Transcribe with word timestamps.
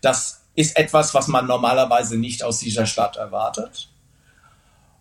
Das 0.00 0.42
ist 0.54 0.76
etwas, 0.76 1.14
was 1.14 1.28
man 1.28 1.46
normalerweise 1.46 2.16
nicht 2.16 2.42
aus 2.42 2.58
dieser 2.60 2.86
Stadt 2.86 3.16
erwartet. 3.16 3.88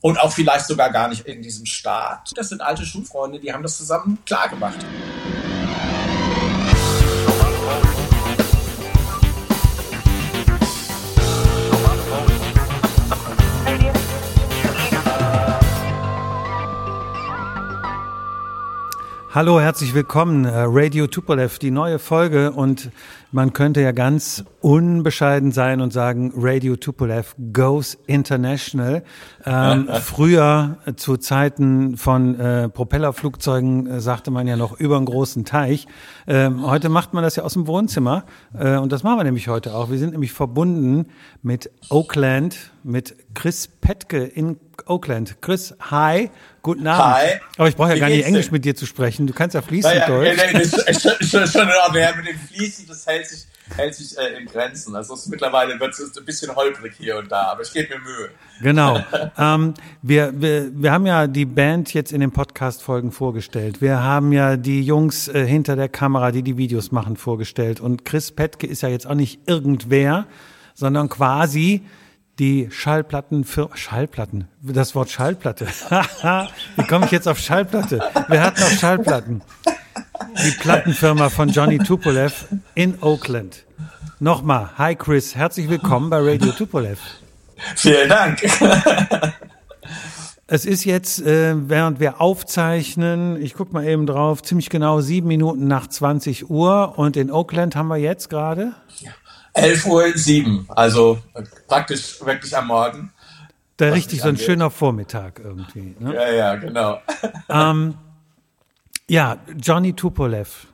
Und 0.01 0.19
auch 0.19 0.31
vielleicht 0.31 0.67
sogar 0.67 0.91
gar 0.91 1.07
nicht 1.07 1.25
in 1.25 1.41
diesem 1.41 1.65
Staat. 1.65 2.31
Das 2.35 2.49
sind 2.49 2.61
alte 2.61 2.85
Schulfreunde, 2.85 3.39
die 3.39 3.51
haben 3.51 3.63
das 3.63 3.77
zusammen 3.77 4.19
klar 4.25 4.49
gemacht. 4.49 4.85
Hallo, 19.35 19.59
herzlich 19.59 19.93
willkommen. 19.93 20.45
Äh, 20.45 20.63
Radio 20.65 21.07
Tupolev, 21.07 21.59
die 21.59 21.69
neue 21.69 21.99
Folge 21.99 22.53
und 22.53 22.89
man 23.33 23.51
könnte 23.51 23.81
ja 23.81 23.91
ganz 23.91 24.45
unbescheiden 24.61 25.51
sein 25.51 25.81
und 25.81 25.91
sagen, 25.91 26.31
Radio 26.37 26.77
Tupolev 26.77 27.35
goes 27.51 27.95
international. 28.07 29.03
Ähm, 29.45 29.89
früher 30.01 30.77
äh, 30.85 30.93
zu 30.93 31.17
Zeiten 31.17 31.97
von 31.97 32.39
äh, 32.39 32.69
Propellerflugzeugen 32.69 33.87
äh, 33.87 33.99
sagte 33.99 34.31
man 34.31 34.47
ja 34.47 34.55
noch 34.55 34.79
über 34.79 34.95
einen 34.95 35.05
großen 35.05 35.43
Teich. 35.43 35.85
Ähm, 36.27 36.65
heute 36.65 36.87
macht 36.87 37.13
man 37.13 37.21
das 37.21 37.35
ja 37.35 37.43
aus 37.43 37.55
dem 37.55 37.67
Wohnzimmer 37.67 38.23
äh, 38.57 38.77
und 38.77 38.93
das 38.93 39.03
machen 39.03 39.17
wir 39.17 39.25
nämlich 39.25 39.49
heute 39.49 39.75
auch. 39.75 39.91
Wir 39.91 39.97
sind 39.97 40.13
nämlich 40.13 40.31
verbunden 40.31 41.07
mit 41.41 41.69
Oakland, 41.89 42.71
mit 42.83 43.17
Chris 43.33 43.67
Petke 43.67 44.23
in 44.23 44.61
Oakland. 44.85 45.41
Chris, 45.41 45.75
hi, 45.81 46.29
guten 46.65 46.87
Abend. 46.87 47.15
Hi. 47.15 47.39
Aber 47.57 47.69
ich 47.69 47.75
brauche 47.75 47.89
ja 47.89 47.95
Wie 47.95 47.99
gar 47.99 48.09
nicht 48.09 48.25
Englisch 48.25 48.47
denn? 48.47 48.53
mit 48.53 48.65
dir 48.65 48.75
zu 48.75 48.85
sprechen. 48.85 49.27
Du 49.27 49.33
kannst 49.33 49.53
ja 49.53 49.61
fließend 49.61 49.93
naja, 49.93 50.07
Deutsch. 50.07 50.37
Ja, 50.37 50.59
das 50.59 50.73
ist 50.87 51.31
schon, 51.31 51.47
schon 51.47 51.61
in 51.61 51.75
Ordnung. 51.83 52.01
Ja, 52.01 52.15
mit 52.15 52.27
dem 52.27 52.39
Fließen, 52.39 52.87
das 52.87 53.05
hält 53.05 53.27
sich, 53.27 53.45
hält 53.75 53.93
sich 53.93 54.17
äh, 54.17 54.39
in 54.39 54.47
Grenzen. 54.47 54.95
Also 54.95 55.13
es 55.13 55.27
mittlerweile 55.27 55.79
wird 55.79 55.93
es 55.93 56.17
ein 56.17 56.25
bisschen 56.25 56.55
holprig 56.55 56.93
hier 56.97 57.17
und 57.17 57.31
da, 57.31 57.51
aber 57.51 57.61
ich 57.61 57.71
gebe 57.71 57.95
mir 57.95 58.01
Mühe. 58.01 58.29
Genau. 58.61 58.99
ähm, 59.37 59.75
wir, 60.01 60.33
wir, 60.41 60.71
wir 60.73 60.91
haben 60.91 61.05
ja 61.05 61.27
die 61.27 61.45
Band 61.45 61.93
jetzt 61.93 62.11
in 62.11 62.19
den 62.19 62.31
Podcast-Folgen 62.31 63.11
vorgestellt. 63.11 63.81
Wir 63.81 64.01
haben 64.01 64.31
ja 64.31 64.57
die 64.57 64.81
Jungs 64.81 65.27
äh, 65.27 65.45
hinter 65.45 65.75
der 65.75 65.89
Kamera, 65.89 66.31
die 66.31 66.41
die 66.41 66.57
Videos 66.57 66.91
machen, 66.91 67.15
vorgestellt. 67.15 67.79
Und 67.79 68.05
Chris 68.05 68.31
Petke 68.31 68.65
ist 68.65 68.81
ja 68.81 68.89
jetzt 68.89 69.05
auch 69.05 69.15
nicht 69.15 69.39
irgendwer, 69.47 70.25
sondern 70.73 71.09
quasi 71.09 71.83
die 72.39 72.67
Schallplatten 72.69 73.45
für 73.45 73.69
Schallplatten. 73.75 74.47
Das 74.61 74.95
Wort 74.95 75.09
Schallplatte. 75.09 75.67
Wie 76.75 76.83
komme 76.83 77.05
ich 77.05 77.11
jetzt 77.11 77.27
auf 77.27 77.39
Schallplatte? 77.39 77.99
Wer 78.27 78.41
hat 78.43 78.59
noch 78.59 78.69
Schallplatten? 78.69 79.41
Die 80.43 80.51
Plattenfirma 80.51 81.29
von 81.29 81.49
Johnny 81.49 81.77
Tupolev 81.77 82.47
in 82.73 83.01
Oakland. 83.01 83.63
Nochmal, 84.19 84.71
hi 84.77 84.95
Chris, 84.95 85.35
herzlich 85.35 85.69
willkommen 85.69 86.09
bei 86.09 86.19
Radio 86.19 86.51
Tupolev. 86.51 86.99
Vielen 87.75 88.09
Dank. 88.09 88.41
Es 90.47 90.65
ist 90.65 90.85
jetzt, 90.85 91.25
äh, 91.25 91.55
während 91.57 91.99
wir 91.99 92.21
aufzeichnen, 92.21 93.41
ich 93.41 93.55
guck 93.55 93.73
mal 93.73 93.83
eben 93.83 94.05
drauf, 94.05 94.43
ziemlich 94.43 94.69
genau 94.69 95.01
sieben 95.01 95.27
Minuten 95.27 95.67
nach 95.67 95.87
20 95.87 96.51
Uhr 96.51 96.99
und 96.99 97.17
in 97.17 97.31
Oakland 97.31 97.75
haben 97.75 97.87
wir 97.87 97.97
jetzt 97.97 98.29
gerade? 98.29 98.73
Ja 98.99 99.11
11 99.55 99.85
Uhr 99.85 100.11
7, 100.13 100.67
also 100.69 101.17
praktisch 101.67 102.23
wirklich 102.23 102.55
am 102.55 102.67
Morgen. 102.67 103.11
Da 103.77 103.89
richtig 103.89 104.19
so 104.19 104.25
ein 104.25 104.29
angeht. 104.31 104.45
schöner 104.45 104.69
Vormittag 104.69 105.39
irgendwie. 105.39 105.95
Ne? 105.99 106.13
Ja, 106.13 106.31
ja, 106.31 106.55
genau. 106.55 107.01
Ähm, 107.49 107.95
ja, 109.07 109.37
Johnny 109.57 109.93
Tupolev 109.93 110.67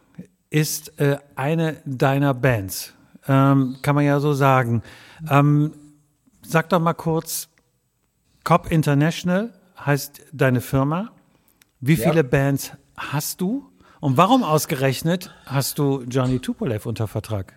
ist 0.50 1.00
äh, 1.00 1.18
eine 1.36 1.82
deiner 1.86 2.34
Bands, 2.34 2.94
ähm, 3.28 3.78
kann 3.82 3.96
man 3.96 4.06
ja 4.06 4.20
so 4.20 4.34
sagen. 4.34 4.84
Ähm, 5.30 5.74
sag 6.42 6.70
doch 6.70 6.80
mal 6.80 6.94
kurz, 6.94 7.50
Cop 8.44 8.72
International 8.72 9.54
heißt 9.80 10.22
deine 10.32 10.62
Firma. 10.62 11.12
Wie 11.80 11.96
ja. 11.96 12.10
viele 12.10 12.24
Bands 12.24 12.72
hast 12.98 13.42
du? 13.42 13.70
Und 14.00 14.18
warum 14.18 14.44
ausgerechnet 14.44 15.34
hast 15.46 15.78
du 15.78 16.04
Johnny 16.10 16.40
Tupolev 16.40 16.88
unter 16.88 17.08
Vertrag? 17.08 17.54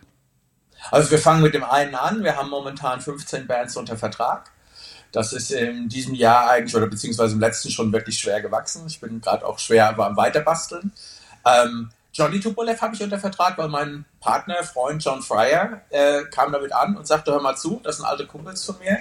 Also 0.91 1.11
wir 1.11 1.19
fangen 1.19 1.43
mit 1.43 1.55
dem 1.55 1.65
einen 1.65 1.95
an. 1.95 2.23
Wir 2.23 2.37
haben 2.37 2.51
momentan 2.51 3.01
15 3.01 3.47
Bands 3.47 3.77
unter 3.77 3.97
Vertrag. 3.97 4.51
Das 5.13 5.33
ist 5.33 5.53
in 5.53 5.89
diesem 5.89 6.15
Jahr 6.15 6.51
eigentlich 6.51 6.75
oder 6.75 6.89
beziehungsweise 6.89 7.35
im 7.35 7.41
letzten 7.41 7.71
schon 7.71 7.93
wirklich 7.93 8.19
schwer 8.19 8.41
gewachsen. 8.41 8.85
Ich 8.87 9.01
bin 9.01 9.21
gerade 9.21 9.47
auch 9.47 9.59
schwer 9.59 9.97
am 9.97 10.17
Weiterbasteln. 10.17 10.93
Ähm, 11.47 11.91
Johnny 12.13 12.41
Tupolev 12.41 12.81
habe 12.81 12.95
ich 12.95 13.03
unter 13.03 13.19
Vertrag, 13.19 13.59
weil 13.59 13.69
mein 13.69 14.05
Partner, 14.21 14.63
Freund 14.63 15.05
John 15.05 15.23
Fryer 15.23 15.83
äh, 15.91 16.25
kam 16.31 16.53
damit 16.53 16.73
an 16.73 16.97
und 16.97 17.07
sagte, 17.07 17.33
hör 17.33 17.41
mal 17.41 17.57
zu, 17.57 17.81
das 17.83 17.97
sind 17.97 18.07
alte 18.07 18.27
Kumpels 18.27 18.65
von 18.65 18.79
mir. 18.79 18.99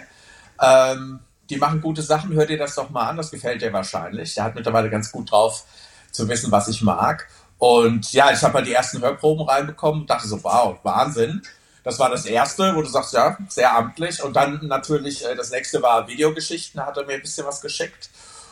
Ähm, 0.61 1.19
die 1.49 1.57
machen 1.57 1.81
gute 1.81 2.01
Sachen, 2.01 2.33
hör 2.33 2.45
dir 2.45 2.57
das 2.57 2.75
doch 2.75 2.89
mal 2.89 3.09
an, 3.09 3.17
das 3.17 3.29
gefällt 3.29 3.61
dir 3.61 3.73
wahrscheinlich. 3.73 4.33
Der 4.35 4.45
hat 4.45 4.55
mittlerweile 4.55 4.89
ganz 4.89 5.11
gut 5.11 5.31
drauf 5.31 5.65
zu 6.11 6.27
wissen, 6.27 6.51
was 6.51 6.67
ich 6.67 6.81
mag. 6.81 7.27
Und 7.57 8.11
ja, 8.13 8.31
ich 8.31 8.41
habe 8.43 8.55
halt 8.55 8.67
die 8.67 8.73
ersten 8.73 9.01
Hörproben 9.01 9.47
reinbekommen 9.47 10.01
und 10.01 10.09
dachte 10.09 10.27
so, 10.27 10.43
wow, 10.43 10.79
Wahnsinn. 10.83 11.43
Das 11.83 11.99
war 11.99 12.09
das 12.09 12.25
erste, 12.25 12.75
wo 12.75 12.81
du 12.81 12.87
sagst, 12.87 13.13
ja, 13.13 13.37
sehr 13.49 13.75
amtlich. 13.75 14.23
Und 14.23 14.35
dann 14.35 14.59
natürlich, 14.63 15.25
äh, 15.25 15.35
das 15.35 15.51
nächste 15.51 15.81
war 15.81 16.07
Videogeschichten, 16.07 16.79
da 16.79 16.87
hat 16.87 16.97
er 16.97 17.05
mir 17.05 17.15
ein 17.15 17.21
bisschen 17.21 17.45
was 17.45 17.61
geschickt. 17.61 18.09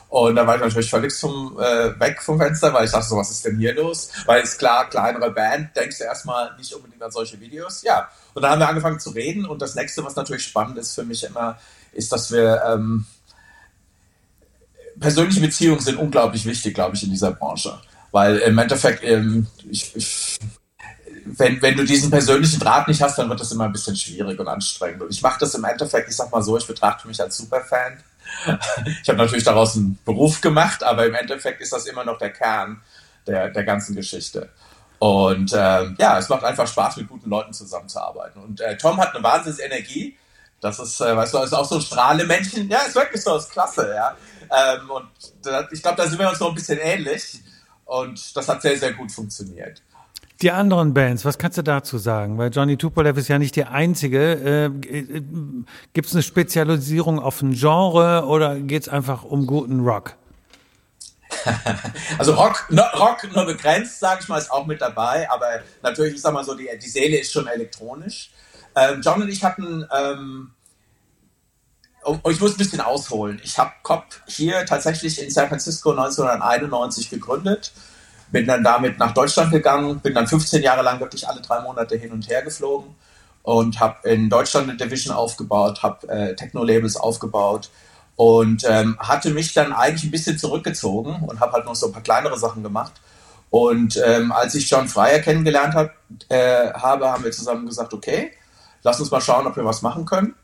Und 0.09 0.35
da 0.35 0.45
war 0.45 0.55
ich 0.55 0.61
natürlich 0.61 0.89
völlig 0.89 1.15
zum, 1.15 1.57
äh, 1.57 1.97
weg 1.97 2.21
vom 2.21 2.37
Fenster, 2.37 2.73
weil 2.73 2.83
ich 2.83 2.91
dachte 2.91 3.07
so, 3.07 3.15
was 3.15 3.31
ist 3.31 3.45
denn 3.45 3.57
hier 3.57 3.73
los? 3.73 4.09
Weil 4.25 4.43
ist 4.43 4.57
klar, 4.57 4.89
kleinere 4.89 5.31
Band, 5.31 5.73
denkst 5.73 5.99
du 5.99 6.03
erstmal 6.03 6.53
nicht 6.57 6.73
unbedingt 6.73 7.01
an 7.01 7.11
solche 7.11 7.39
Videos. 7.39 7.81
Ja, 7.83 8.09
und 8.33 8.41
dann 8.41 8.51
haben 8.51 8.59
wir 8.59 8.67
angefangen 8.67 8.99
zu 8.99 9.11
reden. 9.11 9.45
Und 9.45 9.61
das 9.61 9.75
nächste, 9.75 10.03
was 10.03 10.17
natürlich 10.17 10.43
spannend 10.43 10.77
ist 10.77 10.95
für 10.95 11.05
mich 11.05 11.23
immer, 11.23 11.57
ist, 11.93 12.11
dass 12.11 12.29
wir 12.29 12.61
ähm, 12.65 13.05
persönliche 14.99 15.39
Beziehungen 15.39 15.79
sind 15.79 15.97
unglaublich 15.97 16.45
wichtig, 16.45 16.73
glaube 16.73 16.97
ich, 16.97 17.03
in 17.03 17.11
dieser 17.11 17.31
Branche. 17.31 17.79
Weil 18.11 18.39
im 18.39 18.57
Endeffekt, 18.57 19.05
ähm, 19.05 19.47
ich, 19.69 19.95
ich 19.95 20.39
wenn, 21.41 21.62
wenn 21.62 21.75
du 21.75 21.84
diesen 21.84 22.12
persönlichen 22.12 22.59
Draht 22.59 22.88
nicht 22.88 23.02
hast, 23.02 23.18
dann 23.18 23.28
wird 23.28 23.40
das 23.40 23.52
immer 23.52 23.66
ein 23.66 23.72
bisschen 23.72 23.96
schwierig 23.96 24.40
und 24.40 24.47
anstrengend. 24.47 25.02
Und 25.02 25.12
ich 25.12 25.22
mache 25.24 25.40
das 25.40 25.56
im 25.56 25.63
Endeffekt, 25.63 26.07
ich 26.07 26.16
sag 26.16 26.31
mal 26.31 26.44
so, 26.44 26.56
ich 26.56 26.68
betrachte 26.68 27.07
mich 27.07 27.19
als 27.19 27.38
Superfan. 27.38 28.02
Ich 29.02 29.09
habe 29.09 29.18
natürlich 29.18 29.44
daraus 29.44 29.75
einen 29.75 29.97
Beruf 30.06 30.40
gemacht, 30.40 30.84
aber 30.84 31.06
im 31.06 31.16
Endeffekt 31.16 31.62
ist 31.62 31.74
das 31.74 31.88
immer 31.88 32.06
noch 32.06 32.19
der 32.19 32.31
Kern 32.31 32.81
der, 33.25 33.50
der 33.50 33.63
ganzen 33.63 33.96
Geschichte. 33.96 34.50
Und 35.00 35.52
ähm, 35.57 35.96
ja, 36.00 36.19
es 36.19 36.29
macht 36.29 36.44
einfach 36.44 36.68
Spaß, 36.68 36.97
mit 36.97 37.09
guten 37.09 37.29
Leuten 37.29 37.53
zusammenzuarbeiten. 37.53 38.41
Und 38.41 38.62
äh, 38.62 38.78
Tom 38.78 38.97
hat 38.97 39.16
eine 39.16 39.23
wahnsinnige 39.23 39.63
Energie. 39.63 40.18
Das 40.62 40.78
ist, 40.78 41.02
äh, 41.02 41.16
weißt 41.16 41.34
du, 41.34 41.40
ist 41.40 41.53
auch 41.53 41.66
so 41.66 41.75
ein 41.75 41.81
Strahlemännchen. 41.81 42.69
Ja, 42.69 42.81
ist 42.81 42.96
wirklich 42.96 43.23
so, 43.23 43.35
ist 43.35 43.50
klasse, 43.50 43.91
ja. 43.96 44.16
Ähm, 44.52 44.90
und 44.91 45.09
da, 45.41 45.68
ich 45.72 45.81
glaube, 45.81 45.97
da 45.97 46.08
sind 46.08 46.19
wir 46.19 46.29
uns 46.29 46.40
noch 46.40 46.50
ein 46.50 46.56
bisschen 46.56 46.78
ähnlich. 46.78 47.41
Und 47.85 48.38
das 48.38 48.47
hat 48.47 48.62
sehr, 48.62 48.78
sehr 48.78 48.94
gut 48.94 49.12
funktioniert. 49.12 49.81
Die 50.41 50.50
anderen 50.50 50.96
Bands, 50.96 51.24
was 51.24 51.38
kannst 51.38 51.59
du 51.59 51.62
dazu 51.62 52.00
sagen? 52.00 52.40
Weil 52.40 52.50
Johnny 52.50 52.75
Tupolev 52.75 53.19
ist 53.19 53.28
ja 53.28 53.38
nicht 53.38 53.56
der 53.56 53.72
einzige. 53.72 54.34
Äh, 54.34 54.66
äh 54.66 55.22
Gibt 55.94 56.07
es 56.07 56.13
eine 56.13 56.24
Spezialisierung 56.24 57.19
auf 57.19 57.41
ein 57.44 57.53
Genre 57.53 58.25
oder 58.25 58.59
geht 58.59 58.84
es 58.84 58.90
einfach 58.90 59.24
um 59.24 59.46
guten 59.46 59.81
Rock? 59.81 60.16
Also 62.18 62.34
Rock, 62.34 62.66
no, 62.69 62.84
Rock 62.96 63.28
nur 63.34 63.46
begrenzt, 63.46 64.00
sage 64.00 64.19
ich 64.22 64.28
mal, 64.28 64.38
ist 64.38 64.52
auch 64.52 64.66
mit 64.66 64.81
dabei, 64.81 65.29
aber 65.29 65.62
natürlich, 65.81 66.16
ich 66.16 66.22
sag 66.22 66.34
mal 66.34 66.44
so, 66.44 66.56
die, 66.56 66.68
die 66.81 66.90
Seele 66.90 67.18
ist 67.18 67.31
schon 67.31 67.47
elektronisch. 67.47 68.31
Ähm, 68.75 69.02
John 69.02 69.22
und 69.22 69.29
ich 69.29 69.44
hatten, 69.44 69.85
ähm, 69.97 70.52
oh, 72.03 72.18
ich 72.29 72.40
muss 72.40 72.52
ein 72.52 72.58
bisschen 72.58 72.81
ausholen. 72.81 73.41
Ich 73.44 73.58
habe 73.58 73.72
COP 73.81 74.03
hier 74.28 74.66
tatsächlich 74.66 75.22
in 75.22 75.31
San 75.31 75.47
Francisco 75.47 75.91
1991 75.91 77.09
gegründet 77.09 77.72
bin 78.31 78.47
dann 78.47 78.63
damit 78.63 78.97
nach 78.97 79.13
Deutschland 79.13 79.51
gegangen, 79.51 79.99
bin 79.99 80.13
dann 80.13 80.27
15 80.27 80.61
Jahre 80.63 80.81
lang 80.81 80.99
wirklich 80.99 81.27
alle 81.27 81.41
drei 81.41 81.61
Monate 81.61 81.95
hin 81.95 82.11
und 82.11 82.27
her 82.29 82.41
geflogen 82.41 82.95
und 83.43 83.79
habe 83.79 84.07
in 84.09 84.29
Deutschland 84.29 84.69
eine 84.69 84.78
Division 84.78 85.16
aufgebaut, 85.16 85.83
habe 85.83 86.07
äh, 86.09 86.35
Techno-Labels 86.35 86.97
aufgebaut 86.97 87.69
und 88.16 88.63
ähm, 88.67 88.97
hatte 88.99 89.31
mich 89.31 89.53
dann 89.53 89.73
eigentlich 89.73 90.03
ein 90.03 90.11
bisschen 90.11 90.37
zurückgezogen 90.37 91.23
und 91.28 91.39
habe 91.39 91.53
halt 91.53 91.66
noch 91.66 91.75
so 91.75 91.87
ein 91.87 91.91
paar 91.91 92.03
kleinere 92.03 92.37
Sachen 92.37 92.63
gemacht. 92.63 92.93
Und 93.49 94.01
ähm, 94.05 94.31
als 94.31 94.55
ich 94.55 94.69
John 94.69 94.87
Fryer 94.87 95.19
kennengelernt 95.19 95.75
hab, 95.75 95.91
äh, 96.29 96.72
habe, 96.73 97.11
haben 97.11 97.23
wir 97.23 97.31
zusammen 97.31 97.66
gesagt, 97.66 97.93
okay, 97.93 98.31
lass 98.84 98.99
uns 98.99 99.11
mal 99.11 99.22
schauen, 99.22 99.47
ob 99.47 99.55
wir 99.57 99.66
was 99.66 99.81
machen 99.81 100.05
können. 100.05 100.35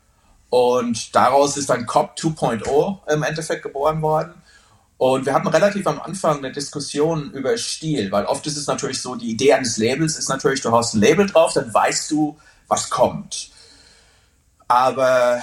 Und 0.50 1.14
daraus 1.14 1.56
ist 1.56 1.70
dann 1.70 1.86
COP 1.86 2.16
2.0 2.18 3.12
im 3.12 3.22
Endeffekt 3.22 3.62
geboren 3.62 4.02
worden. 4.02 4.34
Und 4.98 5.26
wir 5.26 5.32
hatten 5.32 5.46
relativ 5.46 5.86
am 5.86 6.00
Anfang 6.00 6.38
eine 6.38 6.52
Diskussion 6.52 7.30
über 7.30 7.56
Stil, 7.56 8.10
weil 8.10 8.24
oft 8.26 8.46
ist 8.46 8.56
es 8.56 8.66
natürlich 8.66 9.00
so, 9.00 9.14
die 9.14 9.30
Idee 9.30 9.54
eines 9.54 9.78
Labels 9.78 10.18
ist 10.18 10.28
natürlich, 10.28 10.60
du 10.60 10.72
hast 10.72 10.94
ein 10.94 11.00
Label 11.00 11.26
drauf, 11.26 11.52
dann 11.54 11.72
weißt 11.72 12.10
du, 12.10 12.36
was 12.66 12.90
kommt. 12.90 13.50
Aber 14.66 15.40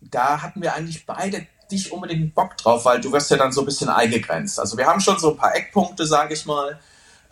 da 0.00 0.40
hatten 0.42 0.62
wir 0.62 0.74
eigentlich 0.74 1.04
beide 1.06 1.46
nicht 1.70 1.92
unbedingt 1.92 2.34
Bock 2.34 2.56
drauf, 2.56 2.84
weil 2.86 3.00
du 3.00 3.12
wirst 3.12 3.30
ja 3.30 3.36
dann 3.36 3.52
so 3.52 3.60
ein 3.60 3.66
bisschen 3.66 3.90
eingegrenzt. 3.90 4.58
Also 4.58 4.76
wir 4.76 4.86
haben 4.86 5.00
schon 5.00 5.18
so 5.18 5.32
ein 5.32 5.36
paar 5.36 5.54
Eckpunkte, 5.54 6.06
sage 6.06 6.34
ich 6.34 6.46
mal. 6.46 6.80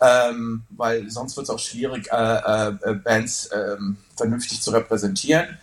ähm, 0.01 0.63
weil 0.69 1.09
sonst 1.09 1.35
wird 1.35 1.45
es 1.45 1.49
auch 1.49 1.59
schwierig, 1.59 2.09
äh, 2.11 2.67
äh, 2.69 2.93
Bands 3.03 3.49
ähm, 3.53 3.97
vernünftig 4.15 4.61
zu 4.61 4.71
repräsentieren. 4.71 5.57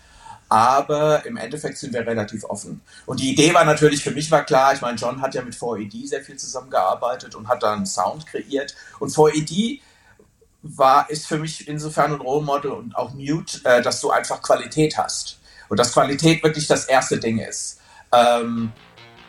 Aber 0.48 1.26
im 1.26 1.36
Endeffekt 1.36 1.78
sind 1.78 1.92
wir 1.92 2.06
relativ 2.06 2.44
offen. 2.44 2.80
Und 3.04 3.20
die 3.20 3.32
Idee 3.32 3.52
war 3.52 3.64
natürlich, 3.64 4.02
für 4.02 4.12
mich 4.12 4.30
war 4.30 4.44
klar, 4.44 4.72
ich 4.74 4.80
meine, 4.80 4.96
John 4.96 5.20
hat 5.20 5.34
ja 5.34 5.42
mit 5.42 5.54
4ED 5.54 6.08
sehr 6.08 6.22
viel 6.22 6.36
zusammengearbeitet 6.36 7.34
und 7.34 7.48
hat 7.48 7.62
da 7.62 7.72
einen 7.72 7.86
Sound 7.86 8.26
kreiert. 8.26 8.74
Und 9.00 9.10
4ED 9.12 9.80
war, 10.62 11.10
ist 11.10 11.26
für 11.26 11.38
mich 11.38 11.66
insofern 11.66 12.14
ein 12.14 12.20
Role 12.20 12.44
Model 12.44 12.70
und 12.72 12.96
auch 12.96 13.12
Mute, 13.14 13.60
äh, 13.64 13.82
dass 13.82 14.00
du 14.00 14.10
einfach 14.10 14.40
Qualität 14.42 14.96
hast. 14.96 15.38
Und 15.68 15.78
dass 15.80 15.92
Qualität 15.92 16.44
wirklich 16.44 16.68
das 16.68 16.84
erste 16.84 17.18
Ding 17.18 17.38
ist. 17.38 17.80
Ähm, 18.12 18.72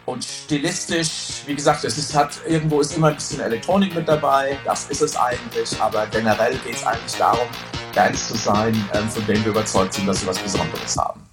und 0.08 0.24
stilistisch, 0.24 1.44
wie 1.46 1.54
gesagt, 1.54 1.84
es 1.84 1.98
ist, 1.98 2.16
hat, 2.16 2.40
irgendwo 2.48 2.80
ist 2.80 2.96
immer 2.96 3.10
ein 3.10 3.16
bisschen 3.16 3.42
Elektronik 3.42 3.94
mit 3.94 4.08
dabei, 4.08 4.58
das 4.64 4.86
ist 4.86 5.02
es 5.02 5.18
eigentlich, 5.18 5.80
aber 5.82 6.08
generell 6.08 6.58
geht 6.60 6.76
es 6.76 6.86
eigentlich 6.86 7.16
darum, 7.18 7.48
Bands 7.94 8.30
zu 8.30 8.38
sein, 8.38 8.74
ähm, 8.94 9.10
von 9.10 9.26
denen 9.28 9.44
wir 9.44 9.52
überzeugt 9.52 9.94
sind, 9.94 10.08
dass 10.08 10.22
sie 10.22 10.28
was 10.28 10.40
Besonderes 10.40 10.96
haben. 10.98 11.27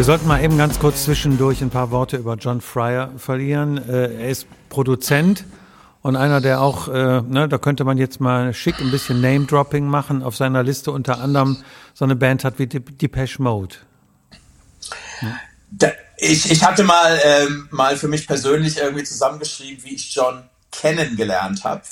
Wir 0.00 0.04
sollten 0.04 0.28
mal 0.28 0.42
eben 0.42 0.56
ganz 0.56 0.78
kurz 0.78 1.04
zwischendurch 1.04 1.60
ein 1.60 1.68
paar 1.68 1.90
Worte 1.90 2.16
über 2.16 2.36
John 2.36 2.62
Fryer 2.62 3.10
verlieren. 3.18 3.76
Äh, 3.76 4.14
er 4.14 4.30
ist 4.30 4.46
Produzent 4.70 5.44
und 6.00 6.16
einer, 6.16 6.40
der 6.40 6.62
auch, 6.62 6.88
äh, 6.88 7.20
ne, 7.20 7.50
da 7.50 7.58
könnte 7.58 7.84
man 7.84 7.98
jetzt 7.98 8.18
mal 8.18 8.54
schick 8.54 8.80
ein 8.80 8.90
bisschen 8.90 9.20
Name-Dropping 9.20 9.86
machen, 9.86 10.22
auf 10.22 10.34
seiner 10.36 10.62
Liste 10.62 10.90
unter 10.90 11.20
anderem 11.20 11.58
so 11.92 12.06
eine 12.06 12.16
Band 12.16 12.44
hat 12.44 12.58
wie 12.58 12.66
Depeche 12.66 13.42
Mode. 13.42 13.76
Ja. 15.20 15.92
Ich, 16.16 16.50
ich 16.50 16.64
hatte 16.64 16.82
mal, 16.82 17.20
ähm, 17.22 17.68
mal 17.70 17.94
für 17.98 18.08
mich 18.08 18.26
persönlich 18.26 18.78
irgendwie 18.78 19.04
zusammengeschrieben, 19.04 19.84
wie 19.84 19.96
ich 19.96 20.14
John 20.14 20.48
kennengelernt 20.72 21.62
habe. 21.64 21.82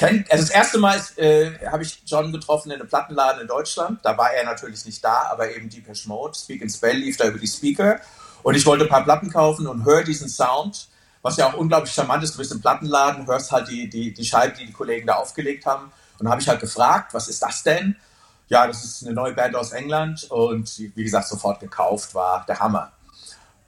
Kenn, 0.00 0.24
also 0.30 0.42
das 0.42 0.50
erste 0.50 0.78
Mal 0.78 0.98
äh, 1.16 1.50
habe 1.66 1.82
ich 1.82 2.02
John 2.06 2.32
getroffen 2.32 2.70
in 2.70 2.80
einem 2.80 2.88
Plattenladen 2.88 3.42
in 3.42 3.46
Deutschland. 3.46 4.00
Da 4.02 4.16
war 4.16 4.32
er 4.32 4.46
natürlich 4.46 4.86
nicht 4.86 5.04
da, 5.04 5.24
aber 5.30 5.54
eben 5.54 5.68
Deepesh 5.68 6.06
Mode, 6.06 6.34
Speak 6.34 6.62
and 6.62 6.72
Spell 6.72 6.96
lief 6.96 7.18
da 7.18 7.26
über 7.26 7.38
die 7.38 7.46
Speaker. 7.46 8.00
Und 8.42 8.54
ich 8.54 8.64
wollte 8.64 8.84
ein 8.84 8.88
paar 8.88 9.04
Platten 9.04 9.30
kaufen 9.30 9.66
und 9.66 9.84
höre 9.84 10.02
diesen 10.02 10.30
Sound, 10.30 10.88
was 11.20 11.36
ja 11.36 11.50
auch 11.50 11.52
unglaublich 11.52 11.92
charmant 11.92 12.24
ist. 12.24 12.32
Du 12.32 12.38
bist 12.38 12.50
im 12.50 12.62
Plattenladen, 12.62 13.26
hörst 13.26 13.52
halt 13.52 13.68
die, 13.68 13.90
die, 13.90 14.14
die 14.14 14.24
Scheiben, 14.24 14.56
die 14.58 14.64
die 14.64 14.72
Kollegen 14.72 15.06
da 15.06 15.16
aufgelegt 15.16 15.66
haben. 15.66 15.92
Und 16.18 16.30
habe 16.30 16.40
ich 16.40 16.48
halt 16.48 16.60
gefragt, 16.60 17.12
was 17.12 17.28
ist 17.28 17.42
das 17.42 17.62
denn? 17.62 17.94
Ja, 18.48 18.66
das 18.66 18.82
ist 18.82 19.04
eine 19.04 19.12
neue 19.12 19.34
Band 19.34 19.54
aus 19.54 19.72
England 19.72 20.30
und 20.30 20.78
wie 20.78 21.04
gesagt, 21.04 21.28
sofort 21.28 21.60
gekauft, 21.60 22.14
war 22.14 22.46
der 22.48 22.58
Hammer. 22.58 22.90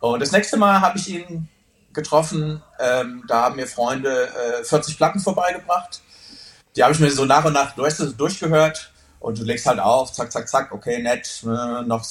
Und 0.00 0.20
das 0.20 0.32
nächste 0.32 0.56
Mal 0.56 0.81
habe 0.81 0.96
ich 0.96 1.11
ihn 1.11 1.50
getroffen, 1.93 2.62
ähm, 2.81 3.23
da 3.28 3.43
haben 3.43 3.56
mir 3.56 3.67
Freunde 3.67 4.31
äh, 4.61 4.64
40 4.64 4.96
Platten 4.96 5.20
vorbeigebracht 5.20 6.00
die 6.77 6.83
habe 6.83 6.93
ich 6.93 7.01
mir 7.01 7.11
so 7.11 7.25
nach 7.25 7.45
und 7.45 7.53
nach 7.53 7.75
durch, 7.75 7.97
durchgehört 8.17 8.93
und 9.21 9.39
du 9.39 9.45
legst 9.45 9.67
halt 9.67 9.79
auf, 9.79 10.13
zack, 10.13 10.33
zack, 10.33 10.49
zack, 10.49 10.73
okay, 10.73 11.01
nett, 11.03 11.43
äh, 11.45 11.83
noch. 11.83 12.05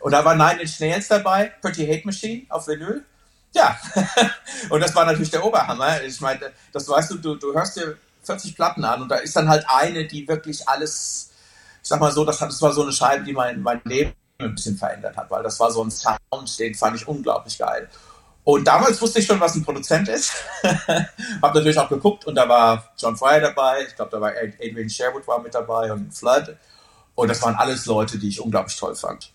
Und 0.00 0.12
da 0.12 0.24
war 0.24 0.34
Nine 0.34 0.62
Inch 0.62 0.80
Nails 0.80 1.08
dabei, 1.08 1.52
Pretty 1.60 1.86
Hate 1.86 2.06
Machine 2.06 2.46
auf 2.48 2.66
Vinyl. 2.66 3.04
Ja, 3.52 3.78
und 4.70 4.80
das 4.80 4.94
war 4.94 5.04
natürlich 5.04 5.30
der 5.30 5.44
Oberhammer. 5.44 6.02
Ich 6.02 6.20
meine, 6.20 6.52
das 6.72 6.88
weißt 6.88 7.12
du, 7.12 7.18
du, 7.18 7.34
du 7.36 7.54
hörst 7.54 7.76
dir 7.76 7.96
40 8.24 8.56
Platten 8.56 8.84
an 8.84 9.02
und 9.02 9.08
da 9.08 9.16
ist 9.16 9.36
dann 9.36 9.48
halt 9.48 9.64
eine, 9.68 10.06
die 10.06 10.26
wirklich 10.26 10.66
alles, 10.68 11.30
ich 11.82 11.88
sag 11.88 12.00
mal 12.00 12.10
so, 12.10 12.24
das, 12.24 12.38
das 12.38 12.60
war 12.62 12.72
so 12.72 12.82
eine 12.82 12.92
Scheibe, 12.92 13.24
die 13.24 13.32
mein, 13.32 13.60
mein 13.60 13.80
Leben 13.84 14.14
ein 14.38 14.54
bisschen 14.54 14.76
verändert 14.76 15.16
hat, 15.16 15.30
weil 15.30 15.42
das 15.42 15.60
war 15.60 15.70
so 15.70 15.84
ein 15.84 15.90
Sound, 15.90 16.58
den 16.58 16.74
fand 16.74 16.96
ich 16.96 17.06
unglaublich 17.06 17.58
geil. 17.58 17.88
Und 18.44 18.66
damals 18.66 19.00
wusste 19.00 19.20
ich 19.20 19.26
schon, 19.26 19.40
was 19.40 19.54
ein 19.54 19.64
Produzent 19.64 20.06
ist. 20.08 20.32
Hab 20.62 21.54
natürlich 21.54 21.78
auch 21.78 21.88
geguckt 21.88 22.26
und 22.26 22.34
da 22.34 22.46
war 22.46 22.92
John 22.98 23.16
Fryer 23.16 23.40
dabei. 23.40 23.84
Ich 23.88 23.96
glaube, 23.96 24.10
da 24.10 24.20
war 24.20 24.32
Adrian 24.60 24.90
Sherwood 24.90 25.26
war 25.26 25.40
mit 25.40 25.54
dabei 25.54 25.90
und 25.90 26.14
Flood. 26.14 26.54
Und 27.14 27.28
das 27.28 27.40
waren 27.40 27.54
alles 27.54 27.86
Leute, 27.86 28.18
die 28.18 28.28
ich 28.28 28.40
unglaublich 28.40 28.76
toll 28.76 28.94
fand. 28.94 29.32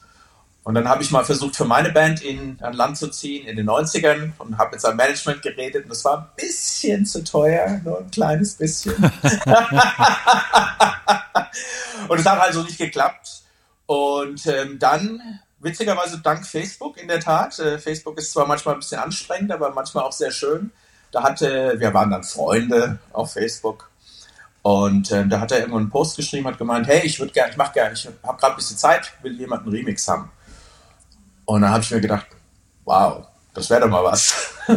Und 0.63 0.75
dann 0.75 0.87
habe 0.87 1.01
ich 1.01 1.09
mal 1.09 1.25
versucht, 1.25 1.55
für 1.55 1.65
meine 1.65 1.91
Band 1.91 2.21
in 2.21 2.61
ein 2.61 2.73
Land 2.73 2.97
zu 2.97 3.07
ziehen 3.07 3.47
in 3.47 3.55
den 3.57 3.67
90ern 3.67 4.33
und 4.37 4.59
habe 4.59 4.71
mit 4.71 4.81
seinem 4.81 4.97
Management 4.97 5.41
geredet. 5.41 5.85
Und 5.85 5.91
es 5.91 6.05
war 6.05 6.19
ein 6.19 6.27
bisschen 6.35 7.05
zu 7.05 7.23
teuer, 7.23 7.81
nur 7.83 7.99
ein 7.99 8.11
kleines 8.11 8.53
bisschen. 8.55 8.93
und 12.07 12.19
es 12.19 12.25
hat 12.25 12.39
also 12.39 12.61
nicht 12.61 12.77
geklappt. 12.77 13.41
Und 13.87 14.45
ähm, 14.45 14.77
dann 14.77 15.39
witzigerweise 15.59 16.19
dank 16.19 16.45
Facebook 16.45 16.97
in 16.97 17.07
der 17.07 17.19
Tat. 17.19 17.59
Äh, 17.59 17.79
Facebook 17.79 18.17
ist 18.17 18.31
zwar 18.31 18.47
manchmal 18.47 18.75
ein 18.75 18.79
bisschen 18.79 18.99
anstrengend, 18.99 19.51
aber 19.51 19.71
manchmal 19.71 20.03
auch 20.03 20.11
sehr 20.11 20.31
schön. 20.31 20.71
Da 21.11 21.23
hatte, 21.23 21.75
wir 21.79 21.93
waren 21.93 22.11
dann 22.11 22.23
Freunde 22.23 22.99
auf 23.11 23.33
Facebook 23.33 23.89
und 24.61 25.11
äh, 25.11 25.27
da 25.27 25.39
hat 25.39 25.51
er 25.51 25.59
irgendwann 25.59 25.81
einen 25.83 25.89
Post 25.89 26.17
geschrieben, 26.17 26.47
hat 26.47 26.57
gemeint, 26.57 26.87
hey, 26.87 27.01
ich 27.03 27.19
würde 27.19 27.31
gerne, 27.31 27.51
ich 27.51 27.57
mache 27.57 27.73
gerne, 27.73 27.93
ich 27.93 28.05
habe 28.05 28.37
gerade 28.37 28.53
ein 28.53 28.55
bisschen 28.57 28.77
Zeit, 28.77 29.13
will 29.21 29.37
jemand 29.37 29.63
einen 29.63 29.71
Remix 29.71 30.07
haben. 30.07 30.31
Und 31.45 31.61
dann 31.61 31.71
habe 31.71 31.83
ich 31.83 31.91
mir 31.91 32.01
gedacht, 32.01 32.27
wow, 32.85 33.25
das 33.53 33.69
wäre 33.69 33.81
doch 33.81 33.89
mal 33.89 34.03
was. 34.03 34.53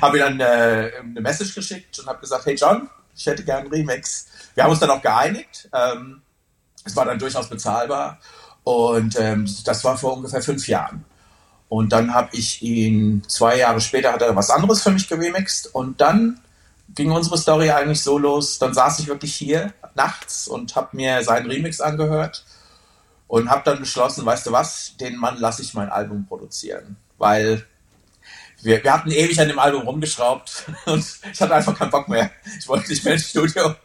habe 0.00 0.18
ihm 0.18 0.38
dann 0.38 0.40
äh, 0.40 0.92
eine 0.98 1.20
Message 1.20 1.54
geschickt 1.54 1.98
und 1.98 2.06
habe 2.06 2.20
gesagt, 2.20 2.46
hey 2.46 2.54
John, 2.54 2.88
ich 3.14 3.26
hätte 3.26 3.44
gerne 3.44 3.62
einen 3.62 3.70
Remix. 3.70 4.28
Wir 4.54 4.64
haben 4.64 4.70
uns 4.70 4.80
dann 4.80 4.90
auch 4.90 5.02
geeinigt. 5.02 5.68
Ähm, 5.72 6.22
es 6.84 6.96
war 6.96 7.04
dann 7.04 7.18
durchaus 7.18 7.48
bezahlbar. 7.48 8.18
Und 8.64 9.18
ähm, 9.18 9.48
das 9.64 9.84
war 9.84 9.96
vor 9.96 10.16
ungefähr 10.16 10.42
fünf 10.42 10.68
Jahren. 10.68 11.04
Und 11.68 11.92
dann 11.92 12.12
habe 12.12 12.28
ich 12.32 12.62
ihn, 12.62 13.22
zwei 13.28 13.58
Jahre 13.58 13.80
später 13.80 14.12
hat 14.12 14.22
er 14.22 14.36
was 14.36 14.50
anderes 14.50 14.82
für 14.82 14.90
mich 14.90 15.08
geremixt. 15.08 15.74
Und 15.74 16.00
dann 16.00 16.40
ging 16.94 17.10
unsere 17.10 17.38
Story 17.38 17.70
eigentlich 17.70 18.02
so 18.02 18.18
los. 18.18 18.58
Dann 18.58 18.74
saß 18.74 18.98
ich 18.98 19.08
wirklich 19.08 19.34
hier 19.34 19.72
nachts 19.94 20.48
und 20.48 20.76
habe 20.76 20.96
mir 20.96 21.22
seinen 21.22 21.50
Remix 21.50 21.80
angehört 21.80 22.44
und 23.26 23.48
habe 23.48 23.62
dann 23.64 23.80
beschlossen, 23.80 24.26
weißt 24.26 24.46
du 24.46 24.52
was, 24.52 24.96
den 24.98 25.16
Mann 25.16 25.38
lasse 25.38 25.62
ich 25.62 25.72
mein 25.72 25.88
Album 25.88 26.26
produzieren. 26.26 26.96
Weil 27.16 27.64
wir, 28.62 28.82
wir 28.82 28.92
hatten 28.92 29.10
ewig 29.10 29.38
an 29.40 29.48
dem 29.48 29.58
Album 29.58 29.82
rumgeschraubt 29.82 30.66
und 30.86 31.04
ich 31.32 31.40
hatte 31.40 31.54
einfach 31.54 31.76
keinen 31.76 31.90
Bock 31.90 32.08
mehr. 32.08 32.30
Ich 32.58 32.68
wollte 32.68 32.88
nicht 32.88 33.04
mehr 33.04 33.14
ins 33.14 33.28
Studio. 33.28 33.74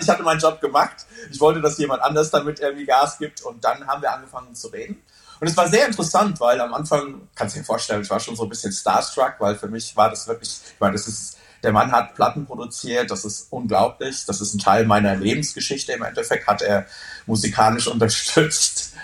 Ich 0.00 0.08
hatte 0.08 0.22
meinen 0.22 0.40
Job 0.40 0.60
gemacht. 0.60 1.06
Ich 1.30 1.40
wollte, 1.40 1.60
dass 1.60 1.78
jemand 1.78 2.02
anders 2.02 2.30
damit 2.30 2.60
irgendwie 2.60 2.84
Gas 2.84 3.18
gibt 3.18 3.42
und 3.42 3.64
dann 3.64 3.86
haben 3.86 4.02
wir 4.02 4.12
angefangen 4.12 4.54
zu 4.54 4.68
reden. 4.68 5.02
Und 5.40 5.48
es 5.48 5.56
war 5.56 5.68
sehr 5.68 5.86
interessant, 5.86 6.38
weil 6.40 6.60
am 6.60 6.72
Anfang, 6.74 7.28
kannst 7.34 7.56
du 7.56 7.60
dir 7.60 7.64
vorstellen, 7.64 8.02
ich 8.02 8.10
war 8.10 8.20
schon 8.20 8.36
so 8.36 8.44
ein 8.44 8.48
bisschen 8.48 8.72
starstruck, 8.72 9.34
weil 9.38 9.56
für 9.56 9.68
mich 9.68 9.96
war 9.96 10.10
das 10.10 10.28
wirklich, 10.28 10.50
ich 10.50 10.80
meine, 10.80 10.92
das 10.92 11.08
ist, 11.08 11.38
der 11.62 11.72
Mann 11.72 11.92
hat 11.92 12.14
Platten 12.14 12.46
produziert, 12.46 13.10
das 13.10 13.24
ist 13.24 13.48
unglaublich, 13.50 14.24
das 14.26 14.40
ist 14.40 14.54
ein 14.54 14.58
Teil 14.58 14.86
meiner 14.86 15.16
Lebensgeschichte. 15.16 15.92
Im 15.92 16.02
Endeffekt 16.02 16.46
hat 16.46 16.62
er 16.62 16.86
musikalisch 17.26 17.86
unterstützt 17.88 18.94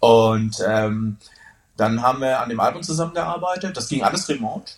und 0.00 0.56
ähm, 0.66 1.16
dann 1.78 2.02
haben 2.02 2.20
wir 2.20 2.40
an 2.40 2.48
dem 2.48 2.58
Album 2.58 2.82
zusammengearbeitet. 2.82 3.76
Das 3.76 3.88
ging 3.88 4.02
alles 4.02 4.28
remote. 4.28 4.72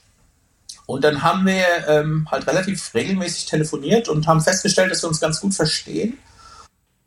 Und 0.84 1.02
dann 1.02 1.22
haben 1.22 1.46
wir 1.46 1.88
ähm, 1.88 2.28
halt 2.30 2.46
relativ 2.46 2.92
regelmäßig 2.94 3.46
telefoniert 3.46 4.08
und 4.08 4.26
haben 4.26 4.40
festgestellt, 4.40 4.90
dass 4.92 5.02
wir 5.02 5.08
uns 5.08 5.18
ganz 5.18 5.40
gut 5.40 5.54
verstehen. 5.54 6.18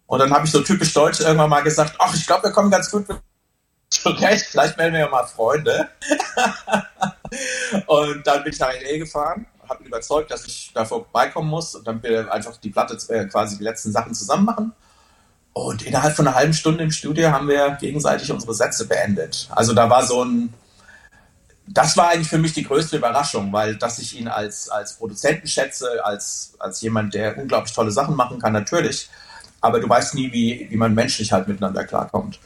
Und 0.07 0.19
dann 0.19 0.33
habe 0.33 0.45
ich 0.45 0.51
so 0.51 0.61
typisch 0.61 0.93
deutsch 0.93 1.19
irgendwann 1.19 1.49
mal 1.49 1.61
gesagt, 1.61 1.95
ach, 1.99 2.13
ich 2.15 2.25
glaube, 2.25 2.43
wir 2.43 2.51
kommen 2.51 2.71
ganz 2.71 2.89
gut 2.89 3.05
zurecht, 3.89 4.47
vielleicht 4.49 4.77
melden 4.77 4.95
wir 4.95 5.09
mal 5.09 5.27
Freunde. 5.27 5.87
und 7.85 8.25
dann 8.25 8.43
bin 8.43 8.51
ich 8.51 8.59
nach 8.59 8.69
L.A. 8.69 8.97
gefahren, 8.97 9.45
habe 9.69 9.83
ihn 9.83 9.87
überzeugt, 9.87 10.31
dass 10.31 10.45
ich 10.45 10.71
da 10.73 10.85
vorbeikommen 10.85 11.49
muss 11.49 11.75
und 11.75 11.85
dann 11.85 12.01
wir 12.01 12.31
einfach 12.33 12.57
die 12.57 12.71
Platte, 12.71 12.97
äh, 13.13 13.25
quasi 13.25 13.59
die 13.59 13.63
letzten 13.63 13.91
Sachen 13.91 14.15
zusammen 14.15 14.45
machen. 14.45 14.73
Und 15.53 15.83
innerhalb 15.83 16.15
von 16.15 16.27
einer 16.27 16.35
halben 16.35 16.53
Stunde 16.53 16.83
im 16.83 16.91
Studio 16.91 17.31
haben 17.31 17.47
wir 17.47 17.77
gegenseitig 17.79 18.31
unsere 18.31 18.53
Sätze 18.53 18.87
beendet. 18.87 19.47
Also 19.51 19.73
da 19.73 19.89
war 19.89 20.05
so 20.05 20.23
ein, 20.23 20.53
das 21.67 21.95
war 21.95 22.09
eigentlich 22.09 22.27
für 22.27 22.39
mich 22.39 22.53
die 22.53 22.63
größte 22.63 22.97
Überraschung, 22.97 23.53
weil 23.53 23.75
dass 23.75 23.99
ich 23.99 24.19
ihn 24.19 24.27
als, 24.27 24.69
als 24.69 24.93
Produzenten 24.93 25.47
schätze, 25.47 26.03
als, 26.03 26.53
als 26.59 26.81
jemand, 26.81 27.13
der 27.13 27.37
unglaublich 27.37 27.73
tolle 27.73 27.91
Sachen 27.91 28.15
machen 28.15 28.39
kann, 28.39 28.53
natürlich. 28.53 29.09
Aber 29.61 29.79
du 29.79 29.87
weißt 29.87 30.15
nie, 30.15 30.31
wie, 30.33 30.67
wie 30.69 30.75
man 30.75 30.93
menschlich 30.93 31.31
halt 31.31 31.47
miteinander 31.47 31.85
klarkommt. 31.85 32.39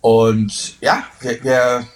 Und 0.00 0.80
ja, 0.80 1.04
wir, 1.20 1.44
wir 1.44 1.86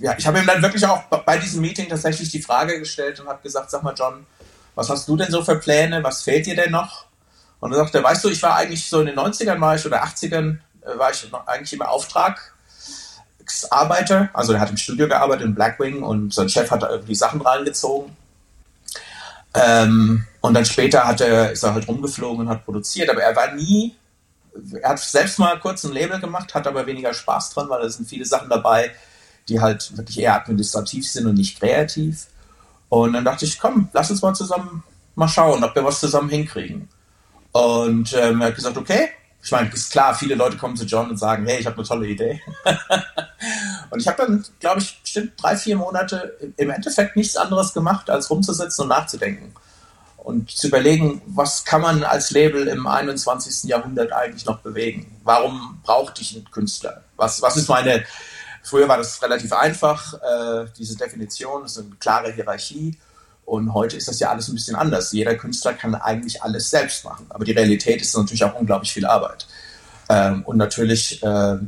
ja, 0.00 0.14
ich 0.16 0.26
habe 0.26 0.38
ihm 0.38 0.46
dann 0.46 0.62
wirklich 0.62 0.86
auch 0.86 1.02
bei 1.04 1.38
diesem 1.38 1.60
Meeting 1.60 1.88
tatsächlich 1.88 2.30
die 2.30 2.42
Frage 2.42 2.78
gestellt 2.78 3.20
und 3.20 3.28
habe 3.28 3.42
gesagt, 3.42 3.70
sag 3.70 3.82
mal 3.82 3.94
John, 3.96 4.26
was 4.74 4.88
hast 4.88 5.08
du 5.08 5.16
denn 5.16 5.30
so 5.30 5.42
für 5.42 5.56
Pläne? 5.56 6.02
Was 6.02 6.22
fehlt 6.22 6.46
dir 6.46 6.56
denn 6.56 6.70
noch? 6.70 7.06
Und 7.62 7.70
dann 7.70 7.78
sagt 7.78 7.94
er, 7.94 8.02
weißt 8.02 8.24
du, 8.24 8.28
ich 8.28 8.42
war 8.42 8.56
eigentlich 8.56 8.88
so 8.88 8.98
in 8.98 9.06
den 9.06 9.16
90ern 9.16 9.60
war 9.60 9.76
ich 9.76 9.86
oder 9.86 10.02
80ern 10.02 10.56
äh, 10.82 10.98
war 10.98 11.12
ich 11.12 11.24
eigentlich 11.46 11.72
immer 11.72 11.90
Auftragsarbeiter. 11.90 14.30
Also 14.32 14.54
er 14.54 14.58
hat 14.58 14.70
im 14.70 14.76
Studio 14.76 15.06
gearbeitet 15.06 15.46
in 15.46 15.54
Blackwing 15.54 16.02
und 16.02 16.34
sein 16.34 16.48
Chef 16.48 16.72
hat 16.72 16.82
da 16.82 16.90
irgendwie 16.90 17.14
Sachen 17.14 17.40
reingezogen. 17.40 18.16
Ähm, 19.54 20.26
und 20.40 20.54
dann 20.54 20.64
später 20.64 21.06
hat 21.06 21.20
er, 21.20 21.52
ist 21.52 21.62
er 21.62 21.74
halt 21.74 21.86
rumgeflogen 21.86 22.40
und 22.40 22.48
hat 22.48 22.64
produziert, 22.64 23.08
aber 23.08 23.22
er 23.22 23.36
war 23.36 23.54
nie, 23.54 23.94
er 24.82 24.90
hat 24.90 24.98
selbst 24.98 25.38
mal 25.38 25.60
kurz 25.60 25.84
ein 25.84 25.92
Label 25.92 26.18
gemacht, 26.18 26.52
hat 26.56 26.66
aber 26.66 26.84
weniger 26.86 27.14
Spaß 27.14 27.50
dran, 27.50 27.68
weil 27.68 27.82
da 27.82 27.88
sind 27.88 28.08
viele 28.08 28.24
Sachen 28.24 28.48
dabei, 28.48 28.90
die 29.48 29.60
halt 29.60 29.96
wirklich 29.96 30.18
eher 30.18 30.34
administrativ 30.34 31.08
sind 31.08 31.28
und 31.28 31.34
nicht 31.34 31.60
kreativ. 31.60 32.26
Und 32.88 33.12
dann 33.12 33.24
dachte 33.24 33.44
ich, 33.44 33.60
komm, 33.60 33.88
lass 33.92 34.10
uns 34.10 34.20
mal 34.20 34.34
zusammen 34.34 34.82
mal 35.14 35.28
schauen, 35.28 35.62
ob 35.62 35.76
wir 35.76 35.84
was 35.84 36.00
zusammen 36.00 36.28
hinkriegen. 36.28 36.88
Und 37.52 38.12
ähm, 38.14 38.40
er 38.40 38.48
hat 38.48 38.54
gesagt, 38.54 38.76
okay. 38.76 39.10
Ich 39.44 39.50
meine, 39.50 39.68
ist 39.70 39.90
klar, 39.90 40.14
viele 40.14 40.36
Leute 40.36 40.56
kommen 40.56 40.76
zu 40.76 40.84
John 40.84 41.10
und 41.10 41.16
sagen, 41.16 41.44
hey, 41.46 41.58
ich 41.58 41.66
habe 41.66 41.76
eine 41.76 41.86
tolle 41.86 42.06
Idee. 42.06 42.40
und 43.90 44.00
ich 44.00 44.06
habe 44.06 44.24
dann, 44.24 44.44
glaube 44.60 44.80
ich, 44.80 45.00
bestimmt 45.02 45.32
drei, 45.36 45.56
vier 45.56 45.76
Monate 45.76 46.36
im 46.56 46.70
Endeffekt 46.70 47.16
nichts 47.16 47.36
anderes 47.36 47.74
gemacht, 47.74 48.08
als 48.08 48.30
rumzusitzen 48.30 48.84
und 48.84 48.88
nachzudenken. 48.88 49.52
Und 50.16 50.52
zu 50.52 50.68
überlegen, 50.68 51.20
was 51.26 51.64
kann 51.64 51.80
man 51.80 52.04
als 52.04 52.30
Label 52.30 52.68
im 52.68 52.86
21. 52.86 53.68
Jahrhundert 53.68 54.12
eigentlich 54.12 54.46
noch 54.46 54.60
bewegen? 54.60 55.18
Warum 55.24 55.80
brauchte 55.82 56.22
ich 56.22 56.36
einen 56.36 56.48
Künstler? 56.52 57.02
Was, 57.16 57.42
was 57.42 57.56
ist 57.56 57.68
meine, 57.68 58.04
früher 58.62 58.86
war 58.86 58.98
das 58.98 59.20
relativ 59.20 59.52
einfach, 59.52 60.14
äh, 60.14 60.66
diese 60.78 60.96
Definition, 60.96 61.64
ist 61.64 61.78
eine 61.78 61.88
klare 61.98 62.30
Hierarchie. 62.30 62.96
Und 63.44 63.74
heute 63.74 63.96
ist 63.96 64.08
das 64.08 64.20
ja 64.20 64.30
alles 64.30 64.48
ein 64.48 64.54
bisschen 64.54 64.76
anders. 64.76 65.12
Jeder 65.12 65.34
Künstler 65.34 65.74
kann 65.74 65.94
eigentlich 65.94 66.42
alles 66.42 66.70
selbst 66.70 67.04
machen. 67.04 67.26
Aber 67.28 67.44
die 67.44 67.52
Realität 67.52 68.00
ist 68.00 68.16
natürlich 68.16 68.44
auch 68.44 68.54
unglaublich 68.54 68.92
viel 68.92 69.04
Arbeit. 69.04 69.46
Ähm, 70.08 70.42
und 70.44 70.56
natürlich 70.56 71.22
äh, 71.22 71.58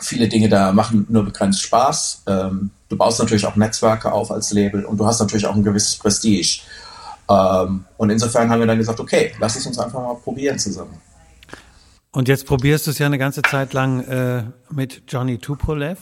viele 0.00 0.28
Dinge 0.28 0.48
da 0.48 0.72
machen 0.72 1.06
nur 1.08 1.24
begrenzt 1.24 1.62
Spaß. 1.62 2.22
Ähm, 2.26 2.70
du 2.88 2.96
baust 2.96 3.18
natürlich 3.18 3.46
auch 3.46 3.56
Netzwerke 3.56 4.12
auf 4.12 4.30
als 4.30 4.52
Label 4.52 4.84
und 4.84 4.98
du 4.98 5.06
hast 5.06 5.20
natürlich 5.20 5.46
auch 5.46 5.54
ein 5.54 5.64
gewisses 5.64 5.96
Prestige. 5.96 6.60
Ähm, 7.28 7.84
und 7.96 8.10
insofern 8.10 8.50
haben 8.50 8.60
wir 8.60 8.66
dann 8.66 8.78
gesagt, 8.78 9.00
okay, 9.00 9.32
lass 9.40 9.56
es 9.56 9.66
uns 9.66 9.78
einfach 9.78 10.00
mal 10.00 10.16
probieren 10.16 10.58
zusammen. 10.58 11.00
Und 12.12 12.28
jetzt 12.28 12.46
probierst 12.46 12.86
du 12.86 12.92
es 12.92 12.98
ja 12.98 13.06
eine 13.06 13.18
ganze 13.18 13.42
Zeit 13.42 13.72
lang 13.72 14.00
äh, 14.04 14.44
mit 14.70 15.02
Johnny 15.08 15.38
Tupolev. 15.38 15.98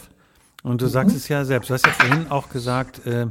Und 0.62 0.80
du 0.80 0.86
sagst 0.86 1.12
mhm. 1.12 1.16
es 1.16 1.28
ja 1.28 1.44
selbst. 1.44 1.70
Du 1.70 1.74
hast 1.74 1.86
ja 1.86 1.92
vorhin 1.92 2.30
auch 2.30 2.48
gesagt, 2.50 3.06
äh, 3.06 3.26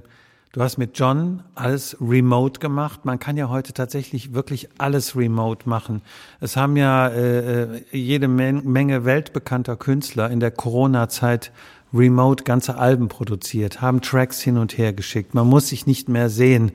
Du 0.53 0.61
hast 0.61 0.77
mit 0.77 0.99
John 0.99 1.41
alles 1.55 1.97
remote 1.99 2.59
gemacht. 2.59 3.05
Man 3.05 3.17
kann 3.17 3.37
ja 3.37 3.49
heute 3.49 3.73
tatsächlich 3.73 4.35
wirklich 4.35 4.69
alles 4.77 5.15
remote 5.15 5.67
machen. 5.67 6.03
Es 6.41 6.55
haben 6.55 6.77
ja 6.77 7.07
äh, 7.07 7.63
äh 7.63 7.81
jede 7.91 8.27
Menge 8.27 9.03
weltbekannter 9.03 9.75
Künstler 9.75 10.29
in 10.29 10.39
der 10.39 10.51
Corona-Zeit 10.51 11.51
remote 11.91 12.43
ganze 12.43 12.75
Alben 12.75 13.07
produziert, 13.07 13.81
haben 13.81 14.01
Tracks 14.01 14.41
hin 14.41 14.59
und 14.59 14.77
her 14.77 14.93
geschickt. 14.93 15.33
Man 15.33 15.47
muss 15.47 15.69
sich 15.69 15.87
nicht 15.87 16.07
mehr 16.07 16.29
sehen. 16.29 16.71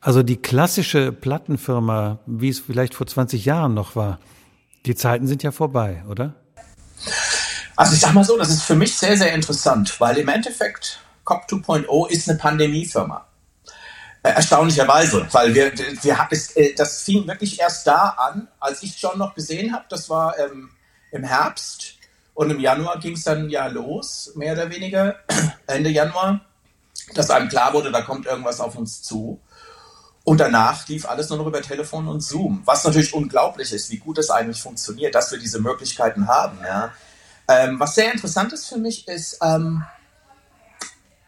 Also 0.00 0.22
die 0.22 0.38
klassische 0.38 1.12
Plattenfirma, 1.12 2.20
wie 2.24 2.48
es 2.48 2.60
vielleicht 2.60 2.94
vor 2.94 3.06
20 3.06 3.44
Jahren 3.44 3.74
noch 3.74 3.94
war, 3.94 4.20
die 4.86 4.94
Zeiten 4.94 5.26
sind 5.26 5.42
ja 5.42 5.52
vorbei, 5.52 6.02
oder? 6.08 6.34
Also 7.76 7.92
ich 7.92 8.00
sag 8.00 8.14
mal 8.14 8.24
so, 8.24 8.38
das 8.38 8.48
ist 8.48 8.62
für 8.62 8.74
mich 8.74 8.96
sehr, 8.96 9.18
sehr 9.18 9.34
interessant, 9.34 10.00
weil 10.00 10.16
im 10.16 10.28
Endeffekt 10.28 11.00
COP 11.28 11.44
2.0 11.46 12.08
ist 12.08 12.26
eine 12.26 12.38
Pandemiefirma. 12.38 13.26
Äh, 14.22 14.30
erstaunlicherweise, 14.30 15.28
weil 15.30 15.54
wir, 15.54 15.70
wir 15.76 16.28
es, 16.30 16.56
äh, 16.56 16.74
das 16.74 17.02
fing 17.02 17.26
wirklich 17.28 17.60
erst 17.60 17.86
da 17.86 18.16
an, 18.16 18.48
als 18.58 18.82
ich 18.82 18.98
John 18.98 19.18
noch 19.18 19.34
gesehen 19.34 19.74
habe. 19.74 19.84
Das 19.90 20.08
war 20.08 20.38
ähm, 20.38 20.70
im 21.12 21.24
Herbst 21.24 21.96
und 22.32 22.50
im 22.50 22.58
Januar 22.58 22.98
ging 22.98 23.12
es 23.12 23.24
dann 23.24 23.50
ja 23.50 23.66
los, 23.66 24.32
mehr 24.36 24.54
oder 24.54 24.70
weniger, 24.70 25.16
Ende 25.66 25.90
Januar, 25.90 26.40
dass 27.12 27.28
einem 27.28 27.50
klar 27.50 27.74
wurde, 27.74 27.92
da 27.92 28.00
kommt 28.00 28.24
irgendwas 28.24 28.60
auf 28.60 28.76
uns 28.76 29.02
zu. 29.02 29.38
Und 30.24 30.40
danach 30.40 30.88
lief 30.88 31.06
alles 31.06 31.28
nur 31.28 31.36
noch 31.36 31.46
über 31.46 31.60
Telefon 31.60 32.08
und 32.08 32.22
Zoom, 32.22 32.62
was 32.64 32.84
natürlich 32.84 33.12
unglaublich 33.12 33.70
ist, 33.74 33.90
wie 33.90 33.98
gut 33.98 34.16
das 34.16 34.30
eigentlich 34.30 34.62
funktioniert, 34.62 35.14
dass 35.14 35.30
wir 35.30 35.38
diese 35.38 35.60
Möglichkeiten 35.60 36.26
haben. 36.26 36.58
Ja. 36.64 36.92
Ähm, 37.48 37.78
was 37.78 37.94
sehr 37.94 38.12
interessant 38.12 38.54
ist 38.54 38.66
für 38.66 38.78
mich, 38.78 39.06
ist, 39.08 39.38
ähm, 39.42 39.84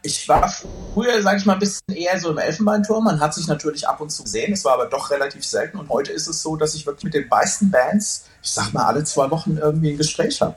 ich 0.03 0.29
war 0.29 0.49
früher, 0.95 1.23
sage 1.23 1.39
ich 1.39 1.47
mal, 1.47 1.55
ein 1.55 1.59
bisschen 1.59 1.95
eher 1.95 2.19
so 2.19 2.31
im 2.31 2.39
Elfenbeinturm. 2.39 3.05
Man 3.05 3.21
hat 3.21 3.35
sich 3.35 3.47
natürlich 3.47 3.87
ab 3.87 4.01
und 4.01 4.11
zu 4.11 4.23
gesehen, 4.23 4.53
es 4.53 4.65
war 4.65 4.75
aber 4.75 4.87
doch 4.87 5.11
relativ 5.11 5.45
selten. 5.45 5.79
Und 5.79 5.89
heute 5.91 6.13
ist 6.13 6.27
es 6.27 6.43
so, 6.43 6.57
dass 6.57 6.75
ich 6.75 6.87
wirklich 6.87 7.05
mit 7.05 7.15
den 7.15 7.29
meisten 7.29 7.71
Bands, 7.71 8.27
ich 8.43 8.51
sag 8.51 8.73
mal, 8.73 8.87
alle 8.87 9.05
zwei 9.05 9.31
Wochen 9.31 9.59
irgendwie 9.59 9.91
ein 9.91 9.99
Gespräch 9.99 10.41
habe. 10.41 10.57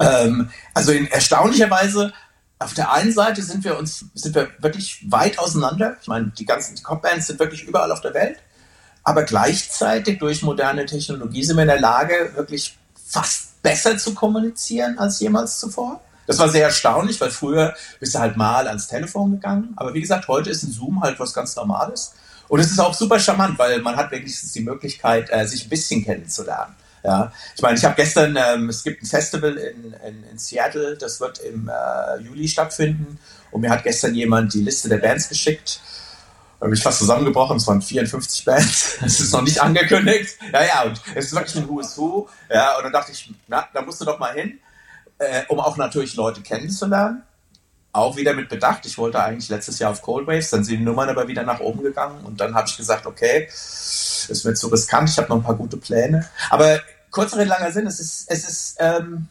Ähm, 0.00 0.50
also 0.72 0.92
in 0.92 1.06
erstaunlicher 1.06 1.70
Weise, 1.70 2.12
auf 2.58 2.72
der 2.72 2.92
einen 2.92 3.12
Seite 3.12 3.42
sind 3.42 3.64
wir 3.64 3.78
uns, 3.78 4.06
sind 4.14 4.34
wir 4.34 4.48
wirklich 4.58 5.04
weit 5.10 5.38
auseinander. 5.38 5.96
Ich 6.00 6.08
meine, 6.08 6.32
die 6.38 6.46
ganzen 6.46 6.82
Pop-Bands 6.82 7.26
sind 7.26 7.38
wirklich 7.38 7.64
überall 7.64 7.92
auf 7.92 8.00
der 8.00 8.14
Welt. 8.14 8.38
Aber 9.02 9.24
gleichzeitig 9.24 10.18
durch 10.18 10.42
moderne 10.42 10.86
Technologie 10.86 11.44
sind 11.44 11.56
wir 11.56 11.62
in 11.62 11.68
der 11.68 11.80
Lage, 11.80 12.32
wirklich 12.36 12.78
fast 12.94 13.62
besser 13.62 13.98
zu 13.98 14.14
kommunizieren 14.14 14.98
als 14.98 15.20
jemals 15.20 15.60
zuvor. 15.60 16.00
Das 16.26 16.38
war 16.38 16.48
sehr 16.48 16.64
erstaunlich, 16.64 17.20
weil 17.20 17.30
früher 17.30 17.74
bist 18.00 18.14
du 18.14 18.18
halt 18.18 18.36
mal 18.36 18.66
ans 18.66 18.88
Telefon 18.88 19.32
gegangen. 19.32 19.72
Aber 19.76 19.94
wie 19.94 20.00
gesagt, 20.00 20.28
heute 20.28 20.50
ist 20.50 20.62
ein 20.62 20.72
Zoom 20.72 21.02
halt 21.02 21.20
was 21.20 21.34
ganz 21.34 21.54
Normales. 21.56 22.14
Und 22.48 22.60
es 22.60 22.70
ist 22.70 22.78
auch 22.78 22.94
super 22.94 23.18
charmant, 23.18 23.58
weil 23.58 23.80
man 23.80 23.96
hat 23.96 24.10
wenigstens 24.10 24.52
die 24.52 24.60
Möglichkeit, 24.60 25.28
äh, 25.30 25.46
sich 25.46 25.66
ein 25.66 25.70
bisschen 25.70 26.04
kennenzulernen. 26.04 26.74
Ja, 27.02 27.32
ich 27.54 27.60
meine, 27.60 27.76
ich 27.76 27.84
habe 27.84 27.96
gestern, 27.96 28.36
ähm, 28.36 28.70
es 28.70 28.82
gibt 28.82 29.02
ein 29.02 29.06
Festival 29.06 29.58
in, 29.58 29.92
in, 29.92 30.24
in 30.24 30.38
Seattle, 30.38 30.96
das 30.96 31.20
wird 31.20 31.38
im 31.40 31.68
äh, 31.68 32.22
Juli 32.22 32.48
stattfinden. 32.48 33.18
Und 33.50 33.60
mir 33.60 33.70
hat 33.70 33.84
gestern 33.84 34.14
jemand 34.14 34.54
die 34.54 34.62
Liste 34.62 34.88
der 34.88 34.96
Bands 34.96 35.28
geschickt. 35.28 35.80
Da 36.58 36.64
habe 36.64 36.74
ich 36.74 36.82
fast 36.82 37.00
zusammengebrochen, 37.00 37.58
es 37.58 37.66
waren 37.66 37.82
54 37.82 38.44
Bands. 38.46 38.98
Es 39.04 39.20
ist 39.20 39.32
noch 39.32 39.42
nicht 39.42 39.60
angekündigt. 39.60 40.38
Ja, 40.50 40.64
ja, 40.64 40.82
und 40.84 40.98
es 41.14 41.26
ist 41.26 41.34
wirklich 41.34 41.56
ein 41.56 41.68
Who's 41.68 41.96
Who. 41.98 42.26
Ja, 42.48 42.78
und 42.78 42.84
dann 42.84 42.92
dachte 42.92 43.12
ich, 43.12 43.30
na, 43.48 43.68
da 43.74 43.82
musst 43.82 44.00
du 44.00 44.06
doch 44.06 44.18
mal 44.18 44.32
hin 44.32 44.58
äh, 45.24 45.44
um 45.48 45.60
auch 45.60 45.76
natürlich 45.76 46.14
Leute 46.16 46.40
kennenzulernen. 46.42 47.22
Auch 47.92 48.16
wieder 48.16 48.34
mit 48.34 48.48
Bedacht. 48.48 48.86
Ich 48.86 48.98
wollte 48.98 49.22
eigentlich 49.22 49.48
letztes 49.48 49.78
Jahr 49.78 49.92
auf 49.92 50.02
Cold 50.02 50.26
Waves, 50.26 50.50
dann 50.50 50.64
sind 50.64 50.78
die 50.78 50.84
Nummern 50.84 51.08
aber 51.08 51.28
wieder 51.28 51.44
nach 51.44 51.60
oben 51.60 51.82
gegangen 51.82 52.24
und 52.24 52.40
dann 52.40 52.54
habe 52.54 52.68
ich 52.68 52.76
gesagt, 52.76 53.06
okay, 53.06 53.46
ist 53.46 54.44
mir 54.44 54.54
zu 54.54 54.68
riskant, 54.68 55.08
ich 55.08 55.18
habe 55.18 55.28
noch 55.28 55.36
ein 55.36 55.42
paar 55.42 55.54
gute 55.54 55.76
Pläne. 55.76 56.28
Aber 56.50 56.80
kurzer 57.10 57.38
Rede, 57.38 57.50
langer 57.50 57.70
Sinn, 57.70 57.86
es 57.86 58.00
ist, 58.00 58.26
es 58.28 58.48
ist, 58.48 58.76
ähm, 58.80 59.28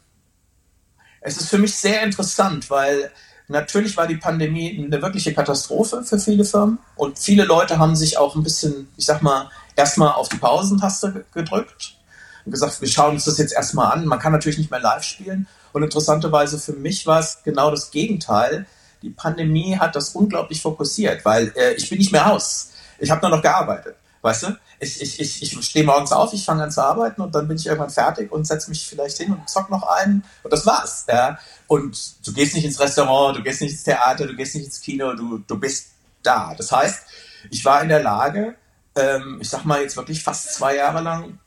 es 1.19 1.37
ist 1.37 1.49
für 1.49 1.57
mich 1.57 1.75
sehr 1.75 2.03
interessant, 2.03 2.69
weil 2.69 3.11
natürlich 3.47 3.97
war 3.97 4.07
die 4.07 4.17
Pandemie 4.17 4.81
eine 4.81 5.01
wirkliche 5.01 5.33
Katastrophe 5.33 6.03
für 6.03 6.19
viele 6.19 6.45
Firmen 6.45 6.79
und 6.95 7.19
viele 7.19 7.43
Leute 7.43 7.79
haben 7.79 7.95
sich 7.95 8.17
auch 8.17 8.35
ein 8.35 8.43
bisschen, 8.43 8.87
ich 8.95 9.05
sag 9.05 9.21
mal, 9.21 9.49
erstmal 9.75 10.13
auf 10.13 10.29
die 10.29 10.37
Pausentaste 10.37 11.25
gedrückt 11.33 11.97
und 12.45 12.51
gesagt, 12.51 12.79
wir 12.81 12.87
schauen 12.87 13.15
uns 13.15 13.25
das 13.25 13.37
jetzt 13.37 13.53
erstmal 13.53 13.91
an. 13.91 14.05
Man 14.05 14.19
kann 14.19 14.31
natürlich 14.31 14.57
nicht 14.57 14.71
mehr 14.71 14.79
live 14.79 15.03
spielen 15.03 15.47
und 15.73 15.83
interessanterweise 15.83 16.59
für 16.59 16.73
mich 16.73 17.05
war 17.05 17.19
es 17.19 17.39
genau 17.43 17.71
das 17.71 17.91
Gegenteil. 17.91 18.65
Die 19.01 19.09
Pandemie 19.09 19.77
hat 19.77 19.95
das 19.95 20.09
unglaublich 20.09 20.61
fokussiert, 20.61 21.25
weil 21.25 21.51
äh, 21.55 21.73
ich 21.73 21.89
bin 21.89 21.97
nicht 21.97 22.11
mehr 22.11 22.31
aus. 22.31 22.71
Ich 22.99 23.11
habe 23.11 23.21
nur 23.21 23.35
noch 23.35 23.41
gearbeitet. 23.41 23.95
Weißt 24.21 24.43
du? 24.43 24.57
Ich, 24.79 25.01
ich, 25.01 25.19
ich, 25.19 25.41
ich 25.41 25.65
stehe 25.65 25.83
morgens 25.83 26.13
auf, 26.13 26.31
ich 26.31 26.45
fange 26.45 26.63
an 26.63 26.71
zu 26.71 26.81
arbeiten 26.81 27.21
und 27.21 27.35
dann 27.35 27.45
bin 27.47 27.57
ich 27.57 27.65
irgendwann 27.65 27.89
fertig 27.89 28.31
und 28.31 28.47
setze 28.47 28.69
mich 28.69 28.87
vielleicht 28.87 29.17
hin 29.17 29.33
und 29.33 29.49
zock 29.49 29.69
noch 29.69 29.83
einen 29.83 30.23
und 30.43 30.53
das 30.53 30.65
war's. 30.65 31.05
Ja? 31.09 31.37
Und 31.67 32.25
du 32.25 32.31
gehst 32.31 32.55
nicht 32.55 32.63
ins 32.63 32.79
Restaurant, 32.79 33.37
du 33.37 33.43
gehst 33.43 33.59
nicht 33.59 33.73
ins 33.73 33.83
Theater, 33.83 34.25
du 34.25 34.35
gehst 34.35 34.55
nicht 34.55 34.65
ins 34.65 34.79
Kino, 34.79 35.13
du, 35.13 35.39
du 35.39 35.59
bist 35.59 35.87
da. 36.21 36.53
Das 36.55 36.71
heißt, 36.71 37.03
ich 37.51 37.65
war 37.65 37.81
in 37.81 37.89
der 37.89 38.01
Lage, 38.01 38.55
ähm, 38.95 39.39
ich 39.41 39.49
sag 39.49 39.65
mal 39.65 39.81
jetzt 39.81 39.97
wirklich 39.97 40.23
fast 40.23 40.53
zwei 40.53 40.77
Jahre 40.77 41.01
lang 41.01 41.39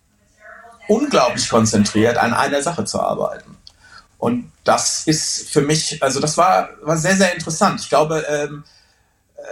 unglaublich 0.88 1.49
konzentriert 1.49 2.18
an 2.18 2.35
einer 2.35 2.61
Sache 2.61 2.85
zu 2.85 3.00
arbeiten. 3.00 3.55
Und 4.18 4.50
das 4.64 5.06
ist 5.06 5.50
für 5.50 5.61
mich, 5.61 6.02
also 6.02 6.20
das 6.20 6.37
war, 6.38 6.70
war 6.82 6.96
sehr, 6.96 7.16
sehr 7.16 7.35
interessant. 7.35 7.80
Ich 7.80 7.88
glaube, 7.88 8.25
ähm, 8.28 8.64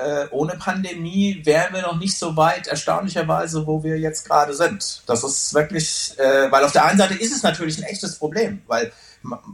äh, 0.03 0.27
ohne 0.31 0.55
Pandemie 0.57 1.43
wären 1.45 1.75
wir 1.75 1.83
noch 1.83 1.99
nicht 1.99 2.19
so 2.19 2.37
weit, 2.37 2.67
erstaunlicherweise, 2.67 3.67
wo 3.67 3.85
wir 3.85 3.99
jetzt 3.99 4.27
gerade 4.27 4.55
sind. 4.55 5.03
Das 5.07 5.23
ist 5.23 5.55
wirklich, 5.55 6.19
äh, 6.19 6.51
weil 6.51 6.65
auf 6.65 6.73
der 6.73 6.87
einen 6.87 6.99
Seite 6.99 7.15
ist 7.15 7.35
es 7.35 7.43
natürlich 7.43 7.79
ein 7.79 7.85
echtes 7.85 8.19
Problem, 8.19 8.63
weil 8.67 8.93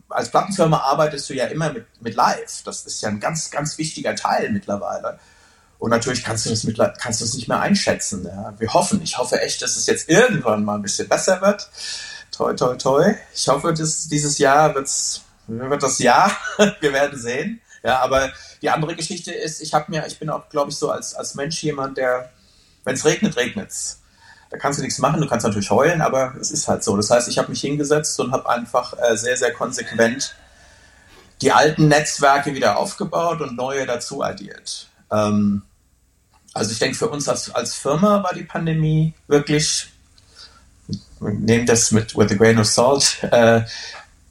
als 0.08 0.30
Plattenfirma 0.30 0.78
arbeitest 0.78 1.28
du 1.30 1.34
ja 1.34 1.46
immer 1.46 1.72
mit, 1.72 1.86
mit 2.00 2.14
Live. 2.14 2.62
Das 2.64 2.86
ist 2.86 3.02
ja 3.02 3.08
ein 3.08 3.20
ganz, 3.20 3.50
ganz 3.50 3.78
wichtiger 3.78 4.14
Teil 4.16 4.50
mittlerweile. 4.50 5.18
Und 5.78 5.90
natürlich 5.90 6.22
kannst 6.22 6.46
du 6.46 6.50
das, 6.50 6.64
mit, 6.64 6.78
kannst 6.98 7.20
du 7.20 7.24
das 7.24 7.34
nicht 7.34 7.48
mehr 7.48 7.60
einschätzen. 7.60 8.24
Ja. 8.24 8.54
Wir 8.58 8.72
hoffen, 8.72 9.00
ich 9.02 9.18
hoffe 9.18 9.40
echt, 9.40 9.62
dass 9.62 9.76
es 9.76 9.86
jetzt 9.86 10.08
irgendwann 10.08 10.64
mal 10.64 10.74
ein 10.74 10.82
bisschen 10.82 11.08
besser 11.08 11.40
wird 11.40 11.68
toi, 12.40 12.54
toi, 12.54 12.74
toi. 12.76 13.14
Ich 13.34 13.48
hoffe, 13.48 13.74
dass 13.74 14.08
dieses 14.08 14.38
Jahr 14.38 14.74
wird's, 14.74 15.22
wird 15.46 15.82
das 15.82 15.98
Jahr. 15.98 16.34
Wir 16.80 16.92
werden 16.92 17.18
sehen. 17.18 17.60
Ja, 17.82 18.00
aber 18.00 18.30
die 18.62 18.70
andere 18.70 18.96
Geschichte 18.96 19.32
ist, 19.32 19.60
ich 19.60 19.74
habe 19.74 19.90
mir, 19.90 20.06
ich 20.06 20.18
bin 20.18 20.30
auch, 20.30 20.48
glaube 20.48 20.70
ich, 20.70 20.76
so 20.76 20.90
als, 20.90 21.14
als 21.14 21.34
Mensch 21.34 21.62
jemand, 21.62 21.98
der, 21.98 22.30
wenn 22.84 22.94
es 22.94 23.04
regnet, 23.04 23.36
regnet's. 23.36 24.00
Da 24.50 24.58
kannst 24.58 24.78
du 24.78 24.82
nichts 24.82 24.98
machen, 24.98 25.20
du 25.20 25.28
kannst 25.28 25.46
natürlich 25.46 25.70
heulen, 25.70 26.00
aber 26.00 26.34
es 26.40 26.50
ist 26.50 26.66
halt 26.66 26.82
so. 26.82 26.96
Das 26.96 27.10
heißt, 27.10 27.28
ich 27.28 27.38
habe 27.38 27.50
mich 27.50 27.60
hingesetzt 27.60 28.18
und 28.20 28.32
habe 28.32 28.48
einfach 28.48 28.94
äh, 28.98 29.16
sehr, 29.16 29.36
sehr 29.36 29.52
konsequent 29.52 30.34
die 31.42 31.52
alten 31.52 31.88
Netzwerke 31.88 32.54
wieder 32.54 32.76
aufgebaut 32.78 33.40
und 33.40 33.56
neue 33.56 33.86
dazu 33.86 34.22
addiert. 34.22 34.88
Ähm, 35.10 35.62
Also 36.52 36.72
ich 36.72 36.78
denke, 36.78 36.96
für 36.96 37.08
uns 37.08 37.28
als, 37.28 37.54
als 37.54 37.74
Firma 37.74 38.22
war 38.22 38.34
die 38.34 38.44
Pandemie 38.44 39.14
wirklich, 39.28 39.89
nehmen 41.20 41.66
das 41.66 41.90
mit 41.90 42.16
with 42.16 42.32
a 42.32 42.34
grain 42.34 42.58
of 42.58 42.66
salt, 42.66 43.22
äh, 43.30 43.62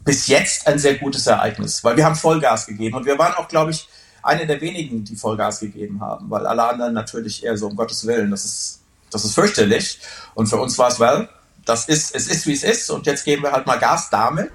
bis 0.04 0.28
jetzt 0.28 0.68
ein 0.68 0.80
sehr 0.80 0.96
gutes 0.96 1.28
Ereignis, 1.28 1.84
weil 1.84 1.96
wir 1.96 2.06
haben 2.06 2.16
Vollgas 2.16 2.66
gegeben 2.66 2.98
und 2.98 3.06
wir 3.06 3.18
waren 3.18 3.34
auch, 3.36 3.48
glaube 3.48 3.72
ich, 3.72 3.88
eine 4.24 4.46
der 4.48 4.60
wenigen, 4.62 5.04
die 5.04 5.16
Vollgas 5.16 5.60
gegeben 5.60 6.02
haben, 6.02 6.30
weil 6.30 6.46
alle 6.46 6.64
anderen 6.64 6.94
natürlich 6.94 7.44
eher 7.44 7.58
so 7.58 7.68
um 7.68 7.76
Gottes 7.76 8.06
Willen, 8.06 8.32
das 8.32 8.46
ist, 8.46 8.80
das 9.12 9.24
ist 9.24 9.34
fürchterlich. 9.34 10.00
Und 10.36 10.48
für 10.48 10.58
uns 10.58 10.78
war 10.78 10.90
es, 10.90 11.00
well, 11.00 11.30
das 11.66 11.88
ist, 11.88 12.16
es 12.16 12.28
ist 12.28 12.48
wie 12.48 12.54
es 12.54 12.64
ist 12.64 12.90
und 12.90 13.06
jetzt 13.06 13.24
geben 13.24 13.44
wir 13.44 13.52
halt 13.52 13.68
mal 13.68 13.78
Gas 13.78 14.10
damit. 14.10 14.52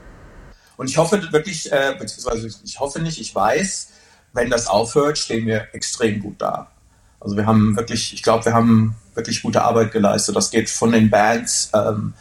Und 0.77 0.91
ich 0.91 0.99
hoffe 0.99 1.33
wirklich, 1.33 1.71
äh, 1.73 1.95
beziehungsweise 1.99 2.49
ich 2.65 2.81
hoffe 2.81 3.01
nicht, 3.01 3.21
ich 3.21 3.35
weiß, 3.35 3.91
wenn 4.33 4.51
das 4.51 4.67
aufhört, 4.67 5.19
stehen 5.19 5.47
wir 5.47 5.69
extrem 5.73 6.21
gut 6.21 6.37
da. 6.39 6.73
Also 7.21 7.37
wir 7.37 7.47
haben 7.47 7.77
wirklich, 7.77 8.13
ich 8.13 8.23
glaube, 8.23 8.45
wir 8.45 8.53
haben 8.53 8.97
wirklich 9.15 9.43
gute 9.43 9.63
Arbeit 9.63 9.93
geleistet. 9.93 10.37
Das 10.37 10.51
geht 10.51 10.69
von 10.69 10.93
den 10.93 11.11
Bands 11.11 11.71
ähm, 11.75 12.15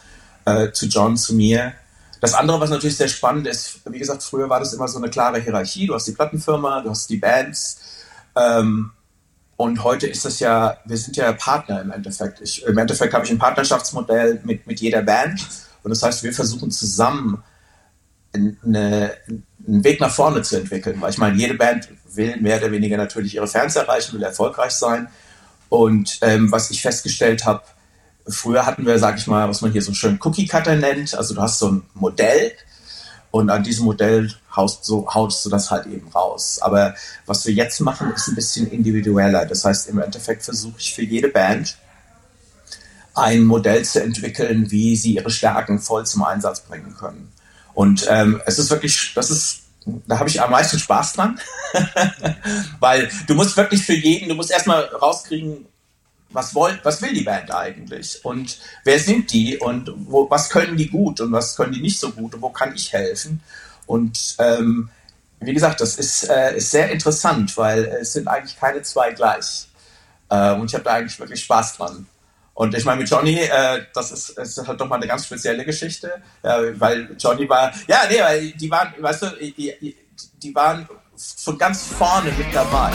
äh, 0.45 0.71
zu 0.71 0.87
John, 0.87 1.17
zu 1.17 1.35
mir. 1.35 1.73
Das 2.21 2.33
andere, 2.33 2.59
was 2.59 2.69
natürlich 2.69 2.95
sehr 2.95 3.09
spannend 3.09 3.47
ist, 3.47 3.81
wie 3.89 3.99
gesagt, 3.99 4.23
früher 4.23 4.49
war 4.49 4.59
das 4.59 4.73
immer 4.73 4.87
so 4.87 4.97
eine 4.97 5.09
klare 5.09 5.41
Hierarchie. 5.41 5.87
Du 5.87 5.93
hast 5.93 6.07
die 6.07 6.13
Plattenfirma, 6.13 6.81
du 6.81 6.89
hast 6.89 7.09
die 7.09 7.17
Bands. 7.17 7.81
Ähm, 8.35 8.91
und 9.55 9.83
heute 9.83 10.07
ist 10.07 10.25
das 10.25 10.39
ja, 10.39 10.77
wir 10.85 10.97
sind 10.97 11.15
ja 11.17 11.31
Partner 11.33 11.81
im 11.81 11.91
Endeffekt. 11.91 12.41
Ich, 12.41 12.63
Im 12.65 12.77
Endeffekt 12.77 13.13
habe 13.13 13.25
ich 13.25 13.31
ein 13.31 13.37
Partnerschaftsmodell 13.37 14.41
mit, 14.43 14.65
mit 14.65 14.79
jeder 14.79 15.01
Band. 15.01 15.45
Und 15.83 15.89
das 15.91 16.01
heißt, 16.01 16.23
wir 16.23 16.33
versuchen 16.33 16.71
zusammen 16.71 17.43
eine, 18.33 19.11
einen 19.67 19.83
Weg 19.83 19.99
nach 19.99 20.13
vorne 20.13 20.41
zu 20.41 20.57
entwickeln. 20.57 20.99
Weil 21.01 21.11
ich 21.11 21.17
meine, 21.17 21.37
jede 21.37 21.53
Band 21.53 21.89
will 22.13 22.37
mehr 22.37 22.57
oder 22.57 22.71
weniger 22.71 22.97
natürlich 22.97 23.35
ihre 23.35 23.47
Fans 23.47 23.75
erreichen, 23.75 24.15
will 24.15 24.23
erfolgreich 24.23 24.71
sein. 24.71 25.07
Und 25.69 26.19
ähm, 26.21 26.51
was 26.51 26.71
ich 26.71 26.81
festgestellt 26.81 27.45
habe, 27.45 27.63
früher 28.27 28.65
hatten 28.65 28.85
wir, 28.85 28.97
sag 28.99 29.17
ich 29.17 29.27
mal, 29.27 29.47
was 29.49 29.61
man 29.61 29.71
hier 29.71 29.81
so 29.81 29.93
schön 29.93 30.19
Cookie-Cutter 30.21 30.75
nennt. 30.75 31.15
Also 31.15 31.33
du 31.33 31.41
hast 31.41 31.59
so 31.59 31.71
ein 31.71 31.83
Modell 31.93 32.53
und 33.31 33.49
an 33.49 33.63
diesem 33.63 33.85
Modell 33.85 34.31
haust, 34.55 34.85
so, 34.85 35.11
haust 35.11 35.43
du 35.45 35.49
das 35.49 35.71
halt 35.71 35.87
eben 35.87 36.07
raus. 36.09 36.59
Aber 36.61 36.93
was 37.25 37.45
wir 37.45 37.53
jetzt 37.53 37.79
machen, 37.81 38.11
ist 38.13 38.27
ein 38.27 38.35
bisschen 38.35 38.69
individueller. 38.69 39.45
Das 39.45 39.65
heißt, 39.65 39.89
im 39.89 39.99
Endeffekt 39.99 40.43
versuche 40.43 40.75
ich 40.77 40.93
für 40.93 41.03
jede 41.03 41.29
Band 41.29 41.77
ein 43.15 43.43
Modell 43.43 43.83
zu 43.85 44.01
entwickeln, 44.01 44.69
wie 44.71 44.95
sie 44.95 45.15
ihre 45.15 45.29
Stärken 45.29 45.79
voll 45.79 46.05
zum 46.05 46.23
Einsatz 46.23 46.61
bringen 46.61 46.95
können. 46.97 47.31
Und 47.73 48.05
ähm, 48.09 48.41
es 48.45 48.59
ist 48.59 48.69
wirklich, 48.69 49.13
das 49.15 49.31
ist, 49.31 49.62
da 49.85 50.19
habe 50.19 50.29
ich 50.29 50.41
am 50.41 50.51
meisten 50.51 50.79
Spaß 50.79 51.13
dran, 51.13 51.39
weil 52.79 53.09
du 53.27 53.35
musst 53.35 53.57
wirklich 53.57 53.85
für 53.85 53.93
jeden, 53.93 54.29
du 54.29 54.35
musst 54.35 54.51
erstmal 54.51 54.83
rauskriegen, 54.85 55.65
was, 56.29 56.55
wollt, 56.55 56.83
was 56.83 57.01
will 57.01 57.13
die 57.13 57.23
Band 57.23 57.53
eigentlich 57.53 58.23
und 58.23 58.57
wer 58.83 58.99
sind 58.99 59.31
die 59.31 59.57
und 59.57 59.91
wo, 59.95 60.29
was 60.29 60.49
können 60.49 60.77
die 60.77 60.89
gut 60.89 61.21
und 61.21 61.31
was 61.31 61.55
können 61.55 61.73
die 61.73 61.81
nicht 61.81 61.99
so 61.99 62.11
gut 62.11 62.33
und 62.33 62.41
wo 62.41 62.49
kann 62.49 62.75
ich 62.75 62.91
helfen. 62.91 63.41
Und 63.85 64.35
ähm, 64.39 64.89
wie 65.39 65.53
gesagt, 65.53 65.81
das 65.81 65.97
ist, 65.97 66.23
äh, 66.29 66.57
ist 66.57 66.71
sehr 66.71 66.89
interessant, 66.91 67.55
weil 67.57 67.83
es 68.01 68.13
sind 68.13 68.27
eigentlich 68.27 68.57
keine 68.57 68.81
zwei 68.81 69.11
gleich. 69.11 69.67
Äh, 70.29 70.53
und 70.53 70.69
ich 70.69 70.73
habe 70.73 70.83
da 70.83 70.93
eigentlich 70.93 71.19
wirklich 71.19 71.43
Spaß 71.43 71.77
dran. 71.77 72.07
Und 72.55 72.75
ich 72.75 72.85
meine, 72.85 73.01
mit 73.01 73.09
Johnny, 73.09 73.39
äh, 73.39 73.81
das 73.93 74.11
ist, 74.11 74.29
ist 74.37 74.67
halt 74.67 74.79
doch 74.79 74.87
mal 74.87 74.97
eine 74.97 75.07
ganz 75.07 75.25
spezielle 75.25 75.65
Geschichte, 75.65 76.21
äh, 76.43 76.73
weil 76.75 77.15
Johnny 77.17 77.49
war, 77.49 77.71
ja, 77.87 78.01
nee, 78.09 78.19
weil 78.21 78.51
die 78.51 78.69
waren, 78.69 78.93
weißt 78.99 79.21
du, 79.23 79.27
die, 79.39 79.95
die 80.41 80.55
waren 80.55 80.87
von 81.15 81.57
ganz 81.57 81.87
vorne 81.87 82.31
mit 82.31 82.53
dabei. 82.53 82.91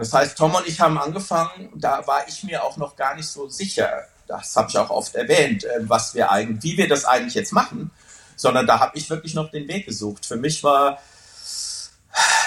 Das 0.00 0.14
heißt, 0.14 0.38
Tom 0.38 0.54
und 0.54 0.66
ich 0.66 0.80
haben 0.80 0.96
angefangen, 0.96 1.68
da 1.74 2.06
war 2.06 2.26
ich 2.26 2.42
mir 2.42 2.64
auch 2.64 2.78
noch 2.78 2.96
gar 2.96 3.14
nicht 3.14 3.28
so 3.28 3.50
sicher. 3.50 4.04
Das 4.26 4.56
habe 4.56 4.70
ich 4.70 4.78
auch 4.78 4.88
oft 4.88 5.14
erwähnt, 5.14 5.64
äh, 5.64 5.80
was 5.80 6.14
wir 6.14 6.30
eigentlich, 6.30 6.62
wie 6.62 6.78
wir 6.78 6.88
das 6.88 7.04
eigentlich 7.04 7.34
jetzt 7.34 7.52
machen, 7.52 7.90
sondern 8.34 8.66
da 8.66 8.80
habe 8.80 8.96
ich 8.96 9.10
wirklich 9.10 9.34
noch 9.34 9.50
den 9.50 9.68
Weg 9.68 9.84
gesucht. 9.84 10.24
Für 10.24 10.36
mich 10.36 10.64
war, 10.64 10.98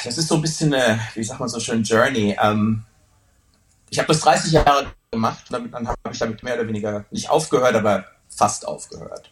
das 0.03 0.17
ist 0.17 0.29
so 0.29 0.35
ein 0.35 0.41
bisschen 0.41 0.73
eine, 0.73 0.99
wie 1.13 1.23
sagt 1.23 1.39
man 1.39 1.47
so 1.47 1.59
schön, 1.59 1.83
Journey. 1.83 2.35
Ähm, 2.41 2.85
ich 3.91 3.99
habe 3.99 4.07
das 4.07 4.21
30 4.21 4.53
Jahre 4.53 4.87
gemacht, 5.11 5.43
damit, 5.51 5.75
dann 5.75 5.87
habe 5.87 5.99
ich 6.11 6.17
damit 6.17 6.41
mehr 6.41 6.55
oder 6.55 6.67
weniger 6.67 7.05
nicht 7.11 7.29
aufgehört, 7.29 7.75
aber 7.75 8.05
fast 8.35 8.67
aufgehört. 8.67 9.29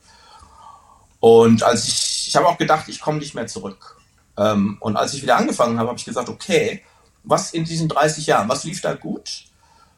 Und 1.20 1.64
als 1.64 1.88
ich, 1.88 2.28
ich 2.28 2.36
habe 2.36 2.48
auch 2.48 2.60
gedacht, 2.60 2.88
ich 2.88 3.00
komme 3.00 3.18
nicht 3.18 3.34
mehr 3.34 3.48
zurück. 3.48 3.98
Ähm, 4.38 4.78
und 4.80 4.96
als 4.96 5.16
ich 5.16 5.24
wieder 5.24 5.38
angefangen 5.38 5.80
habe, 5.80 5.90
habe 5.90 5.98
ich 5.98 6.06
gesagt, 6.06 6.30
okay, 6.30 6.84
was 7.24 7.52
in 7.52 7.66
diesen 7.66 7.88
30 7.88 8.28
Jahren, 8.28 8.50
was 8.50 8.64
lief 8.64 8.82
da 8.82 8.94
gut 8.94 9.46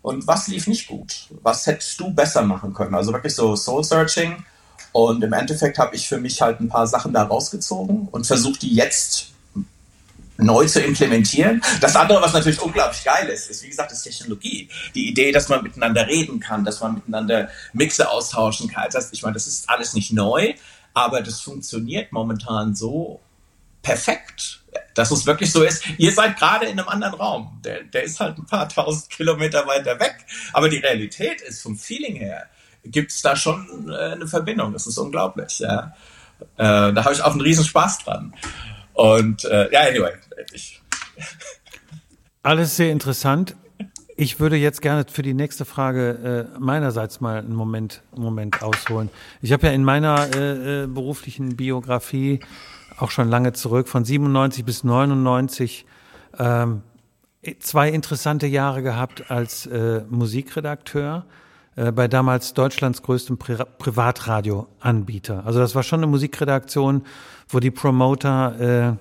und 0.01 0.27
was 0.27 0.47
lief 0.47 0.67
nicht 0.67 0.87
gut? 0.87 1.27
Was 1.41 1.65
hättest 1.65 1.99
du 1.99 2.11
besser 2.11 2.41
machen 2.41 2.73
können? 2.73 2.93
Also 2.93 3.13
wirklich 3.13 3.35
so 3.35 3.55
Soul-Searching. 3.55 4.43
Und 4.91 5.23
im 5.23 5.33
Endeffekt 5.33 5.79
habe 5.79 5.95
ich 5.95 6.07
für 6.07 6.19
mich 6.19 6.41
halt 6.41 6.59
ein 6.59 6.69
paar 6.69 6.85
Sachen 6.85 7.13
da 7.13 7.23
rausgezogen 7.23 8.09
und 8.11 8.27
versucht, 8.27 8.61
die 8.61 8.75
jetzt 8.75 9.33
neu 10.37 10.65
zu 10.67 10.81
implementieren. 10.81 11.61
Das 11.81 11.95
andere, 11.95 12.21
was 12.21 12.33
natürlich 12.33 12.61
unglaublich 12.61 13.03
geil 13.03 13.27
ist, 13.29 13.49
ist 13.49 13.63
wie 13.63 13.69
gesagt 13.69 13.91
das 13.91 14.03
Technologie. 14.03 14.69
Die 14.93 15.09
Idee, 15.09 15.31
dass 15.31 15.49
man 15.49 15.63
miteinander 15.63 16.07
reden 16.07 16.39
kann, 16.39 16.63
dass 16.63 16.79
man 16.81 16.95
miteinander 16.95 17.49
Mixe 17.73 18.09
austauschen 18.09 18.69
kann. 18.69 18.87
Das 18.91 19.11
ich 19.11 19.23
meine, 19.23 19.33
das 19.33 19.47
ist 19.47 19.69
alles 19.69 19.93
nicht 19.93 20.11
neu, 20.11 20.53
aber 20.93 21.21
das 21.21 21.41
funktioniert 21.41 22.11
momentan 22.11 22.75
so 22.75 23.19
perfekt 23.81 24.62
dass 24.93 25.11
es 25.11 25.25
wirklich 25.25 25.51
so 25.51 25.63
ist, 25.63 25.83
ihr 25.97 26.11
seid 26.11 26.37
gerade 26.37 26.65
in 26.65 26.79
einem 26.79 26.87
anderen 26.87 27.15
Raum. 27.15 27.59
Der, 27.63 27.83
der 27.83 28.03
ist 28.03 28.19
halt 28.19 28.37
ein 28.37 28.45
paar 28.45 28.69
tausend 28.69 29.09
Kilometer 29.09 29.65
weiter 29.67 29.99
weg. 29.99 30.25
Aber 30.53 30.69
die 30.69 30.77
Realität 30.77 31.41
ist 31.41 31.61
vom 31.61 31.77
Feeling 31.77 32.15
her, 32.15 32.47
gibt 32.85 33.11
es 33.11 33.21
da 33.21 33.35
schon 33.35 33.89
äh, 33.89 34.13
eine 34.13 34.27
Verbindung. 34.27 34.73
Das 34.73 34.87
ist 34.87 34.97
unglaublich. 34.97 35.59
Ja. 35.59 35.93
Äh, 36.57 36.93
da 36.93 37.03
habe 37.03 37.13
ich 37.13 37.21
auch 37.21 37.31
einen 37.31 37.41
riesen 37.41 37.65
Spaß 37.65 37.99
dran. 37.99 38.33
Und 38.93 39.45
äh, 39.45 39.71
ja, 39.71 39.81
anyway. 39.81 40.13
Ich. 40.53 40.81
Alles 42.43 42.75
sehr 42.75 42.91
interessant. 42.91 43.55
Ich 44.15 44.39
würde 44.39 44.57
jetzt 44.57 44.81
gerne 44.81 45.05
für 45.09 45.23
die 45.23 45.33
nächste 45.33 45.65
Frage 45.65 46.49
äh, 46.53 46.59
meinerseits 46.59 47.19
mal 47.19 47.39
einen 47.39 47.55
Moment, 47.55 48.03
Moment 48.15 48.61
ausholen. 48.61 49.09
Ich 49.41 49.51
habe 49.51 49.67
ja 49.67 49.73
in 49.73 49.83
meiner 49.83 50.27
äh, 50.35 50.83
äh 50.83 50.87
beruflichen 50.87 51.55
Biografie 51.55 52.39
auch 53.03 53.11
schon 53.11 53.29
lange 53.29 53.51
zurück, 53.53 53.89
von 53.89 54.05
97 54.05 54.63
bis 54.63 54.83
99, 54.83 55.85
ähm, 56.39 56.81
zwei 57.59 57.89
interessante 57.89 58.47
Jahre 58.47 58.81
gehabt 58.81 59.29
als 59.29 59.65
äh, 59.65 60.03
Musikredakteur 60.09 61.25
äh, 61.75 61.91
bei 61.91 62.07
damals 62.07 62.53
Deutschlands 62.53 63.01
größtem 63.01 63.37
Pri 63.37 63.57
Privatradioanbieter. 63.77 65.45
Also 65.45 65.59
das 65.59 65.75
war 65.75 65.83
schon 65.83 65.99
eine 65.99 66.07
Musikredaktion, 66.07 67.03
wo 67.49 67.59
die 67.59 67.71
Promoter 67.71 68.97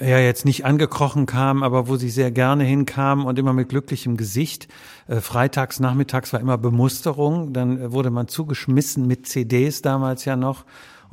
äh, 0.00 0.08
ja 0.08 0.18
jetzt 0.20 0.44
nicht 0.44 0.64
angekrochen 0.64 1.26
kamen, 1.26 1.64
aber 1.64 1.88
wo 1.88 1.96
sie 1.96 2.10
sehr 2.10 2.30
gerne 2.30 2.62
hinkamen 2.62 3.26
und 3.26 3.36
immer 3.38 3.52
mit 3.52 3.68
glücklichem 3.68 4.16
Gesicht. 4.16 4.68
Äh, 5.08 5.20
freitags, 5.20 5.80
nachmittags 5.80 6.32
war 6.32 6.38
immer 6.38 6.56
Bemusterung, 6.56 7.52
dann 7.52 7.92
wurde 7.92 8.10
man 8.10 8.28
zugeschmissen 8.28 9.08
mit 9.08 9.26
CDs 9.26 9.82
damals 9.82 10.24
ja 10.24 10.36
noch 10.36 10.64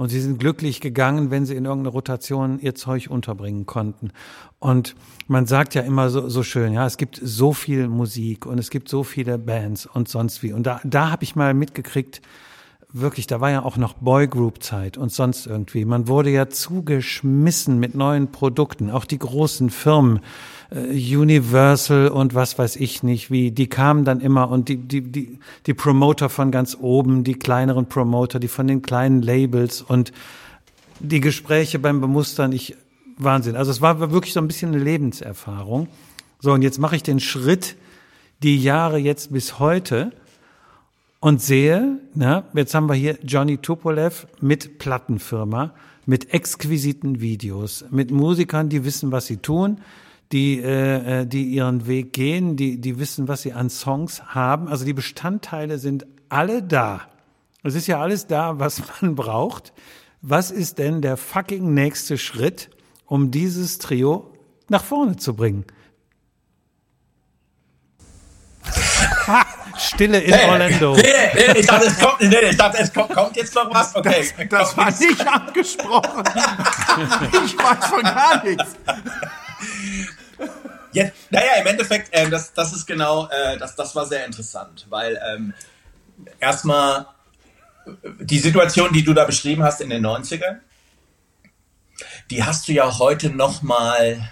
und 0.02 0.10
sie 0.10 0.20
sind 0.20 0.40
glücklich 0.40 0.82
gegangen, 0.82 1.30
wenn 1.30 1.46
sie 1.46 1.54
in 1.54 1.66
irgendeiner 1.66 1.94
Rotation 1.94 2.58
ihr 2.58 2.74
Zeug 2.74 3.12
unterbringen 3.12 3.68
konnten. 3.68 4.10
Und 4.58 4.96
man 5.28 5.46
sagt 5.46 5.76
ja 5.76 5.84
immer 5.84 6.10
so, 6.10 6.28
so 6.28 6.42
schön, 6.42 6.74
ja, 6.74 6.88
es 6.88 6.98
gibt 6.98 7.22
so 7.24 7.54
viel 7.54 7.88
Musik 7.88 8.48
und 8.48 8.58
es 8.58 8.72
gibt 8.72 8.90
so 8.90 9.04
viele 9.04 9.38
Bands 9.38 9.86
und 9.86 10.10
sonst 10.10 10.42
wie. 10.42 10.54
Und 10.54 10.64
da, 10.66 10.82
da 10.84 11.12
habe 11.12 11.24
ich 11.24 11.36
mal 11.36 11.54
mitgekriegt, 11.54 12.24
wirklich, 12.94 13.28
da 13.28 13.40
war 13.40 13.52
ja 13.52 13.64
auch 13.64 13.78
noch 13.78 13.94
Boygroup-Zeit 13.94 14.98
und 14.98 15.12
sonst 15.12 15.48
irgendwie. 15.48 15.86
Man 15.86 16.08
wurde 16.08 16.30
ja 16.30 16.50
zugeschmissen 16.50 17.80
mit 17.80 17.96
neuen 17.96 18.32
Produkten, 18.32 18.90
auch 18.90 19.06
die 19.06 19.20
großen 19.20 19.70
Firmen 19.70 20.20
äh, 20.72 21.16
Universal 21.16 22.10
und 22.10 22.36
was 22.36 22.58
weiß 22.58 22.76
ich 22.76 23.04
nicht, 23.04 23.32
wie, 23.32 23.52
die 23.52 23.68
kamen 23.68 24.04
dann 24.04 24.20
immer 24.20 24.50
und 24.50 24.70
die, 24.70 24.78
die, 24.78 25.02
die, 25.02 25.40
die 25.66 25.74
Promoter 25.74 26.30
von 26.30 26.52
ganz 26.52 26.78
oben, 26.80 27.24
die 27.24 27.36
kleineren 27.36 27.88
Promoter, 27.88 28.40
die 28.40 28.48
von 28.48 28.68
den 28.68 28.82
kleinen 28.82 29.22
Labels 29.22 29.82
und 29.82 30.12
die 31.00 31.22
Gespräche 31.22 31.80
beim 31.80 32.02
Bemustern, 32.02 32.52
ich, 32.52 32.76
Wahnsinn. 33.18 33.56
Also 33.56 33.72
es 33.72 33.82
war 33.82 34.12
wirklich 34.12 34.34
so 34.34 34.40
ein 34.40 34.48
bisschen 34.48 34.74
eine 34.74 34.84
Lebenserfahrung. 34.84 35.88
So, 36.40 36.54
und 36.54 36.62
jetzt 36.62 36.80
mache 36.80 36.96
ich 36.96 37.04
den 37.04 37.20
Schritt, 37.20 37.76
die 38.44 38.62
Jahre 38.62 38.98
jetzt 38.98 39.32
bis 39.32 39.60
heute 39.60 40.12
und 41.22 41.40
sehe, 41.40 42.00
na, 42.16 42.44
jetzt 42.54 42.74
haben 42.74 42.90
wir 42.90 42.96
hier 42.96 43.18
Johnny 43.24 43.60
Tupolev 43.60 44.28
mit 44.42 44.80
Plattenfirma, 44.80 45.74
mit 46.08 46.34
exquisiten 46.34 47.22
Videos, 47.22 47.86
mit 47.92 48.10
Musikern, 48.10 48.70
die 48.70 48.84
wissen, 48.84 49.12
was 49.12 49.28
sie 49.28 49.38
tun, 49.38 49.82
die, 50.32 50.60
äh, 50.60 51.22
äh 51.22 51.26
die 51.28 51.44
ihren 51.44 51.86
Weg 51.86 52.14
gehen, 52.14 52.58
die, 52.58 52.82
die 52.82 52.98
wissen, 52.98 53.28
was 53.28 53.44
sie 53.44 53.54
an 53.54 53.70
Songs 53.70 54.24
haben. 54.34 54.68
Also 54.68 54.84
die 54.84 54.94
Bestandteile 54.94 55.78
sind 55.78 56.08
alle 56.28 56.64
da. 56.64 57.02
Es 57.62 57.76
ist 57.76 57.86
ja 57.86 58.02
alles 58.02 58.26
da, 58.26 58.58
was 58.58 58.82
man 59.02 59.14
braucht. 59.14 59.74
Was 60.24 60.50
ist 60.50 60.80
denn 60.80 61.04
der 61.04 61.18
fucking 61.18 61.72
nächste 61.74 62.18
Schritt, 62.18 62.72
um 63.06 63.30
dieses 63.30 63.78
Trio 63.78 64.34
nach 64.70 64.84
vorne 64.84 65.18
zu 65.18 65.36
bringen? 65.36 65.66
Stille 69.82 70.20
in 70.20 70.32
nee, 70.32 70.46
Orlando. 70.46 70.96
Nee, 70.96 71.04
nee, 71.34 71.60
ich 71.60 71.66
dachte, 71.66 71.88
es 71.88 72.00
kommt, 72.00 72.22
nee, 72.22 72.50
ich 72.50 72.58
dachte, 72.58 72.78
es 72.80 72.94
kommt, 72.94 73.14
kommt 73.14 73.36
jetzt 73.36 73.56
noch 73.56 73.74
was. 73.74 73.96
Okay, 73.96 74.30
das, 74.38 74.50
das 74.50 74.78
war 74.78 74.92
nicht 74.92 75.28
abgesprochen. 75.28 76.24
ich 77.46 77.58
weiß 77.58 77.86
von 77.88 78.04
gar 78.04 78.44
nichts. 78.44 78.76
Jetzt, 80.94 81.14
naja, 81.30 81.54
im 81.60 81.68
Endeffekt, 81.68 82.14
äh, 82.14 82.30
das, 82.30 82.54
das 82.54 82.74
ist 82.74 82.86
genau, 82.86 83.28
äh, 83.30 83.58
das, 83.58 83.76
das 83.76 83.96
war 83.96 84.06
sehr 84.06 84.26
interessant, 84.26 84.86
weil 84.90 85.20
ähm, 85.34 85.54
erstmal 86.40 87.08
die 88.20 88.40
Situation, 88.40 88.92
die 88.94 89.04
du 89.04 89.14
da 89.14 89.26
beschrieben 89.26 89.64
hast 89.64 89.82
in 89.82 89.90
den 89.90 90.06
90ern, 90.06 90.60
die 92.30 92.44
hast 92.44 92.68
du 92.68 92.74
ja 92.74 93.00
heute 93.00 93.30
nochmal 93.30 94.32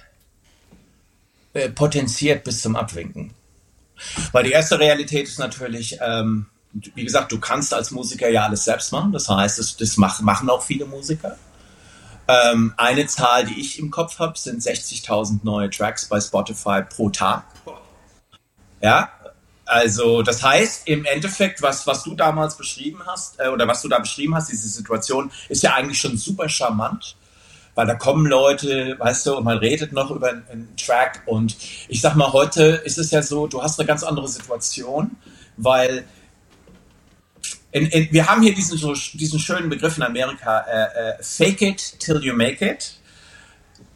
äh, 1.54 1.70
potenziert 1.70 2.44
bis 2.44 2.62
zum 2.62 2.76
Abwinken. 2.76 3.34
Weil 4.32 4.44
die 4.44 4.52
erste 4.52 4.80
Realität 4.80 5.28
ist 5.28 5.40
natürlich, 5.40 5.98
ähm, 6.02 6.48
wie 6.72 7.04
gesagt, 7.04 7.32
du 7.32 7.40
kannst 7.40 7.74
als 7.74 7.92
Musiker 7.92 8.30
ja 8.30 8.46
alles 8.46 8.66
selbst 8.66 8.92
machen. 8.92 9.12
Das 9.12 9.28
heißt, 9.28 9.60
das, 9.60 9.78
das 9.78 9.98
machen 9.98 10.50
auch 10.50 10.64
viele 10.64 10.86
Musiker. 10.86 11.38
Ähm, 12.28 12.74
eine 12.78 13.08
Zahl, 13.08 13.46
die 13.46 13.60
ich 13.60 13.80
im 13.80 13.90
Kopf 13.90 14.20
habe, 14.20 14.38
sind 14.38 14.62
60.000 14.62 15.40
neue 15.44 15.70
Tracks 15.70 16.06
bei 16.06 16.22
Spotify 16.22 16.84
pro 16.88 17.10
Tag. 17.10 17.44
Ja, 18.82 19.10
also 19.66 20.22
das 20.22 20.44
heißt 20.44 20.88
im 20.88 21.06
Endeffekt, 21.06 21.62
was, 21.62 21.86
was 21.88 22.04
du 22.04 22.16
damals 22.16 22.56
beschrieben 22.56 23.02
hast, 23.06 23.40
äh, 23.40 23.48
oder 23.48 23.68
was 23.68 23.82
du 23.82 23.88
da 23.88 24.00
beschrieben 24.00 24.36
hast, 24.36 24.52
diese 24.52 24.70
Situation, 24.70 25.32
ist 25.48 25.64
ja 25.64 25.74
eigentlich 25.74 26.00
schon 26.00 26.18
super 26.18 26.48
charmant, 26.50 27.16
weil 27.80 27.88
da 27.88 27.96
kommen 27.96 28.26
Leute, 28.26 28.98
weißt 29.00 29.26
du, 29.26 29.38
und 29.38 29.46
man 29.46 29.58
redet 29.58 29.94
noch 29.94 30.12
über 30.12 30.32
einen, 30.32 30.44
einen 30.52 30.76
Track 30.76 31.22
und 31.26 31.56
ich 31.88 32.02
sag 32.02 32.14
mal, 32.16 32.34
heute 32.34 32.82
ist 32.84 32.98
es 32.98 33.10
ja 33.12 33.22
so, 33.22 33.48
du 33.48 33.64
hast 33.64 33.80
eine 33.80 33.88
ganz 33.88 34.04
andere 34.04 34.28
Situation, 34.28 35.12
weil 35.56 36.04
in, 37.72 37.86
in, 37.86 38.12
wir 38.12 38.28
haben 38.28 38.42
hier 38.42 38.54
diesen, 38.54 38.78
so, 38.78 38.94
diesen 39.14 39.40
schönen 39.40 39.70
Begriff 39.70 39.96
in 39.96 40.04
Amerika, 40.04 40.66
äh, 40.70 40.82
äh, 40.82 41.24
fake 41.24 41.62
it 41.62 42.00
till 42.02 42.22
you 42.22 42.34
make 42.34 42.70
it. 42.70 43.00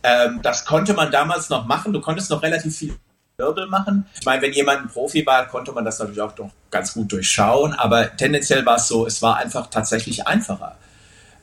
Ähm, 0.02 0.40
das 0.42 0.64
konnte 0.64 0.94
man 0.94 1.12
damals 1.12 1.50
noch 1.50 1.66
machen, 1.66 1.92
du 1.92 2.00
konntest 2.00 2.30
noch 2.30 2.42
relativ 2.42 2.78
viel 2.78 2.96
Wirbel 3.36 3.68
machen. 3.68 4.06
Ich 4.18 4.26
meine, 4.26 4.42
wenn 4.44 4.54
jemand 4.54 4.84
ein 4.84 4.88
Profi 4.88 5.26
war, 5.26 5.46
konnte 5.48 5.74
man 5.74 5.84
das 5.84 6.00
natürlich 6.00 6.22
auch 6.22 6.32
doch 6.32 6.52
ganz 6.72 6.94
gut 6.94 7.12
durchschauen, 7.12 7.74
aber 7.74 8.16
tendenziell 8.16 8.66
war 8.66 8.78
es 8.78 8.88
so, 8.88 9.06
es 9.06 9.22
war 9.22 9.36
einfach 9.36 9.68
tatsächlich 9.68 10.26
einfacher. 10.26 10.78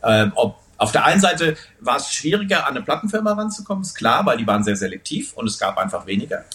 Ähm, 0.03 0.33
ob, 0.37 0.57
auf 0.81 0.93
der 0.93 1.05
einen 1.05 1.21
Seite 1.21 1.59
war 1.81 1.99
es 1.99 2.11
schwieriger, 2.11 2.67
an 2.67 2.75
eine 2.75 2.83
Plattenfirma 2.83 3.35
ranzukommen, 3.35 3.85
ist 3.85 3.95
klar, 3.95 4.25
weil 4.25 4.39
die 4.39 4.47
waren 4.47 4.65
sehr 4.65 4.77
selektiv 4.77 5.35
und 5.35 5.47
es 5.47 5.59
gab 5.59 5.77
einfach 5.77 6.07
weniger. 6.07 6.47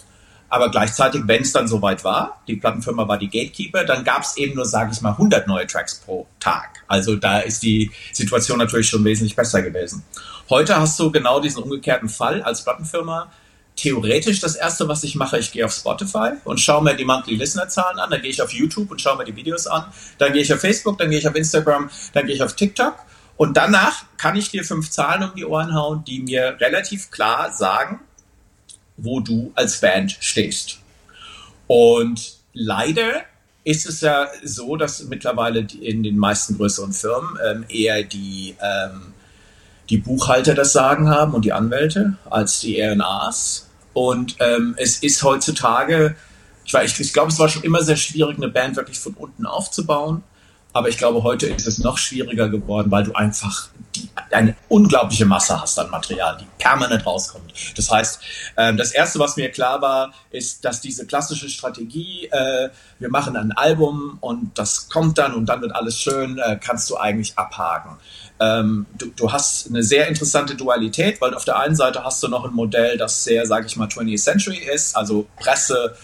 Aber 0.49 0.71
gleichzeitig, 0.71 1.21
wenn 1.25 1.43
es 1.43 1.53
dann 1.53 1.67
soweit 1.67 2.03
war, 2.03 2.41
die 2.47 2.55
Plattenfirma 2.55 3.07
war 3.07 3.19
die 3.19 3.29
Gatekeeper, 3.29 3.83
dann 3.83 4.03
gab 4.03 4.23
es 4.23 4.35
eben 4.37 4.55
nur, 4.55 4.65
sage 4.65 4.89
ich 4.91 5.01
mal, 5.01 5.11
100 5.11 5.47
neue 5.47 5.67
Tracks 5.67 5.99
pro 5.99 6.25
Tag. 6.39 6.83
Also 6.87 7.15
da 7.17 7.37
ist 7.37 7.61
die 7.61 7.91
Situation 8.13 8.57
natürlich 8.57 8.89
schon 8.89 9.03
wesentlich 9.03 9.35
besser 9.35 9.61
gewesen. 9.61 10.03
Heute 10.49 10.75
hast 10.75 10.99
du 10.99 11.11
genau 11.11 11.39
diesen 11.39 11.61
umgekehrten 11.61 12.09
Fall 12.09 12.41
als 12.41 12.63
Plattenfirma 12.63 13.31
theoretisch 13.75 14.39
das 14.39 14.55
erste, 14.55 14.87
was 14.87 15.03
ich 15.03 15.13
mache, 15.13 15.37
ich 15.37 15.51
gehe 15.51 15.65
auf 15.65 15.73
Spotify 15.73 16.31
und 16.45 16.59
schaue 16.59 16.83
mir 16.83 16.95
die 16.95 17.05
Monthly 17.05 17.35
Listener 17.35 17.67
Zahlen 17.67 17.99
an, 17.99 18.09
dann 18.09 18.21
gehe 18.23 18.31
ich 18.31 18.41
auf 18.41 18.51
YouTube 18.51 18.89
und 18.89 18.99
schaue 18.99 19.17
mir 19.17 19.25
die 19.25 19.35
Videos 19.35 19.67
an, 19.67 19.85
dann 20.17 20.33
gehe 20.33 20.41
ich 20.41 20.51
auf 20.51 20.61
Facebook, 20.61 20.97
dann 20.97 21.11
gehe 21.11 21.19
ich 21.19 21.27
auf 21.27 21.35
Instagram, 21.35 21.91
dann 22.13 22.25
gehe 22.25 22.33
ich 22.33 22.41
auf 22.41 22.55
TikTok 22.55 22.95
und 23.37 23.57
danach 23.57 24.05
kann 24.17 24.35
ich 24.35 24.51
dir 24.51 24.63
fünf 24.63 24.89
Zahlen 24.89 25.29
um 25.29 25.35
die 25.35 25.45
Ohren 25.45 25.73
hauen, 25.73 26.03
die 26.05 26.19
mir 26.19 26.57
relativ 26.59 27.11
klar 27.11 27.51
sagen, 27.51 27.99
wo 28.97 29.19
du 29.19 29.51
als 29.55 29.81
Band 29.81 30.17
stehst. 30.19 30.79
Und 31.67 32.37
leider 32.53 33.23
ist 33.63 33.87
es 33.87 34.01
ja 34.01 34.27
so, 34.43 34.77
dass 34.77 35.03
mittlerweile 35.05 35.67
in 35.81 36.03
den 36.03 36.17
meisten 36.17 36.55
größeren 36.57 36.93
Firmen 36.93 37.37
ähm, 37.45 37.65
eher 37.67 38.03
die 38.03 38.55
ähm, 38.61 39.13
die 39.89 39.97
Buchhalter 39.97 40.55
das 40.55 40.73
Sagen 40.73 41.09
haben 41.09 41.33
und 41.33 41.45
die 41.45 41.53
Anwälte 41.53 42.17
als 42.29 42.59
die 42.59 42.81
RNAs. 42.81 43.69
Und 43.93 44.35
ähm, 44.39 44.75
es 44.77 44.99
ist 44.99 45.23
heutzutage, 45.23 46.15
ich, 46.65 46.73
ich, 46.73 46.99
ich 46.99 47.13
glaube, 47.13 47.31
es 47.31 47.39
war 47.39 47.49
schon 47.49 47.63
immer 47.63 47.83
sehr 47.83 47.95
schwierig, 47.95 48.37
eine 48.37 48.49
Band 48.49 48.75
wirklich 48.75 48.99
von 48.99 49.13
unten 49.13 49.45
aufzubauen. 49.45 50.23
Aber 50.75 50.89
ich 50.89 50.97
glaube, 50.97 51.23
heute 51.23 51.47
ist 51.47 51.67
es 51.67 51.79
noch 51.79 51.97
schwieriger 51.97 52.49
geworden, 52.49 52.91
weil 52.91 53.05
du 53.05 53.13
einfach 53.13 53.69
die, 53.95 54.09
eine 54.31 54.57
unglaubliche 54.67 55.25
Masse 55.25 55.61
hast 55.61 55.79
an 55.79 55.89
Material, 55.89 56.37
die 56.37 56.45
permanent 56.57 57.05
rauskommt. 57.05 57.53
Das 57.77 57.89
heißt, 57.89 58.19
äh, 58.57 58.75
das 58.75 58.91
Erste, 58.91 59.19
was 59.19 59.37
mir 59.37 59.49
klar 59.51 59.81
war, 59.81 60.11
ist, 60.31 60.65
dass 60.65 60.81
diese 60.81 61.07
klassische 61.07 61.47
Strategie, 61.47 62.25
äh, 62.25 62.71
wir 62.99 63.09
machen 63.09 63.37
ein 63.37 63.53
Album 63.53 64.17
und 64.19 64.59
das 64.59 64.89
kommt 64.89 65.17
dann 65.17 65.33
und 65.33 65.45
dann 65.45 65.61
wird 65.61 65.73
alles 65.73 65.97
schön, 65.97 66.39
äh, 66.39 66.59
kannst 66.61 66.89
du 66.89 66.97
eigentlich 66.97 67.37
abhaken. 67.37 67.95
Ähm, 68.41 68.85
du, 68.97 69.05
du, 69.15 69.31
hast 69.31 69.69
eine 69.69 69.81
sehr 69.81 70.09
interessante 70.09 70.55
Dualität, 70.55 71.21
weil 71.21 71.33
auf 71.35 71.45
der 71.45 71.57
einen 71.57 71.77
Seite 71.77 72.03
hast 72.03 72.21
du 72.21 72.27
noch 72.27 72.43
ein 72.43 72.53
Modell, 72.53 72.97
das 72.97 73.23
sehr, 73.23 73.45
sage 73.45 73.67
ich 73.67 73.77
mal, 73.77 73.87
20th 73.87 74.21
Century 74.21 74.57
ist, 74.57 74.97
also 74.97 75.25
Presse, 75.37 75.95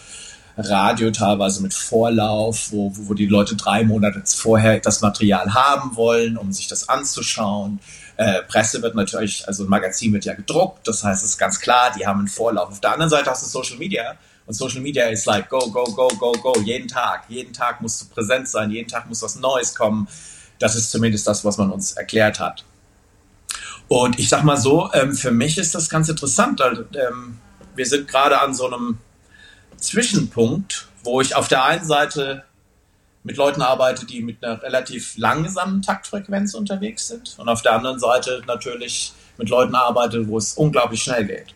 Radio 0.70 1.12
teilweise 1.12 1.62
mit 1.62 1.74
Vorlauf, 1.74 2.72
wo, 2.72 2.92
wo 2.96 3.14
die 3.14 3.26
Leute 3.26 3.56
drei 3.56 3.84
Monate 3.84 4.22
vorher 4.26 4.80
das 4.80 5.02
Material 5.02 5.54
haben 5.54 5.96
wollen, 5.96 6.38
um 6.38 6.52
sich 6.52 6.68
das 6.68 6.90
anzuschauen. 6.90 7.80
Äh, 8.18 8.44
Presse 8.44 8.82
wird 8.82 8.96
natürlich, 8.96 9.48
also 9.48 9.64
ein 9.64 9.70
Magazin 9.70 10.14
wird 10.14 10.26
ja 10.26 10.34
gedruckt, 10.34 10.88
das 10.88 11.04
heißt, 11.04 11.24
es 11.24 11.32
ist 11.32 11.38
ganz 11.38 11.60
klar, 11.60 11.92
die 11.98 12.06
haben 12.06 12.20
einen 12.20 12.28
Vorlauf. 12.28 12.70
Auf 12.70 12.82
der 12.82 12.94
anderen 12.94 13.10
Seite 13.10 13.30
hast 13.30 13.44
du 13.44 13.48
Social 13.48 13.78
Media 13.78 14.16
und 14.46 14.54
Social 14.54 14.82
Media 14.82 15.06
ist 15.06 15.26
like 15.26 15.50
go, 15.50 15.60
go, 15.72 15.84
go, 15.86 16.08
go, 16.20 16.32
go, 16.34 16.54
jeden 16.62 16.88
Tag. 16.88 17.24
Jeden 17.30 17.54
Tag 17.54 17.82
musst 17.82 18.02
du 18.02 18.06
präsent 18.14 18.48
sein, 18.48 18.72
jeden 18.72 18.88
Tag 18.88 19.08
muss 19.08 19.22
was 19.22 19.36
Neues 19.36 19.76
kommen. 19.76 20.08
Das 20.60 20.76
ist 20.76 20.92
zumindest 20.92 21.26
das, 21.28 21.44
was 21.46 21.58
man 21.58 21.72
uns 21.72 21.94
erklärt 21.94 22.40
hat. 22.40 22.66
Und 23.88 24.20
ich 24.20 24.30
sag 24.30 24.44
mal 24.44 24.58
so, 24.58 24.90
ähm, 24.94 25.14
für 25.14 25.32
mich 25.32 25.58
ist 25.58 25.76
das 25.76 25.90
ganz 25.90 26.08
interessant. 26.08 26.60
Weil, 26.60 26.86
ähm, 26.96 27.40
wir 27.76 27.86
sind 27.86 28.08
gerade 28.08 28.40
an 28.40 28.54
so 28.54 28.68
einem 28.68 28.98
Zwischenpunkt, 29.82 30.88
wo 31.04 31.22
ich 31.22 31.36
auf 31.36 31.48
der 31.48 31.64
einen 31.66 31.86
Seite 31.86 32.44
mit 33.24 33.38
Leuten 33.38 33.62
arbeite, 33.62 34.06
die 34.06 34.22
mit 34.22 34.44
einer 34.44 34.62
relativ 34.62 35.18
langsamen 35.18 35.82
Taktfrequenz 35.82 36.54
unterwegs 36.54 37.08
sind 37.08 37.36
und 37.38 37.50
auf 37.50 37.62
der 37.62 37.74
anderen 37.74 38.00
Seite 38.00 38.42
natürlich 38.48 39.14
mit 39.38 39.50
Leuten 39.50 39.76
arbeite, 39.76 40.28
wo 40.28 40.38
es 40.38 40.54
unglaublich 40.54 41.04
schnell 41.04 41.26
geht. 41.26 41.54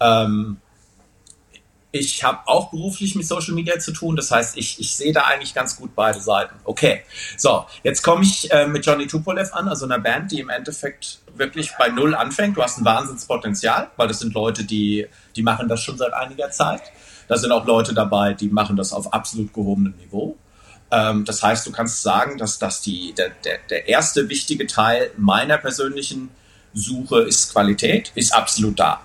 Ähm, 0.00 0.58
ich 1.98 2.24
habe 2.24 2.38
auch 2.46 2.70
beruflich 2.70 3.14
mit 3.14 3.26
Social 3.26 3.54
Media 3.54 3.78
zu 3.78 3.92
tun, 3.92 4.16
das 4.16 4.30
heißt, 4.30 4.56
ich, 4.56 4.80
ich 4.80 4.96
sehe 4.96 5.12
da 5.12 5.22
eigentlich 5.22 5.54
ganz 5.54 5.76
gut 5.76 5.94
beide 5.94 6.20
Seiten. 6.20 6.54
Okay, 6.64 7.02
so, 7.36 7.66
jetzt 7.82 8.02
komme 8.02 8.22
ich 8.22 8.50
äh, 8.50 8.66
mit 8.66 8.84
Johnny 8.84 9.06
Tupolev 9.06 9.52
an, 9.52 9.68
also 9.68 9.84
einer 9.84 9.98
Band, 9.98 10.32
die 10.32 10.40
im 10.40 10.48
Endeffekt 10.48 11.20
wirklich 11.34 11.72
bei 11.78 11.88
Null 11.88 12.14
anfängt. 12.14 12.56
Du 12.56 12.62
hast 12.62 12.78
ein 12.78 12.84
Wahnsinnspotenzial, 12.84 13.90
weil 13.96 14.08
das 14.08 14.20
sind 14.20 14.34
Leute, 14.34 14.64
die, 14.64 15.06
die 15.34 15.42
machen 15.42 15.68
das 15.68 15.82
schon 15.82 15.98
seit 15.98 16.12
einiger 16.12 16.50
Zeit. 16.50 16.82
Da 17.28 17.36
sind 17.36 17.52
auch 17.52 17.66
Leute 17.66 17.92
dabei, 17.94 18.34
die 18.34 18.48
machen 18.48 18.76
das 18.76 18.92
auf 18.92 19.12
absolut 19.12 19.52
gehobenem 19.52 19.94
Niveau. 19.96 20.36
Ähm, 20.90 21.24
das 21.24 21.42
heißt, 21.42 21.66
du 21.66 21.72
kannst 21.72 22.02
sagen, 22.02 22.38
dass, 22.38 22.58
dass 22.58 22.80
die, 22.80 23.12
der, 23.14 23.30
der, 23.44 23.58
der 23.68 23.88
erste 23.88 24.28
wichtige 24.28 24.66
Teil 24.66 25.10
meiner 25.16 25.58
persönlichen 25.58 26.30
Suche 26.72 27.22
ist 27.22 27.52
Qualität, 27.52 28.12
ist 28.14 28.34
absolut 28.34 28.78
da. 28.78 29.00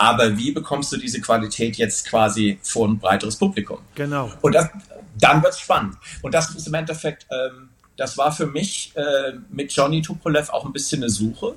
Aber 0.00 0.34
wie 0.38 0.50
bekommst 0.50 0.90
du 0.92 0.96
diese 0.96 1.20
Qualität 1.20 1.76
jetzt 1.76 2.08
quasi 2.08 2.58
vor 2.62 2.88
ein 2.88 2.98
breiteres 2.98 3.36
Publikum? 3.36 3.80
Genau. 3.96 4.32
Und 4.40 4.54
das, 4.54 4.70
dann 5.18 5.42
wird 5.42 5.52
es 5.52 5.60
spannend. 5.60 5.98
Und 6.22 6.32
das 6.32 6.54
ist 6.54 6.66
im 6.66 6.72
Endeffekt, 6.72 7.26
ähm, 7.30 7.68
das 7.98 8.16
war 8.16 8.32
für 8.32 8.46
mich 8.46 8.92
äh, 8.96 9.34
mit 9.50 9.70
Johnny 9.72 10.00
Tupolev 10.00 10.48
auch 10.48 10.64
ein 10.64 10.72
bisschen 10.72 11.02
eine 11.02 11.10
Suche, 11.10 11.54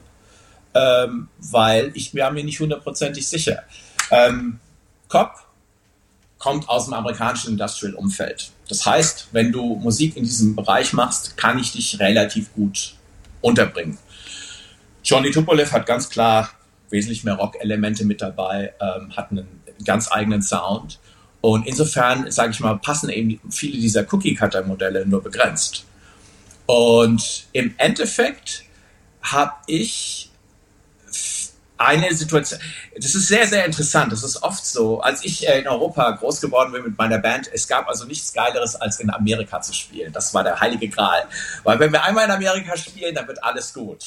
ähm, 0.74 1.30
weil 1.38 1.92
ich 1.94 2.14
war 2.16 2.32
mir 2.32 2.44
nicht 2.44 2.60
hundertprozentig 2.60 3.26
sicher. 3.26 3.64
Ähm, 4.12 4.60
Cobb 5.08 5.36
kommt 6.38 6.68
aus 6.68 6.84
dem 6.84 6.96
amerikanischen 6.96 7.52
Industrial-Umfeld. 7.52 8.52
Das 8.68 8.86
heißt, 8.86 9.30
wenn 9.32 9.54
du 9.54 9.76
Musik 9.76 10.18
in 10.18 10.26
diesem 10.26 10.54
Bereich 10.54 10.92
machst, 10.92 11.38
kann 11.38 11.60
ich 11.60 11.72
dich 11.72 11.98
relativ 12.02 12.54
gut 12.54 12.96
unterbringen. 13.40 13.98
Johnny 15.02 15.32
Tupolev 15.32 15.72
hat 15.72 15.86
ganz 15.86 16.10
klar 16.10 16.50
wesentlich 16.94 17.26
mehr 17.26 17.34
Rock-Elemente 17.34 18.06
mit 18.06 18.22
dabei, 18.22 18.74
ähm, 18.80 19.14
hat 19.18 19.32
einen 19.32 19.48
ganz 19.84 20.10
eigenen 20.10 20.42
Sound 20.42 21.00
Und 21.42 21.68
insofern, 21.68 22.32
sage 22.32 22.52
ich 22.52 22.62
mal, 22.62 22.78
passen 22.78 23.10
eben 23.10 23.42
viele 23.52 23.78
dieser 23.78 24.06
Cookie-Cutter-Modelle 24.10 25.06
nur 25.06 25.22
begrenzt. 25.22 25.86
Und 26.68 27.48
im 27.52 27.74
Endeffekt 27.78 28.64
habe 29.22 29.52
ich 29.68 30.32
eine 31.78 32.14
Situation, 32.14 32.60
das 32.96 33.16
ist 33.16 33.28
sehr, 33.28 33.48
sehr 33.48 33.66
interessant. 33.66 34.12
Das 34.12 34.24
ist 34.24 34.42
oft 34.44 34.66
so. 34.66 35.02
Als 35.02 35.26
ich 35.26 35.48
äh, 35.48 35.60
in 35.60 35.68
Europa 35.68 36.12
groß 36.12 36.40
geworden 36.40 36.72
bin 36.72 36.84
mit 36.84 36.98
meiner 36.98 37.18
Band, 37.18 37.50
es 37.52 37.68
gab 37.68 37.88
also 37.88 38.06
nichts 38.06 38.32
Geileres, 38.34 38.76
als 38.76 39.00
in 39.00 39.10
Amerika 39.10 39.62
zu 39.62 39.74
spielen. 39.74 40.14
Das 40.14 40.34
war 40.34 40.44
der 40.44 40.60
heilige 40.60 40.88
Gral. 40.88 41.26
Weil 41.64 41.80
wenn 41.80 41.92
wir 41.92 42.04
einmal 42.04 42.26
in 42.26 42.32
Amerika 42.32 42.78
spielen, 42.78 43.16
dann 43.16 43.28
wird 43.28 43.44
alles 43.44 43.74
gut. 43.74 44.06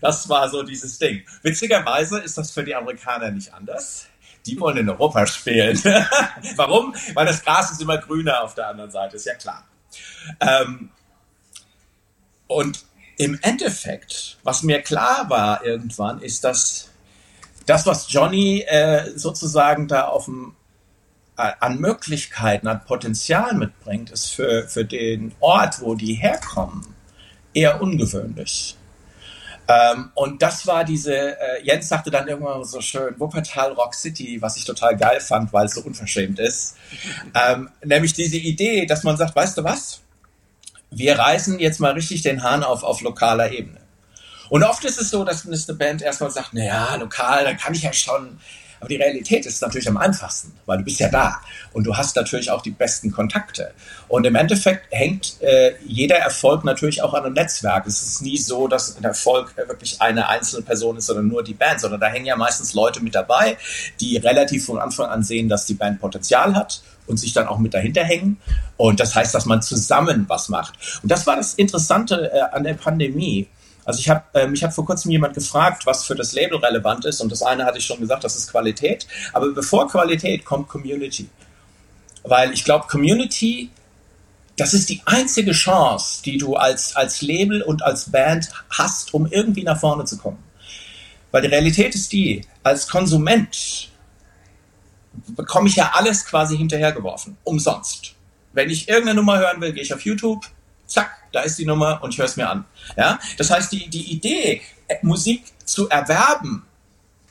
Das 0.00 0.28
war 0.28 0.48
so 0.48 0.62
dieses 0.62 0.98
Ding. 0.98 1.22
Witzigerweise 1.42 2.20
ist 2.20 2.38
das 2.38 2.50
für 2.50 2.64
die 2.64 2.74
Amerikaner 2.74 3.30
nicht 3.30 3.52
anders. 3.52 4.06
Die 4.46 4.58
wollen 4.60 4.78
in 4.78 4.88
Europa 4.88 5.26
spielen. 5.26 5.78
Warum? 6.56 6.94
Weil 7.14 7.26
das 7.26 7.44
Gras 7.44 7.72
ist 7.72 7.82
immer 7.82 7.98
grüner 7.98 8.42
auf 8.42 8.54
der 8.54 8.68
anderen 8.68 8.90
Seite, 8.90 9.16
ist 9.16 9.26
ja 9.26 9.34
klar. 9.34 9.66
Ähm, 10.40 10.90
und 12.46 12.84
im 13.18 13.38
Endeffekt, 13.42 14.38
was 14.44 14.62
mir 14.62 14.80
klar 14.80 15.28
war 15.28 15.64
irgendwann, 15.64 16.20
ist, 16.20 16.44
dass 16.44 16.87
das, 17.68 17.86
was 17.86 18.10
Johnny 18.10 18.64
äh, 18.66 19.10
sozusagen 19.16 19.88
da 19.88 20.08
auf 20.08 20.24
dem 20.24 20.54
äh, 21.36 21.52
an 21.60 21.78
Möglichkeiten, 21.78 22.66
an 22.66 22.84
Potenzial 22.84 23.54
mitbringt, 23.54 24.10
ist 24.10 24.34
für, 24.34 24.66
für 24.68 24.84
den 24.84 25.34
Ort, 25.40 25.80
wo 25.80 25.94
die 25.94 26.14
herkommen, 26.14 26.86
eher 27.54 27.80
ungewöhnlich. 27.80 28.76
Ähm, 29.68 30.10
und 30.14 30.40
das 30.40 30.66
war 30.66 30.84
diese, 30.84 31.14
äh, 31.14 31.62
Jens 31.62 31.88
sagte 31.88 32.10
dann 32.10 32.26
irgendwann 32.26 32.64
so 32.64 32.80
schön, 32.80 33.14
Wuppertal 33.20 33.72
Rock 33.72 33.94
City, 33.94 34.40
was 34.40 34.56
ich 34.56 34.64
total 34.64 34.96
geil 34.96 35.20
fand, 35.20 35.52
weil 35.52 35.66
es 35.66 35.74
so 35.74 35.82
unverschämt 35.82 36.38
ist. 36.38 36.76
Ähm, 37.34 37.68
nämlich 37.84 38.14
diese 38.14 38.38
Idee, 38.38 38.86
dass 38.86 39.04
man 39.04 39.18
sagt, 39.18 39.36
weißt 39.36 39.58
du 39.58 39.64
was? 39.64 40.00
Wir 40.90 41.18
reißen 41.18 41.58
jetzt 41.58 41.80
mal 41.80 41.92
richtig 41.92 42.22
den 42.22 42.42
Hahn 42.42 42.64
auf 42.64 42.82
auf 42.82 43.02
lokaler 43.02 43.52
Ebene. 43.52 43.80
Und 44.48 44.62
oft 44.64 44.84
ist 44.84 45.00
es 45.00 45.10
so, 45.10 45.24
dass 45.24 45.46
eine 45.46 45.76
Band 45.76 46.02
erstmal 46.02 46.30
sagt, 46.30 46.54
naja, 46.54 46.94
lokal, 46.96 47.44
da 47.44 47.54
kann 47.54 47.74
ich 47.74 47.82
ja 47.82 47.92
schon. 47.92 48.38
Aber 48.80 48.88
die 48.88 48.96
Realität 48.96 49.44
ist 49.44 49.60
natürlich 49.60 49.88
am 49.88 49.96
einfachsten, 49.96 50.52
weil 50.66 50.78
du 50.78 50.84
bist 50.84 51.00
ja 51.00 51.08
da 51.08 51.40
und 51.72 51.84
du 51.84 51.96
hast 51.96 52.14
natürlich 52.14 52.50
auch 52.50 52.62
die 52.62 52.70
besten 52.70 53.10
Kontakte. 53.10 53.72
Und 54.06 54.24
im 54.24 54.36
Endeffekt 54.36 54.86
hängt 54.92 55.40
äh, 55.42 55.74
jeder 55.84 56.16
Erfolg 56.16 56.64
natürlich 56.64 57.02
auch 57.02 57.12
an 57.14 57.24
einem 57.24 57.34
Netzwerk. 57.34 57.86
Es 57.86 58.02
ist 58.02 58.22
nie 58.22 58.38
so, 58.38 58.68
dass 58.68 58.96
ein 58.96 59.04
Erfolg 59.04 59.56
wirklich 59.56 60.00
eine 60.00 60.28
einzelne 60.28 60.62
Person 60.62 60.96
ist, 60.96 61.06
sondern 61.06 61.26
nur 61.28 61.42
die 61.42 61.54
Band, 61.54 61.80
sondern 61.80 62.00
da 62.00 62.06
hängen 62.06 62.26
ja 62.26 62.36
meistens 62.36 62.72
Leute 62.74 63.02
mit 63.02 63.14
dabei, 63.14 63.58
die 64.00 64.16
relativ 64.16 64.66
von 64.66 64.78
Anfang 64.78 65.06
an 65.06 65.22
sehen, 65.22 65.48
dass 65.48 65.66
die 65.66 65.74
Band 65.74 66.00
Potenzial 66.00 66.54
hat 66.54 66.80
und 67.08 67.16
sich 67.16 67.32
dann 67.32 67.48
auch 67.48 67.58
mit 67.58 67.74
dahinter 67.74 68.04
hängen. 68.04 68.40
Und 68.76 69.00
das 69.00 69.14
heißt, 69.14 69.34
dass 69.34 69.46
man 69.46 69.60
zusammen 69.60 70.26
was 70.28 70.48
macht. 70.48 70.74
Und 71.02 71.10
das 71.10 71.26
war 71.26 71.34
das 71.34 71.54
Interessante 71.54 72.30
äh, 72.32 72.40
an 72.54 72.62
der 72.62 72.74
Pandemie. 72.74 73.48
Also 73.88 74.00
ich 74.00 74.10
habe 74.10 74.22
ähm, 74.34 74.54
hab 74.54 74.74
vor 74.74 74.84
kurzem 74.84 75.10
jemand 75.10 75.32
gefragt, 75.32 75.86
was 75.86 76.04
für 76.04 76.14
das 76.14 76.34
Label 76.34 76.58
relevant 76.58 77.06
ist. 77.06 77.22
Und 77.22 77.32
das 77.32 77.42
eine 77.42 77.64
hatte 77.64 77.78
ich 77.78 77.86
schon 77.86 77.98
gesagt, 78.00 78.22
das 78.22 78.36
ist 78.36 78.50
Qualität. 78.50 79.06
Aber 79.32 79.50
bevor 79.54 79.88
Qualität 79.88 80.44
kommt 80.44 80.68
Community. 80.68 81.30
Weil 82.22 82.52
ich 82.52 82.64
glaube, 82.64 82.86
Community, 82.86 83.70
das 84.58 84.74
ist 84.74 84.90
die 84.90 85.00
einzige 85.06 85.52
Chance, 85.52 86.22
die 86.22 86.36
du 86.36 86.54
als, 86.54 86.96
als 86.96 87.22
Label 87.22 87.62
und 87.62 87.82
als 87.82 88.10
Band 88.10 88.50
hast, 88.68 89.14
um 89.14 89.24
irgendwie 89.24 89.62
nach 89.62 89.80
vorne 89.80 90.04
zu 90.04 90.18
kommen. 90.18 90.44
Weil 91.30 91.40
die 91.40 91.48
Realität 91.48 91.94
ist 91.94 92.12
die, 92.12 92.42
als 92.62 92.88
Konsument 92.88 93.88
bekomme 95.28 95.66
ich 95.66 95.76
ja 95.76 95.92
alles 95.94 96.26
quasi 96.26 96.58
hinterhergeworfen, 96.58 97.38
umsonst. 97.42 98.14
Wenn 98.52 98.68
ich 98.68 98.86
irgendeine 98.86 99.20
Nummer 99.20 99.38
hören 99.38 99.62
will, 99.62 99.72
gehe 99.72 99.82
ich 99.82 99.94
auf 99.94 100.02
YouTube, 100.02 100.44
zack, 100.86 101.17
da 101.32 101.40
ist 101.40 101.58
die 101.58 101.66
Nummer 101.66 102.02
und 102.02 102.12
ich 102.12 102.18
höre 102.18 102.26
es 102.26 102.36
mir 102.36 102.48
an. 102.48 102.64
Ja? 102.96 103.18
Das 103.36 103.50
heißt, 103.50 103.72
die, 103.72 103.88
die 103.88 104.12
Idee, 104.12 104.62
äh, 104.88 104.96
Musik 105.02 105.44
zu 105.64 105.88
erwerben, 105.88 106.64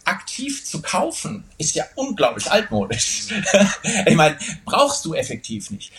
aktiv 0.05 0.65
zu 0.65 0.81
kaufen, 0.81 1.43
ist 1.57 1.75
ja 1.75 1.85
unglaublich 1.95 2.49
altmodisch. 2.49 3.27
ich 4.05 4.15
meine, 4.15 4.37
brauchst 4.65 5.03
du 5.05 5.13
effektiv 5.13 5.69
nicht. 5.71 5.91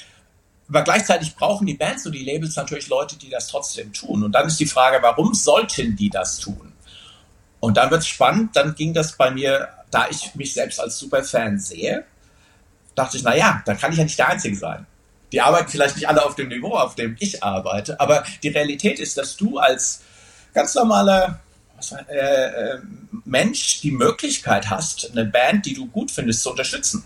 Aber 0.68 0.82
gleichzeitig 0.82 1.34
brauchen 1.34 1.66
die 1.66 1.74
Bands 1.74 2.06
und 2.06 2.12
die 2.12 2.24
Labels 2.24 2.56
natürlich 2.56 2.88
Leute, 2.88 3.16
die 3.16 3.30
das 3.30 3.48
trotzdem 3.48 3.92
tun. 3.92 4.22
Und 4.22 4.32
dann 4.32 4.46
ist 4.46 4.61
die 4.61 4.66
Frage, 4.66 4.98
warum 5.02 5.34
sollten 5.34 5.96
die 5.96 6.11
das 6.11 6.38
tun? 6.38 6.72
Und 7.61 7.76
dann 7.76 7.90
wird 7.90 8.02
es 8.02 8.08
spannend, 8.08 8.54
dann 8.54 8.74
ging 8.74 8.94
das 8.94 9.16
bei 9.16 9.30
mir, 9.30 9.68
da 9.90 10.08
ich 10.11 10.34
mich 10.34 10.52
selbst 10.52 10.78
als 10.80 10.98
Superfan 10.98 11.58
sehe, 11.58 12.04
dachte 12.94 13.16
ich, 13.16 13.22
na 13.22 13.34
ja, 13.34 13.62
dann 13.64 13.78
kann 13.78 13.92
ich 13.92 13.98
ja 13.98 14.04
nicht 14.04 14.18
der 14.18 14.28
Einzige 14.28 14.56
sein. 14.56 14.87
Die 15.32 15.40
arbeiten 15.40 15.70
vielleicht 15.70 15.96
nicht 15.96 16.08
alle 16.08 16.24
auf 16.24 16.34
dem 16.34 16.48
Niveau, 16.48 16.74
auf 16.74 16.94
dem 16.94 17.16
ich 17.18 17.42
arbeite, 17.42 18.00
aber 18.00 18.24
die 18.42 18.48
Realität 18.48 18.98
ist, 18.98 19.18
dass 19.18 19.36
du 19.36 19.58
als 19.58 20.00
ganz 20.54 20.74
normaler 20.74 21.40
äh, 22.08 22.14
äh, 22.14 22.78
Mensch 23.24 23.80
die 23.82 23.92
Möglichkeit 23.92 24.68
hast, 24.70 25.10
eine 25.12 25.24
Band, 25.24 25.66
die 25.66 25.74
du 25.74 25.86
gut 25.86 26.10
findest, 26.10 26.42
zu 26.42 26.50
unterstützen. 26.50 27.04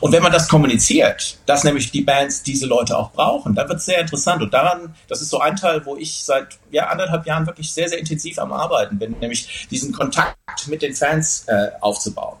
Und 0.00 0.12
wenn 0.12 0.22
man 0.22 0.32
das 0.32 0.48
kommuniziert, 0.48 1.38
dass 1.46 1.64
nämlich 1.64 1.90
die 1.90 2.02
Bands 2.02 2.42
diese 2.42 2.66
Leute 2.66 2.96
auch 2.96 3.12
brauchen, 3.12 3.54
dann 3.54 3.68
wird 3.68 3.78
es 3.78 3.86
sehr 3.86 4.00
interessant. 4.00 4.42
Und 4.42 4.52
daran, 4.52 4.94
das 5.08 5.22
ist 5.22 5.30
so 5.30 5.40
ein 5.40 5.56
Teil, 5.56 5.84
wo 5.86 5.96
ich 5.96 6.22
seit 6.22 6.58
ja, 6.70 6.88
anderthalb 6.88 7.26
Jahren 7.26 7.46
wirklich 7.46 7.72
sehr, 7.72 7.88
sehr 7.88 7.98
intensiv 7.98 8.38
am 8.38 8.52
Arbeiten 8.52 8.98
bin, 8.98 9.16
nämlich 9.18 9.66
diesen 9.70 9.92
Kontakt 9.92 10.36
mit 10.66 10.82
den 10.82 10.94
Fans 10.94 11.44
äh, 11.46 11.70
aufzubauen. 11.80 12.36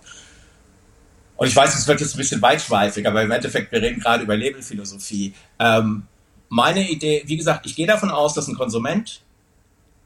Und 1.36 1.46
ich 1.48 1.54
weiß, 1.56 1.74
es 1.74 1.86
wird 1.86 2.00
jetzt 2.00 2.14
ein 2.14 2.18
bisschen 2.18 2.40
weitschweifig, 2.40 3.06
aber 3.06 3.22
im 3.22 3.30
Endeffekt, 3.30 3.70
wir 3.72 3.82
reden 3.82 4.00
gerade 4.00 4.24
über 4.24 4.36
Labelphilosophie. 4.36 5.34
Ähm, 5.58 6.04
meine 6.48 6.88
Idee, 6.88 7.22
wie 7.26 7.36
gesagt, 7.36 7.66
ich 7.66 7.76
gehe 7.76 7.86
davon 7.86 8.10
aus, 8.10 8.34
dass 8.34 8.48
ein 8.48 8.56
Konsument 8.56 9.22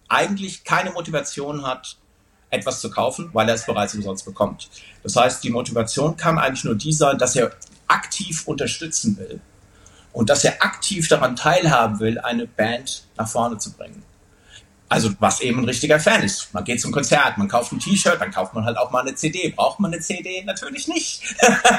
eigentlich 0.09 0.65
keine 0.65 0.91
Motivation 0.91 1.65
hat, 1.65 1.97
etwas 2.51 2.81
zu 2.81 2.91
kaufen, 2.91 3.31
weil 3.33 3.49
er 3.49 3.55
es 3.55 3.65
bereits 3.65 3.95
umsonst 3.95 4.25
bekommt. 4.25 4.69
Das 5.05 5.15
heißt, 5.15 5.45
die 5.45 5.51
Motivation 5.51 6.17
kann 6.17 6.39
eigentlich 6.39 6.65
nur 6.65 6.75
die 6.75 6.93
sein, 6.93 7.17
dass 7.17 7.37
er 7.37 7.53
aktiv 7.87 8.47
unterstützen 8.47 9.17
will 9.19 9.41
und 10.13 10.31
dass 10.31 10.45
er 10.45 10.63
aktiv 10.63 11.07
daran 11.07 11.37
teilhaben 11.37 12.01
will, 12.01 12.19
eine 12.19 12.47
Band 12.47 13.05
nach 13.17 13.29
vorne 13.29 13.59
zu 13.59 13.73
bringen. 13.73 14.03
Also 14.91 15.11
was 15.21 15.41
eben 15.41 15.61
ein 15.61 15.67
richtiger 15.67 16.01
Fan 16.01 16.25
ist. 16.25 16.53
Man 16.53 16.65
geht 16.65 16.81
zum 16.81 16.91
Konzert, 16.91 17.39
man 17.39 17.47
kauft 17.47 17.71
ein 17.71 17.79
T-Shirt, 17.79 18.21
dann 18.21 18.33
kauft 18.33 18.55
man 18.55 18.65
halt 18.65 18.77
auch 18.77 18.91
mal 18.91 19.03
eine 19.03 19.15
CD. 19.15 19.53
Braucht 19.55 19.79
man 19.79 19.93
eine 19.93 20.03
CD? 20.03 20.43
Natürlich 20.43 20.89
nicht. 20.89 21.23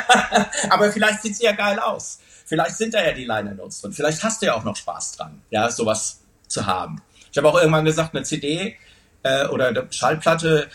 Aber 0.69 0.89
vielleicht 0.93 1.21
sieht 1.21 1.36
sie 1.36 1.43
ja 1.43 1.52
geil 1.52 1.78
aus. 1.78 2.19
Vielleicht 2.45 2.78
sind 2.78 2.93
da 2.93 3.04
ja 3.06 3.12
die 3.12 3.26
Liner 3.26 3.54
Notes 3.54 3.82
drin. 3.82 3.91
Vielleicht 3.91 4.24
hast 4.24 4.41
du 4.41 4.45
ja 4.45 4.56
auch 4.56 4.63
noch 4.63 4.78
Spaß 4.78 5.12
dran, 5.12 5.41
ja, 5.50 5.69
sowas 5.69 6.21
zu 6.47 6.65
haben. 6.65 7.02
Ich 7.30 7.38
habe 7.38 7.50
auch 7.50 7.60
irgendwann 7.60 7.84
gesagt, 7.84 8.15
eine 8.15 8.24
CD 8.24 8.78
äh, 9.24 9.45
oder 9.47 9.67
eine 9.67 9.88
Schallplatte, 9.91 10.69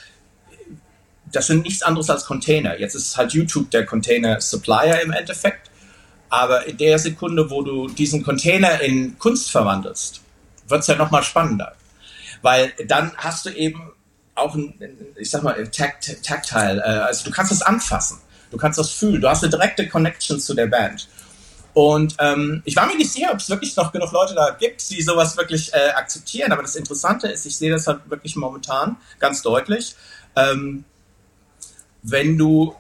das 1.33 1.47
sind 1.47 1.65
nichts 1.65 1.83
anderes 1.83 2.11
als 2.11 2.27
Container. 2.27 2.79
Jetzt 2.79 2.97
ist 2.97 3.17
halt 3.17 3.33
YouTube 3.33 3.71
der 3.71 3.87
Container 3.87 4.43
Supplier 4.43 5.01
im 5.01 5.11
Endeffekt. 5.11 5.71
Aber 6.29 6.67
in 6.67 6.77
der 6.77 6.99
Sekunde, 6.99 7.51
wo 7.51 7.63
du 7.63 7.89
diesen 7.89 8.23
Container 8.23 8.83
in 8.83 9.19
Kunst 9.19 9.51
verwandelst, 9.51 10.21
wird 10.69 10.83
es 10.83 10.87
ja 10.87 10.97
nochmal 10.97 11.23
spannender 11.23 11.76
weil 12.43 12.73
dann 12.87 13.13
hast 13.17 13.47
du 13.47 13.51
eben 13.51 13.93
auch 14.35 14.55
ein, 14.55 14.75
ich 15.17 15.31
sag 15.31 15.43
mal, 15.43 15.67
takt, 15.69 16.23
tactile, 16.23 16.83
äh, 16.85 17.01
also 17.01 17.25
du 17.25 17.31
kannst 17.31 17.53
das 17.53 17.63
anfassen, 17.63 18.21
du 18.51 18.57
kannst 18.57 18.79
das 18.79 18.91
fühlen, 18.91 19.21
du 19.21 19.29
hast 19.29 19.43
eine 19.43 19.51
direkte 19.51 19.89
Connection 19.89 20.39
zu 20.39 20.55
der 20.55 20.67
Band. 20.67 21.09
Und 21.77 22.17
ähm, 22.21 22.63
ich 22.65 22.75
war 22.75 22.87
mir 22.87 22.97
nicht 22.97 23.13
sicher, 23.13 23.29
ob 23.33 23.39
es 23.39 23.51
wirklich 23.51 23.77
noch 23.77 23.93
genug 23.93 24.11
Leute 24.11 24.35
da 24.35 24.49
gibt, 24.59 24.89
die 24.89 25.03
sowas 25.03 25.37
wirklich 25.37 25.75
äh, 25.75 25.91
akzeptieren. 25.91 26.51
Aber 26.51 26.63
das 26.63 26.75
Interessante 26.75 27.29
ist, 27.29 27.45
ich 27.45 27.55
sehe 27.55 27.71
das 27.71 27.87
halt 27.87 28.09
wirklich 28.09 28.35
momentan 28.35 28.97
ganz 29.19 29.43
deutlich. 29.43 29.95
Ähm, 30.37 30.87
wenn 32.03 32.39
du 32.39 32.75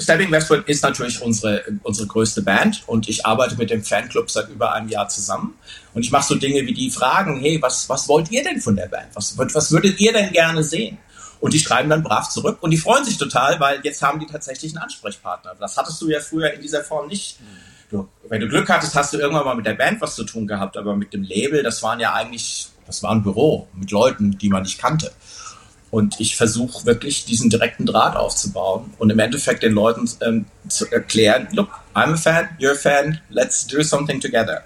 Stepping 0.00 0.30
Westwood 0.30 0.66
ist 0.66 0.82
natürlich 0.82 1.20
unsere, 1.20 1.62
unsere 1.82 2.08
größte 2.08 2.42
Band 2.42 2.82
und 2.86 3.08
ich 3.08 3.26
arbeite 3.26 3.56
mit 3.56 3.70
dem 3.70 3.82
Fanclub 3.82 4.30
seit 4.30 4.48
über 4.48 4.72
einem 4.72 4.88
Jahr 4.88 5.08
zusammen. 5.08 5.54
Und 5.94 6.02
ich 6.02 6.10
mache 6.10 6.26
so 6.26 6.34
Dinge 6.36 6.66
wie 6.66 6.72
die 6.72 6.90
Fragen, 6.90 7.40
hey, 7.40 7.60
was, 7.60 7.88
was 7.88 8.08
wollt 8.08 8.30
ihr 8.30 8.42
denn 8.42 8.60
von 8.60 8.76
der 8.76 8.86
Band? 8.86 9.08
Was, 9.14 9.36
was 9.36 9.72
würdet 9.72 10.00
ihr 10.00 10.12
denn 10.12 10.32
gerne 10.32 10.62
sehen? 10.62 10.98
Und 11.40 11.54
die 11.54 11.58
schreiben 11.58 11.88
dann 11.88 12.02
brav 12.02 12.28
zurück 12.28 12.58
und 12.60 12.70
die 12.70 12.76
freuen 12.76 13.04
sich 13.04 13.16
total, 13.16 13.58
weil 13.60 13.80
jetzt 13.82 14.02
haben 14.02 14.20
die 14.20 14.26
tatsächlich 14.26 14.72
einen 14.72 14.82
Ansprechpartner. 14.82 15.54
Das 15.58 15.76
hattest 15.76 16.00
du 16.02 16.08
ja 16.08 16.20
früher 16.20 16.52
in 16.52 16.60
dieser 16.60 16.82
Form 16.82 17.08
nicht. 17.08 17.38
Du, 17.90 18.08
wenn 18.28 18.40
du 18.40 18.48
Glück 18.48 18.68
hattest, 18.68 18.94
hast 18.94 19.12
du 19.14 19.18
irgendwann 19.18 19.44
mal 19.44 19.56
mit 19.56 19.66
der 19.66 19.74
Band 19.74 20.00
was 20.00 20.14
zu 20.14 20.24
tun 20.24 20.46
gehabt, 20.46 20.76
aber 20.76 20.94
mit 20.94 21.12
dem 21.12 21.22
Label, 21.22 21.62
das 21.62 21.82
waren 21.82 21.98
ja 21.98 22.12
eigentlich, 22.12 22.68
das 22.86 23.02
war 23.02 23.10
ein 23.10 23.22
Büro 23.22 23.68
mit 23.74 23.90
Leuten, 23.90 24.38
die 24.38 24.48
man 24.48 24.62
nicht 24.62 24.78
kannte. 24.78 25.10
Und 25.90 26.20
ich 26.20 26.36
versuche 26.36 26.86
wirklich 26.86 27.24
diesen 27.24 27.50
direkten 27.50 27.84
Draht 27.84 28.16
aufzubauen 28.16 28.94
und 28.98 29.10
im 29.10 29.18
Endeffekt 29.18 29.62
den 29.64 29.72
Leuten 29.72 30.08
ähm, 30.20 30.46
zu 30.68 30.90
erklären, 30.90 31.48
look, 31.52 31.68
I'm 31.94 32.12
a 32.12 32.16
fan, 32.16 32.48
you're 32.60 32.72
a 32.72 32.74
fan, 32.76 33.20
let's 33.28 33.66
do 33.66 33.82
something 33.82 34.20
together. 34.20 34.62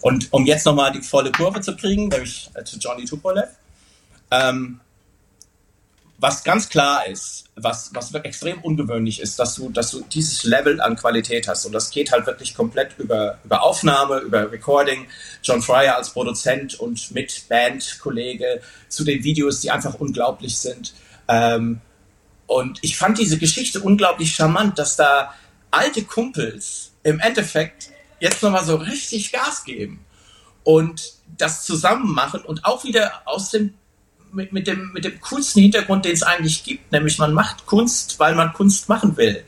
Und 0.00 0.32
um 0.32 0.46
jetzt 0.46 0.66
nochmal 0.66 0.92
die 0.92 1.02
volle 1.02 1.30
Kurve 1.30 1.60
zu 1.60 1.76
kriegen, 1.76 2.08
nämlich 2.08 2.50
äh, 2.54 2.64
zu 2.64 2.76
Johnny 2.78 3.04
Tupolev, 3.04 3.48
ähm, 4.30 4.80
was 6.18 6.42
ganz 6.42 6.68
klar 6.68 7.06
ist, 7.06 7.44
was, 7.54 7.90
was 7.94 8.12
extrem 8.12 8.60
ungewöhnlich 8.60 9.20
ist, 9.20 9.38
dass 9.38 9.54
du, 9.54 9.70
dass 9.70 9.92
du 9.92 10.00
dieses 10.12 10.42
Level 10.42 10.80
an 10.80 10.96
Qualität 10.96 11.46
hast. 11.46 11.64
Und 11.64 11.72
das 11.72 11.90
geht 11.90 12.10
halt 12.10 12.26
wirklich 12.26 12.54
komplett 12.54 12.98
über, 12.98 13.38
über 13.44 13.62
Aufnahme, 13.62 14.18
über 14.18 14.50
Recording. 14.50 15.06
John 15.42 15.62
Fryer 15.62 15.96
als 15.96 16.10
Produzent 16.10 16.78
und 16.80 17.12
mit 17.12 17.48
Bandkollege 17.48 18.60
zu 18.88 19.04
den 19.04 19.22
Videos, 19.22 19.60
die 19.60 19.70
einfach 19.70 19.94
unglaublich 19.94 20.58
sind. 20.58 20.92
Ähm, 21.28 21.80
und 22.48 22.78
ich 22.82 22.96
fand 22.96 23.18
diese 23.18 23.38
Geschichte 23.38 23.80
unglaublich 23.80 24.34
charmant, 24.34 24.78
dass 24.78 24.96
da 24.96 25.34
alte 25.70 26.02
Kumpels 26.02 26.92
im 27.04 27.20
Endeffekt 27.20 27.90
jetzt 28.18 28.42
nochmal 28.42 28.64
so 28.64 28.74
richtig 28.74 29.30
Gas 29.30 29.62
geben 29.64 30.04
und 30.64 31.12
das 31.36 31.64
zusammen 31.64 32.12
machen 32.12 32.42
und 32.42 32.64
auch 32.64 32.82
wieder 32.84 33.22
aus 33.26 33.50
dem 33.50 33.74
mit, 34.32 34.52
mit, 34.52 34.66
dem, 34.66 34.92
mit 34.92 35.04
dem 35.04 35.20
coolsten 35.20 35.60
Hintergrund, 35.60 36.04
den 36.04 36.12
es 36.12 36.22
eigentlich 36.22 36.64
gibt, 36.64 36.92
nämlich 36.92 37.18
man 37.18 37.32
macht 37.32 37.66
Kunst, 37.66 38.18
weil 38.18 38.34
man 38.34 38.52
Kunst 38.52 38.88
machen 38.88 39.16
will. 39.16 39.44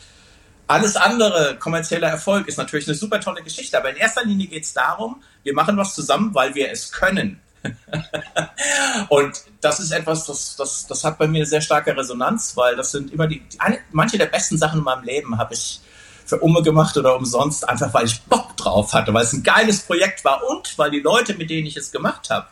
Alles 0.66 0.96
andere, 0.96 1.56
kommerzieller 1.58 2.08
Erfolg, 2.08 2.46
ist 2.46 2.56
natürlich 2.56 2.86
eine 2.86 2.96
super 2.96 3.20
tolle 3.20 3.42
Geschichte, 3.42 3.76
aber 3.76 3.90
in 3.90 3.96
erster 3.96 4.24
Linie 4.24 4.46
geht 4.46 4.64
es 4.64 4.72
darum, 4.72 5.22
wir 5.42 5.54
machen 5.54 5.76
was 5.76 5.94
zusammen, 5.94 6.34
weil 6.34 6.54
wir 6.54 6.70
es 6.70 6.92
können. 6.92 7.40
und 9.08 9.42
das 9.60 9.80
ist 9.80 9.90
etwas, 9.90 10.26
das, 10.26 10.56
das, 10.56 10.86
das 10.86 11.04
hat 11.04 11.18
bei 11.18 11.26
mir 11.26 11.38
eine 11.38 11.46
sehr 11.46 11.60
starke 11.60 11.96
Resonanz, 11.96 12.56
weil 12.56 12.76
das 12.76 12.92
sind 12.92 13.12
immer 13.12 13.26
die, 13.26 13.42
eine, 13.58 13.78
manche 13.90 14.16
der 14.16 14.26
besten 14.26 14.56
Sachen 14.58 14.78
in 14.78 14.84
meinem 14.84 15.04
Leben 15.04 15.38
habe 15.38 15.54
ich 15.54 15.80
für 16.24 16.38
Umme 16.38 16.62
gemacht 16.62 16.96
oder 16.96 17.16
umsonst, 17.16 17.68
einfach 17.68 17.92
weil 17.92 18.06
ich 18.06 18.22
Bock 18.22 18.56
drauf 18.56 18.92
hatte, 18.94 19.12
weil 19.12 19.24
es 19.24 19.32
ein 19.32 19.42
geiles 19.42 19.80
Projekt 19.80 20.24
war 20.24 20.42
und 20.48 20.78
weil 20.78 20.90
die 20.90 21.00
Leute, 21.00 21.34
mit 21.34 21.50
denen 21.50 21.66
ich 21.66 21.76
es 21.76 21.90
gemacht 21.90 22.30
habe, 22.30 22.46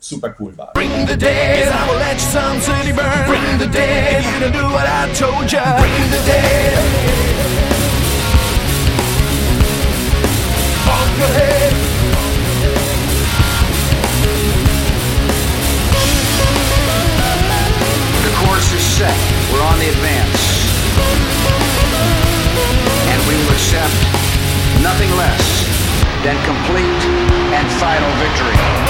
super 0.00 0.30
cool 0.30 0.52
war. 0.56 0.70
Bring 0.74 1.06
the 1.06 1.16
dead, 1.16 1.68
I 1.68 1.90
will 1.90 1.98
let 1.98 2.18
Sun 2.20 2.60
City 2.60 2.92
burn. 2.92 3.26
Bring 3.26 3.58
the 3.58 3.66
dead, 3.66 4.24
you 4.24 4.46
to 4.46 4.52
do 4.52 4.64
what 4.64 4.86
I 4.86 5.12
told 5.14 5.50
ya. 5.50 5.64
Bring 5.80 6.10
the 6.10 6.22
dead. 6.24 6.78
On 10.88 11.08
your 11.18 11.32
head. 11.34 11.72
The 18.24 18.32
course 18.46 18.72
is 18.72 18.82
set. 18.82 19.18
We're 19.52 19.62
on 19.62 19.78
the 19.78 19.88
advance. 19.88 20.42
And 23.10 23.20
we 23.26 23.34
will 23.34 23.52
accept 23.52 23.98
nothing 24.82 25.10
less 25.16 25.66
than 26.22 26.36
complete 26.44 27.02
and 27.52 27.66
final 27.78 28.10
victory. 28.22 28.87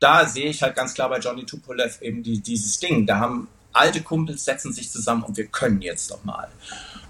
Da 0.00 0.26
sehe 0.26 0.46
ich 0.46 0.62
halt 0.62 0.74
ganz 0.74 0.94
klar 0.94 1.08
bei 1.08 1.18
Johnny 1.18 1.44
Tupolev 1.44 2.00
eben 2.00 2.22
die, 2.22 2.40
dieses 2.40 2.78
Ding. 2.80 3.06
Da 3.06 3.20
haben 3.20 3.48
alte 3.72 4.02
Kumpels 4.02 4.44
setzen 4.44 4.72
sich 4.72 4.90
zusammen 4.90 5.22
und 5.22 5.36
wir 5.36 5.46
können 5.46 5.80
jetzt 5.82 6.10
doch 6.10 6.24
mal. 6.24 6.48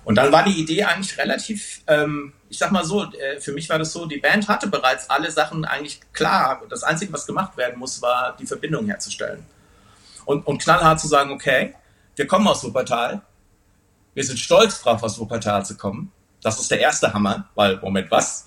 Und 0.05 0.17
dann 0.17 0.33
war 0.33 0.45
die 0.45 0.61
Idee 0.61 0.85
eigentlich 0.85 1.17
relativ, 1.19 1.83
ähm, 1.87 2.33
ich 2.49 2.59
sag 2.59 2.73
mal 2.73 2.85
so, 2.85 3.05
äh, 3.13 3.41
für 3.41 3.53
mich 3.53 3.69
war 3.69 3.79
das 3.79 3.93
so, 3.93 4.07
die 4.07 4.19
Band 4.19 4.49
hatte 4.49 4.67
bereits 4.67 5.09
alle 5.09 5.31
Sachen 5.31 5.65
eigentlich 5.65 6.01
klar. 6.13 6.63
Das 6.69 6.83
Einzige, 6.83 7.13
was 7.13 7.27
gemacht 7.27 7.57
werden 7.57 7.79
muss, 7.79 8.03
war 8.03 8.37
die 8.39 8.47
Verbindung 8.47 8.87
herzustellen. 8.87 9.45
Und, 10.25 10.47
und 10.47 10.63
knallhart 10.63 11.01
zu 11.01 11.09
sagen, 11.09 11.31
okay, 11.31 11.75
wir 12.17 12.27
kommen 12.27 12.47
aus 12.49 12.65
Wuppertal, 12.65 13.23
wir 14.15 14.25
sind 14.25 14.39
stolz 14.39 14.83
drauf, 14.83 15.03
aus 15.03 15.19
Wuppertal 15.19 15.65
zu 15.65 15.77
kommen. 15.77 16.13
Das 16.43 16.59
ist 16.59 16.71
der 16.71 16.81
erste 16.81 17.13
Hammer, 17.13 17.49
weil, 17.55 17.77
Moment, 17.79 18.11
was? 18.11 18.45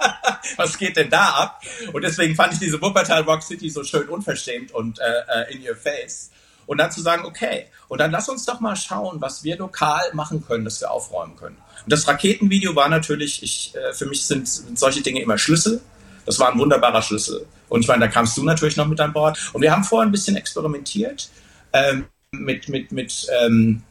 was 0.56 0.76
geht 0.76 0.96
denn 0.96 1.10
da 1.10 1.28
ab? 1.28 1.62
Und 1.92 2.02
deswegen 2.02 2.34
fand 2.34 2.52
ich 2.54 2.58
diese 2.58 2.80
Wuppertal 2.80 3.22
Rock 3.22 3.42
City 3.42 3.70
so 3.70 3.84
schön 3.84 4.08
unverschämt 4.08 4.72
und 4.72 4.98
äh, 4.98 5.02
äh, 5.42 5.54
in 5.54 5.68
your 5.68 5.76
face. 5.76 6.30
Und 6.66 6.78
dann 6.78 6.90
zu 6.90 7.00
sagen, 7.00 7.24
okay, 7.24 7.66
und 7.86 8.00
dann 8.00 8.10
lass 8.10 8.28
uns 8.28 8.44
doch 8.44 8.58
mal 8.58 8.74
schauen, 8.74 9.20
was 9.20 9.44
wir 9.44 9.56
lokal 9.56 10.02
machen 10.12 10.44
können, 10.44 10.64
dass 10.64 10.80
wir 10.80 10.90
aufräumen 10.90 11.36
können. 11.36 11.56
Und 11.84 11.92
das 11.92 12.08
Raketenvideo 12.08 12.74
war 12.74 12.88
natürlich, 12.88 13.42
ich, 13.42 13.72
äh, 13.76 13.94
für 13.94 14.06
mich 14.06 14.26
sind, 14.26 14.48
solche 14.48 15.02
Dinge 15.02 15.22
immer 15.22 15.38
Schlüssel. 15.38 15.80
Das 16.24 16.40
war 16.40 16.52
ein 16.52 16.58
wunderbarer 16.58 17.02
Schlüssel. 17.02 17.46
Und 17.68 17.82
ich 17.82 17.88
meine, 17.88 18.00
da 18.00 18.08
kamst 18.08 18.36
du 18.36 18.42
natürlich 18.42 18.76
noch 18.76 18.88
mit 18.88 19.00
an 19.00 19.12
Bord. 19.12 19.38
Und 19.52 19.62
wir 19.62 19.70
haben 19.70 19.84
vorher 19.84 20.08
ein 20.08 20.12
bisschen 20.12 20.36
experimentiert 20.36 21.28
ähm, 21.72 22.06
mit, 22.32 22.68
mit, 22.68 22.90
mit 22.90 23.28
ähm, 23.40 23.84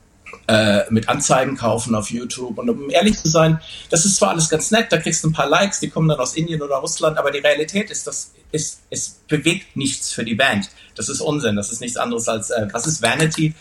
äh, 0.48 0.82
mit 0.89 1.10
Anzeigen 1.10 1.58
kaufen 1.58 1.95
auf 1.95 2.10
YouTube. 2.10 2.58
Und 2.58 2.69
um 2.69 2.89
ehrlich 2.89 3.17
zu 3.17 3.28
sein, 3.28 3.60
das 3.89 4.06
ist 4.06 4.17
zwar 4.17 4.30
alles 4.30 4.50
ganz 4.50 4.71
nett, 4.71 4.91
da 4.91 4.98
kriegst 4.98 5.24
du 5.24 5.30
ein 5.30 5.34
paar 5.34 5.50
Likes, 5.50 5.80
die 5.80 5.89
kommen 5.89 6.08
dann 6.08 6.19
aus 6.19 6.36
Indien 6.36 6.62
oder 6.62 6.76
Russland, 6.76 7.17
aber 7.17 7.32
die 7.32 7.39
Realität 7.39 7.89
ist, 7.91 8.08
dass 8.08 8.34
es, 8.52 8.80
es 8.89 9.21
bewegt 9.28 9.76
nichts 9.76 10.12
für 10.12 10.24
die 10.24 10.36
Band. 10.36 10.69
Das 10.95 11.10
ist 11.10 11.21
Unsinn, 11.21 11.56
das 11.56 11.71
ist 11.71 11.82
nichts 11.82 11.98
anderes 11.98 12.28
als, 12.28 12.50
äh, 12.50 12.67
was 12.71 12.88
ist 12.88 13.02
Vanity? 13.02 13.54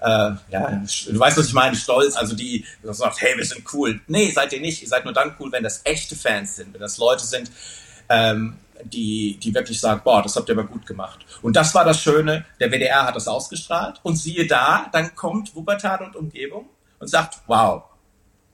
Äh, 0.00 0.32
ja, 0.50 0.82
du 1.08 1.18
weißt, 1.18 1.36
was 1.36 1.48
ich 1.48 1.52
meine, 1.52 1.76
Stolz, 1.76 2.16
also 2.16 2.34
die, 2.34 2.64
die 2.82 2.94
sagt, 2.94 3.20
hey, 3.20 3.36
wir 3.36 3.44
sind 3.44 3.64
cool. 3.74 4.00
Nee, 4.06 4.30
seid 4.30 4.52
ihr 4.52 4.60
nicht. 4.60 4.82
Ihr 4.82 4.88
seid 4.88 5.04
nur 5.04 5.12
dann 5.12 5.34
cool, 5.38 5.52
wenn 5.52 5.62
das 5.62 5.82
echte 5.84 6.16
Fans 6.16 6.56
sind, 6.56 6.72
wenn 6.72 6.80
das 6.80 6.96
Leute 6.96 7.24
sind, 7.24 7.50
ähm, 8.08 8.56
die, 8.84 9.38
die 9.38 9.54
wirklich 9.54 9.80
sagen, 9.80 10.00
boah, 10.04 10.22
das 10.22 10.36
habt 10.36 10.48
ihr 10.48 10.54
aber 10.54 10.66
gut 10.66 10.86
gemacht. 10.86 11.20
Und 11.42 11.56
das 11.56 11.74
war 11.74 11.84
das 11.84 12.00
Schöne, 12.00 12.44
der 12.58 12.70
WDR 12.70 13.06
hat 13.06 13.16
das 13.16 13.28
ausgestrahlt 13.28 14.00
und 14.02 14.16
siehe 14.16 14.46
da, 14.46 14.86
dann 14.92 15.14
kommt 15.14 15.54
Wuppertal 15.54 16.02
und 16.04 16.16
Umgebung 16.16 16.68
und 16.98 17.08
sagt, 17.08 17.38
wow, 17.46 17.84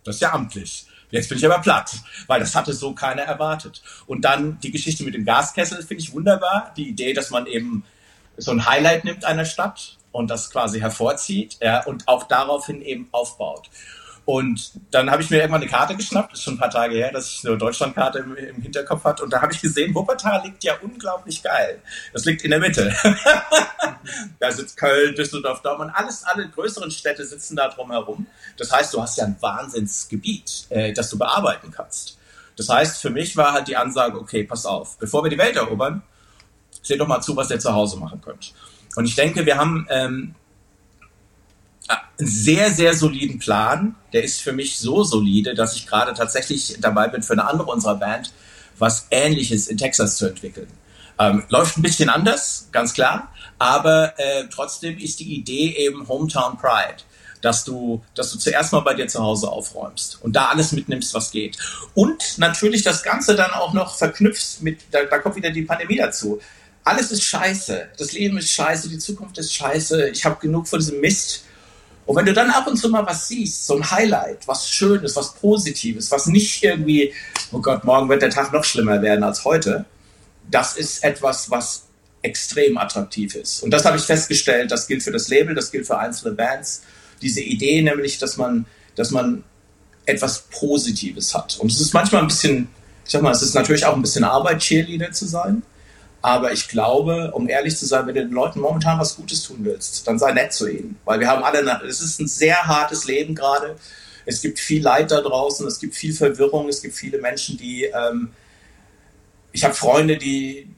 das 0.05 0.17
ist 0.17 0.21
ja 0.23 0.33
amtlich. 0.33 0.87
Jetzt 1.11 1.29
bin 1.29 1.39
ich 1.39 1.47
aber 1.47 1.61
platt, 1.61 1.93
weil 2.27 2.41
das 2.41 2.55
hatte 2.55 2.73
so 2.73 2.93
keiner 2.93 3.23
erwartet. 3.23 3.83
Und 4.07 4.25
dann 4.25 4.59
die 4.61 4.71
Geschichte 4.71 5.05
mit 5.05 5.15
dem 5.15 5.25
Gaskessel 5.25 5.83
finde 5.83 6.03
ich 6.03 6.13
wunderbar. 6.13 6.73
Die 6.77 6.89
Idee, 6.89 7.13
dass 7.13 7.31
man 7.31 7.47
eben 7.47 7.85
so 8.37 8.51
ein 8.51 8.67
Highlight 8.67 9.05
nimmt 9.05 9.25
einer 9.25 9.45
Stadt 9.45 9.99
und 10.13 10.31
das 10.31 10.51
quasi 10.51 10.81
hervorzieht 10.81 11.59
ja, 11.61 11.85
und 11.85 12.09
auch 12.09 12.25
daraufhin 12.25 12.83
eben 12.83 13.09
aufbaut. 13.13 13.71
Und 14.27 14.73
dann 14.91 15.09
habe 15.09 15.23
ich 15.23 15.31
mir 15.31 15.37
irgendwann 15.37 15.63
eine 15.63 15.71
Karte 15.71 15.95
geschnappt, 15.95 16.33
ist 16.33 16.43
schon 16.43 16.55
ein 16.55 16.59
paar 16.59 16.69
Tage 16.69 16.97
her, 16.97 17.13
dass 17.13 17.31
ich 17.31 17.47
eine 17.47 17.57
Deutschlandkarte 17.57 18.19
im, 18.19 18.35
im 18.35 18.61
Hinterkopf 18.61 19.05
hatte. 19.05 19.23
Und 19.23 19.33
da 19.33 19.41
habe 19.41 19.53
ich 19.53 19.63
gesehen, 19.63 19.95
Wuppertal 19.95 20.43
liegt 20.45 20.65
ja 20.65 20.75
unglaublich 20.83 21.45
geil. 21.45 21.81
Das 22.13 22.25
liegt 22.25 22.43
in 22.43 22.51
der 22.51 22.59
Mitte. 22.59 22.93
da 24.41 24.51
sitzt 24.51 24.77
Köln, 24.77 25.15
Düsseldorf, 25.15 25.63
Dortmund, 25.63 25.93
alles, 25.95 26.25
alle 26.25 26.49
größeren 26.49 26.91
Städte 26.91 27.25
sitzen 27.25 27.55
da 27.55 27.69
drumherum. 27.69 28.27
Das 28.57 28.73
heißt, 28.73 28.93
du 28.95 29.01
hast 29.01 29.17
ja 29.17 29.27
ein 29.27 29.37
Wahnsinnsgebiet, 29.39 30.67
äh, 30.71 30.93
das 30.93 31.09
du 31.09 31.19
bearbeiten 31.19 31.71
kannst. 31.71 32.19
Das 32.57 32.69
heißt, 32.69 33.01
für 33.01 33.11
mich 33.11 33.37
war 33.37 33.53
halt 33.53 33.69
die 33.69 33.77
Ansage, 33.77 34.19
okay, 34.19 34.43
pass 34.43 34.67
auf, 34.67 34.99
bevor 34.99 35.23
wir 35.23 35.31
die 35.31 35.39
Welt 35.39 35.55
erobern, 35.55 36.03
seht 36.83 36.99
doch 36.99 37.07
mal 37.07 37.21
zu, 37.21 37.37
was 37.37 37.49
ihr 37.53 37.61
zu 37.61 37.73
Hause 37.73 37.97
machen 37.97 38.21
könnt. 38.21 38.55
Und 38.97 39.05
ich 39.05 39.15
denke, 39.15 39.47
wir 39.47 39.57
haben 39.57 39.87
ähm, 39.89 40.35
sehr, 42.19 42.71
sehr 42.71 42.95
soliden 42.95 43.39
Plan. 43.39 43.95
Der 44.13 44.25
ist 44.25 44.41
für 44.41 44.53
mich 44.53 44.79
so 44.79 45.05
solide, 45.05 45.55
dass 45.55 45.77
ich 45.77 45.87
gerade 45.87 46.15
tatsächlich 46.15 46.77
dabei 46.81 47.09
bin, 47.09 47.23
für 47.23 47.35
eine 47.35 47.47
andere 47.47 47.71
unserer 47.71 47.97
Band 47.97 48.33
was 48.79 49.07
Ähnliches 49.11 49.69
in 49.69 49.79
Texas 49.79 50.17
zu 50.17 50.27
entwickeln. 50.27 50.69
Ähm, 51.19 51.45
läuft 51.49 51.79
ein 51.79 51.83
bisschen 51.83 52.11
anders, 52.11 52.69
ganz 52.73 52.93
klar, 52.93 53.33
aber 53.59 54.13
äh, 54.19 54.45
trotzdem 54.51 54.99
ist 54.99 55.21
die 55.21 55.35
Idee 55.35 55.75
eben 55.79 56.07
Hometown 56.09 56.59
Pride, 56.59 57.03
dass 57.41 57.65
du, 57.65 58.05
dass 58.15 58.33
du 58.33 58.39
zuerst 58.39 58.73
mal 58.73 58.81
bei 58.81 58.93
dir 58.93 59.09
zu 59.09 59.23
Hause 59.23 59.51
aufräumst 59.51 60.19
und 60.23 60.37
da 60.37 60.49
alles 60.49 60.73
mitnimmst, 60.73 61.15
was 61.15 61.31
geht. 61.31 61.57
Und 61.95 62.37
natürlich 62.37 62.83
das 62.83 63.03
Ganze 63.03 63.35
dann 63.35 63.53
auch 63.53 63.73
noch 63.73 63.97
verknüpfst 63.97 64.61
mit, 64.61 64.81
da, 64.91 65.05
da 65.05 65.19
kommt 65.19 65.37
wieder 65.37 65.51
die 65.51 65.63
Pandemie 65.63 65.97
dazu. 65.97 66.39
Alles 66.85 67.11
ist 67.11 67.23
scheiße, 67.23 67.89
das 67.97 68.13
Leben 68.13 68.37
ist 68.37 68.51
scheiße, 68.51 68.91
die 68.91 68.99
Zukunft 68.99 69.39
ist 69.39 69.55
scheiße, 69.55 70.11
ich 70.11 70.25
habe 70.25 70.37
genug 70.39 70.69
von 70.69 70.79
diesem 70.79 71.01
Mist 71.01 71.46
und 72.07 72.15
wenn 72.15 72.25
du 72.25 72.33
dann 72.33 72.51
ab 72.51 72.67
und 72.69 72.77
zu 72.77 72.89
mal 72.89 73.05
was 73.05 73.29
siehst, 73.29 73.67
so 73.67 73.77
ein 73.77 73.91
Highlight, 73.91 74.47
was 74.47 74.71
Schönes, 74.71 75.17
was 75.17 75.35
Positives, 75.35 76.11
was 76.13 76.27
nicht 76.27 76.63
irgendwie, 76.63 77.13
oh 77.53 77.59
Gott, 77.59 77.85
morgen 77.85 78.09
wird 78.09 78.23
der 78.23 78.31
Tag 78.31 78.53
noch 78.53 78.65
schlimmer 78.65 79.03
werden 79.03 79.25
als 79.25 79.45
heute, 79.45 79.85
das 80.49 80.77
ist 80.77 81.03
etwas, 81.03 81.51
was 81.51 81.87
extrem 82.23 82.79
attraktiv 82.79 83.35
ist. 83.35 83.63
Und 83.63 83.71
das 83.71 83.85
habe 83.85 83.97
ich 83.97 84.05
festgestellt, 84.05 84.71
das 84.71 84.87
gilt 84.87 85.03
für 85.03 85.11
das 85.11 85.29
Label, 85.29 85.55
das 85.55 85.71
gilt 85.71 85.87
für 85.87 85.99
einzelne 85.99 86.35
Bands. 86.35 86.83
Diese 87.23 87.41
Idee 87.41 87.83
nämlich, 87.83 88.19
dass 88.19 88.37
man, 88.37 88.67
dass 88.95 89.11
man 89.11 89.43
etwas 90.07 90.45
Positives 90.51 91.35
hat. 91.35 91.59
Und 91.59 91.73
es 91.73 91.81
ist 91.81 91.93
manchmal 91.93 92.23
ein 92.23 92.29
bisschen, 92.29 92.69
ich 93.05 93.11
sag 93.11 93.23
mal, 93.23 93.33
es 93.33 93.43
ist 93.43 93.55
natürlich 93.55 93.85
auch 93.85 93.95
ein 93.95 94.03
bisschen 94.03 94.25
Arbeit, 94.25 94.61
Cheerleader 94.61 95.11
zu 95.13 95.27
sein. 95.27 95.63
Aber 96.27 96.51
ich 96.51 96.67
glaube, 96.67 97.31
um 97.35 97.49
ehrlich 97.49 97.77
zu 97.77 97.87
sein, 97.87 98.05
wenn 98.09 98.17
du 98.17 98.23
den 98.23 98.33
Leuten 98.33 98.59
momentan 98.59 98.99
was 98.99 99.15
Gutes 99.15 99.45
tun 99.45 99.59
willst, 99.61 100.09
dann 100.09 100.19
sei 100.19 100.33
nett 100.33 100.53
zu 100.53 100.67
ihnen. 100.67 100.99
Weil 101.05 101.21
wir 101.21 101.29
haben 101.29 101.45
alle, 101.45 101.61
es 101.87 102.01
ist 102.01 102.19
ein 102.19 102.27
sehr 102.27 102.67
hartes 102.67 103.05
Leben 103.05 103.37
gerade. 103.37 103.77
Es 104.25 104.43
gibt 104.43 104.59
viel 104.59 104.83
Leid 104.83 105.13
da 105.13 105.21
draußen, 105.21 105.65
es 105.69 105.79
gibt 105.79 105.95
viel 105.95 106.13
Verwirrung, 106.13 106.69
es 106.69 106.83
gibt 106.83 106.97
viele 106.97 107.19
Menschen, 107.19 107.57
die, 107.59 107.85
ähm, 107.85 108.33
ich 109.53 109.63
habe 109.63 109.75
Freunde, 109.75 110.17
die, 110.17 110.69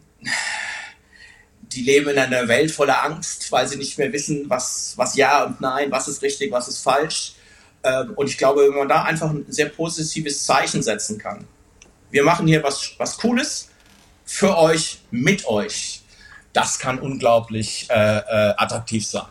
die 1.62 1.80
leben 1.80 2.10
in 2.10 2.18
einer 2.18 2.46
Welt 2.46 2.70
voller 2.70 3.02
Angst, 3.02 3.50
weil 3.50 3.66
sie 3.66 3.78
nicht 3.78 3.96
mehr 3.96 4.12
wissen, 4.12 4.50
was, 4.50 4.92
was 4.96 5.16
ja 5.16 5.44
und 5.44 5.62
nein, 5.62 5.90
was 5.90 6.08
ist 6.08 6.20
richtig, 6.20 6.52
was 6.52 6.68
ist 6.68 6.82
falsch. 6.82 7.32
Ähm, 7.84 8.12
und 8.16 8.28
ich 8.28 8.36
glaube, 8.36 8.68
wenn 8.68 8.76
man 8.76 8.88
da 8.88 9.04
einfach 9.04 9.30
ein 9.30 9.46
sehr 9.48 9.70
positives 9.70 10.44
Zeichen 10.44 10.82
setzen 10.82 11.16
kann. 11.16 11.46
Wir 12.10 12.22
machen 12.22 12.46
hier 12.46 12.62
was, 12.62 12.92
was 12.98 13.16
Cooles 13.16 13.70
für 14.28 14.58
euch, 14.58 14.98
mit 15.10 15.46
euch. 15.46 16.02
Das 16.52 16.78
kann 16.78 16.98
unglaublich 16.98 17.88
äh, 17.88 18.18
äh, 18.18 18.54
attraktiv 18.58 19.06
sein. 19.06 19.26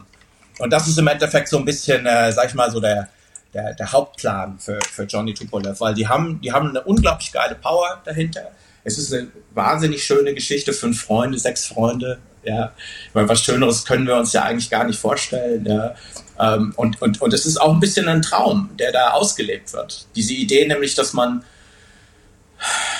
Und 0.57 0.71
das 0.71 0.87
ist 0.87 0.97
im 0.97 1.07
Endeffekt 1.07 1.49
so 1.49 1.59
ein 1.59 1.65
bisschen, 1.65 2.05
äh, 2.07 2.31
sag 2.31 2.47
ich 2.47 2.55
mal, 2.55 2.71
so 2.71 2.79
der, 2.79 3.07
der, 3.53 3.75
der 3.75 3.91
Hauptplan 3.91 4.57
für, 4.59 4.79
für 4.91 5.03
Johnny 5.03 5.35
Tupolev, 5.35 5.79
weil 5.79 5.93
die 5.93 6.07
haben, 6.07 6.41
die 6.41 6.51
haben 6.51 6.69
eine 6.69 6.81
unglaublich 6.81 7.31
geile 7.31 7.53
Power 7.53 8.01
dahinter. 8.05 8.51
Es 8.83 8.97
ist 8.97 9.13
eine 9.13 9.27
wahnsinnig 9.53 10.03
schöne 10.03 10.33
Geschichte, 10.33 10.73
fünf 10.73 11.03
Freunde, 11.03 11.37
sechs 11.37 11.67
Freunde, 11.67 12.17
ja. 12.43 12.71
Weil 13.13 13.29
was 13.29 13.43
Schöneres 13.43 13.85
können 13.85 14.07
wir 14.07 14.15
uns 14.15 14.33
ja 14.33 14.43
eigentlich 14.43 14.71
gar 14.71 14.85
nicht 14.85 14.99
vorstellen, 14.99 15.63
ja. 15.65 15.93
Ähm, 16.39 16.73
und, 16.75 16.99
und, 17.03 17.21
und 17.21 17.33
es 17.33 17.45
ist 17.45 17.61
auch 17.61 17.71
ein 17.71 17.79
bisschen 17.79 18.07
ein 18.07 18.23
Traum, 18.23 18.71
der 18.79 18.91
da 18.91 19.11
ausgelebt 19.11 19.73
wird. 19.73 20.07
Diese 20.15 20.33
Idee 20.33 20.65
nämlich, 20.65 20.95
dass 20.95 21.13
man, 21.13 21.43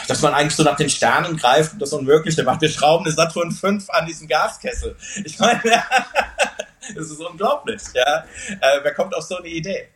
dass 0.07 0.21
man 0.21 0.33
eigentlich 0.33 0.55
so 0.55 0.63
nach 0.63 0.77
den 0.77 0.89
Sternen 0.89 1.37
greift 1.37 1.73
und 1.73 1.81
das 1.81 1.93
Unmögliche 1.93 2.43
macht. 2.43 2.61
Wir 2.61 2.69
schrauben 2.69 3.05
eine 3.05 3.13
Saturn 3.13 3.51
5 3.51 3.89
an 3.89 4.05
diesen 4.05 4.27
Gaskessel. 4.27 4.95
Ich 5.23 5.39
meine, 5.39 5.61
das 6.95 7.11
ist 7.11 7.19
unglaublich, 7.19 7.81
ja. 7.93 8.23
Äh, 8.61 8.79
wer 8.83 8.93
kommt 8.93 9.15
auf 9.15 9.23
so 9.23 9.37
eine 9.37 9.47
Idee? 9.47 9.87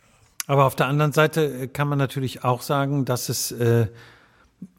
Aber 0.47 0.65
auf 0.65 0.75
der 0.75 0.87
anderen 0.87 1.13
Seite 1.13 1.67
kann 1.67 1.87
man 1.87 1.97
natürlich 1.97 2.43
auch 2.43 2.61
sagen, 2.61 3.05
dass 3.05 3.29
es 3.29 3.51
äh, 3.51 3.87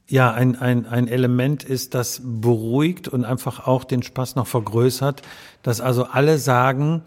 ja 0.09 0.31
ein, 0.33 0.57
ein, 0.61 0.87
ein 0.87 1.09
Element 1.09 1.65
ist, 1.65 1.95
das 1.95 2.21
beruhigt 2.23 3.09
und 3.09 3.25
einfach 3.25 3.67
auch 3.67 3.85
den 3.85 4.03
Spaß 4.03 4.37
noch 4.37 4.47
vergrößert, 4.47 5.23
dass 5.63 5.81
also 5.81 6.05
alle 6.05 6.39
sagen, 6.39 7.03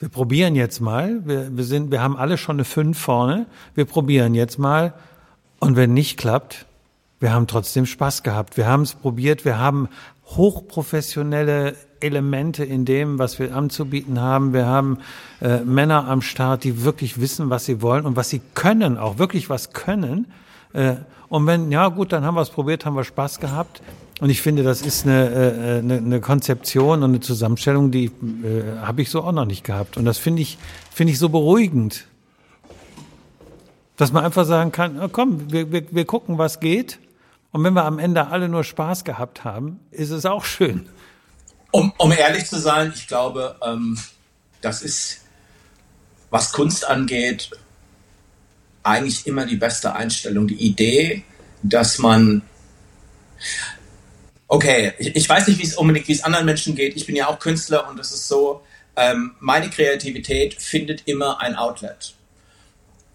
wir 0.00 0.10
probieren 0.10 0.54
jetzt 0.54 0.80
mal, 0.80 1.20
wir, 1.24 1.56
wir, 1.56 1.64
sind, 1.64 1.90
wir 1.90 2.02
haben 2.02 2.16
alle 2.16 2.36
schon 2.36 2.56
eine 2.56 2.64
5 2.64 2.98
vorne, 2.98 3.46
wir 3.74 3.86
probieren 3.86 4.34
jetzt 4.34 4.58
mal 4.58 4.92
und 5.60 5.76
wenn 5.76 5.94
nicht 5.94 6.18
klappt, 6.18 6.66
wir 7.24 7.32
haben 7.32 7.46
trotzdem 7.46 7.86
Spaß 7.86 8.22
gehabt. 8.22 8.58
Wir 8.58 8.66
haben 8.66 8.82
es 8.82 8.94
probiert, 8.94 9.46
wir 9.46 9.58
haben 9.58 9.88
hochprofessionelle 10.26 11.74
Elemente 12.00 12.64
in 12.64 12.84
dem, 12.84 13.18
was 13.18 13.38
wir 13.38 13.56
anzubieten 13.56 14.20
haben. 14.20 14.52
Wir 14.52 14.66
haben 14.66 14.98
äh, 15.40 15.60
Männer 15.60 16.06
am 16.06 16.20
Start, 16.20 16.64
die 16.64 16.84
wirklich 16.84 17.18
wissen, 17.18 17.48
was 17.48 17.64
sie 17.64 17.80
wollen 17.80 18.04
und 18.04 18.14
was 18.14 18.28
sie 18.28 18.42
können, 18.52 18.98
auch 18.98 19.16
wirklich 19.16 19.48
was 19.48 19.72
können. 19.72 20.26
Äh, 20.74 20.96
und 21.30 21.46
wenn, 21.46 21.72
ja 21.72 21.88
gut, 21.88 22.12
dann 22.12 22.24
haben 22.24 22.34
wir 22.34 22.42
es 22.42 22.50
probiert, 22.50 22.84
haben 22.84 22.94
wir 22.94 23.04
Spaß 23.04 23.40
gehabt. 23.40 23.80
Und 24.20 24.28
ich 24.28 24.42
finde, 24.42 24.62
das 24.62 24.82
ist 24.82 25.06
eine, 25.06 25.30
äh, 25.30 25.78
eine, 25.78 25.96
eine 25.96 26.20
Konzeption 26.20 27.02
und 27.02 27.08
eine 27.08 27.20
Zusammenstellung, 27.20 27.90
die 27.90 28.04
äh, 28.04 28.10
habe 28.82 29.00
ich 29.00 29.08
so 29.08 29.22
auch 29.22 29.32
noch 29.32 29.46
nicht 29.46 29.64
gehabt. 29.64 29.96
Und 29.96 30.04
das 30.04 30.18
finde 30.18 30.42
ich, 30.42 30.58
finde 30.92 31.14
ich 31.14 31.18
so 31.18 31.30
beruhigend. 31.30 32.04
Dass 33.96 34.12
man 34.12 34.26
einfach 34.26 34.44
sagen 34.44 34.72
kann, 34.72 35.08
komm, 35.10 35.50
wir, 35.50 35.72
wir, 35.72 35.84
wir 35.90 36.04
gucken, 36.04 36.36
was 36.36 36.60
geht. 36.60 36.98
Und 37.54 37.62
wenn 37.62 37.74
wir 37.74 37.84
am 37.84 38.00
Ende 38.00 38.26
alle 38.26 38.48
nur 38.48 38.64
Spaß 38.64 39.04
gehabt 39.04 39.44
haben, 39.44 39.78
ist 39.92 40.10
es 40.10 40.26
auch 40.26 40.44
schön. 40.44 40.88
Um, 41.70 41.92
um 41.98 42.10
ehrlich 42.10 42.46
zu 42.46 42.58
sein, 42.58 42.92
ich 42.92 43.06
glaube, 43.06 43.54
ähm, 43.62 43.96
das 44.60 44.82
ist, 44.82 45.20
was 46.30 46.50
Kunst 46.50 46.84
angeht, 46.84 47.50
eigentlich 48.82 49.28
immer 49.28 49.46
die 49.46 49.54
beste 49.54 49.94
Einstellung. 49.94 50.48
Die 50.48 50.66
Idee, 50.66 51.22
dass 51.62 51.98
man, 52.00 52.42
okay, 54.48 54.92
ich, 54.98 55.14
ich 55.14 55.28
weiß 55.28 55.46
nicht, 55.46 55.60
wie 55.60 55.66
es 55.66 55.76
unbedingt, 55.76 56.08
wie 56.08 56.12
es 56.12 56.24
anderen 56.24 56.46
Menschen 56.46 56.74
geht. 56.74 56.96
Ich 56.96 57.06
bin 57.06 57.14
ja 57.14 57.28
auch 57.28 57.38
Künstler 57.38 57.88
und 57.88 58.00
es 58.00 58.10
ist 58.10 58.26
so, 58.26 58.64
ähm, 58.96 59.36
meine 59.38 59.70
Kreativität 59.70 60.60
findet 60.60 61.06
immer 61.06 61.40
ein 61.40 61.54
Outlet 61.54 62.16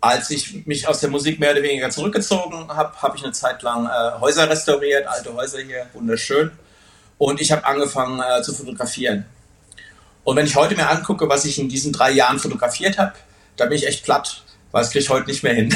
als 0.02 0.30
ich 0.30 0.66
mich 0.66 0.88
aus 0.88 1.00
der 1.02 1.10
Musik 1.10 1.40
mehr 1.40 1.52
oder 1.52 1.64
weniger 1.64 1.90
zurückgezogen 1.90 2.68
habe, 2.70 3.02
habe 3.02 3.18
ich 3.18 3.24
eine 3.24 3.34
Zeit 3.34 3.62
lang 3.62 3.86
äh, 3.86 4.20
Häuser 4.20 4.50
restauriert, 4.50 5.08
alte 5.08 5.34
Häuser 5.34 5.60
hier, 5.60 5.88
wunderschön. 5.94 6.52
Und 7.18 7.42
ich 7.42 7.52
habe 7.52 7.66
angefangen 7.66 8.22
äh, 8.22 8.42
zu 8.42 8.54
fotografieren. 8.54 9.26
Und 10.24 10.36
wenn 10.36 10.46
ich 10.46 10.56
heute 10.56 10.76
mir 10.76 10.90
angucke, 10.90 11.28
was 11.28 11.44
ich 11.46 11.60
in 11.60 11.70
diesen 11.70 11.92
drei 11.92 12.12
Jahren 12.12 12.40
fotografiert 12.40 12.98
habe, 12.98 13.14
da 13.58 13.66
bin 13.66 13.78
ich 13.78 13.88
echt 13.88 14.04
platt, 14.04 14.44
weil 14.72 14.84
es 14.84 14.92
kriege 14.92 15.04
ich 15.04 15.10
heute 15.10 15.28
nicht 15.28 15.44
mehr 15.44 15.54
hin. 15.54 15.76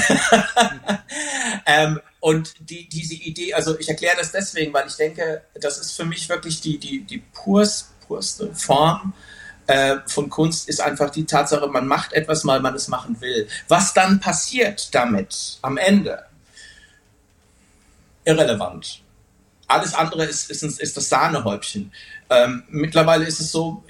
ähm, 1.66 2.00
und 2.22 2.54
die, 2.60 2.88
diese 2.88 3.16
Idee, 3.16 3.54
also 3.54 3.78
ich 3.78 3.90
erkläre 3.90 4.16
das 4.18 4.32
deswegen, 4.32 4.72
weil 4.74 4.88
ich 4.88 4.96
denke, 4.96 5.42
das 5.60 5.78
ist 5.78 5.92
für 5.92 6.06
mich 6.06 6.30
wirklich 6.30 6.62
die, 6.62 6.78
die, 6.78 7.04
die 7.04 7.18
purst, 7.18 8.00
purste 8.08 8.54
Form 8.56 9.14
äh, 9.68 9.98
von 10.08 10.30
Kunst 10.30 10.68
ist 10.68 10.82
einfach 10.82 11.10
die 11.10 11.26
Tatsache, 11.26 11.68
man 11.68 11.88
macht 11.88 12.14
etwas, 12.14 12.46
weil 12.46 12.60
man 12.60 12.76
es 12.76 12.88
machen 12.88 13.20
will. 13.22 13.48
Was 13.68 13.94
dann 13.94 14.20
passiert 14.20 14.94
damit 14.94 15.58
am 15.62 15.78
Ende? 15.78 16.24
Irrelevant. 18.26 19.02
Alles 19.68 19.94
andere 19.94 20.26
ist, 20.26 20.52
ist, 20.52 20.64
ist 20.64 20.98
das 20.98 21.10
Sahnehäubchen. 21.10 21.92
Ähm, 22.30 22.64
mittlerweile 22.70 23.26
ist 23.26 23.40
es 23.40 23.52
so, 23.52 23.84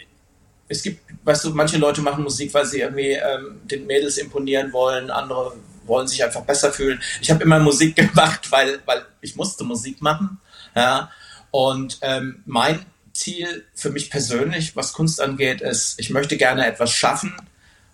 es 0.67 0.81
gibt, 0.81 1.01
weißt 1.25 1.45
du, 1.45 1.49
manche 1.51 1.77
Leute 1.77 2.01
machen 2.01 2.23
Musik, 2.23 2.53
weil 2.53 2.65
sie 2.65 2.79
irgendwie 2.79 3.11
ähm, 3.11 3.61
den 3.63 3.85
Mädels 3.85 4.17
imponieren 4.17 4.71
wollen, 4.73 5.11
andere 5.11 5.53
wollen 5.85 6.07
sich 6.07 6.23
einfach 6.23 6.41
besser 6.41 6.71
fühlen. 6.71 7.01
Ich 7.21 7.29
habe 7.29 7.43
immer 7.43 7.59
Musik 7.59 7.95
gemacht, 7.95 8.51
weil, 8.51 8.79
weil 8.85 9.05
ich 9.21 9.35
musste 9.35 9.63
Musik 9.63 10.01
machen. 10.01 10.39
Ja? 10.75 11.11
Und 11.51 11.99
ähm, 12.01 12.41
mein 12.45 12.85
Ziel 13.13 13.65
für 13.73 13.89
mich 13.89 14.09
persönlich, 14.09 14.75
was 14.75 14.93
Kunst 14.93 15.21
angeht, 15.21 15.61
ist, 15.61 15.99
ich 15.99 16.09
möchte 16.09 16.37
gerne 16.37 16.65
etwas 16.65 16.91
schaffen, 16.91 17.35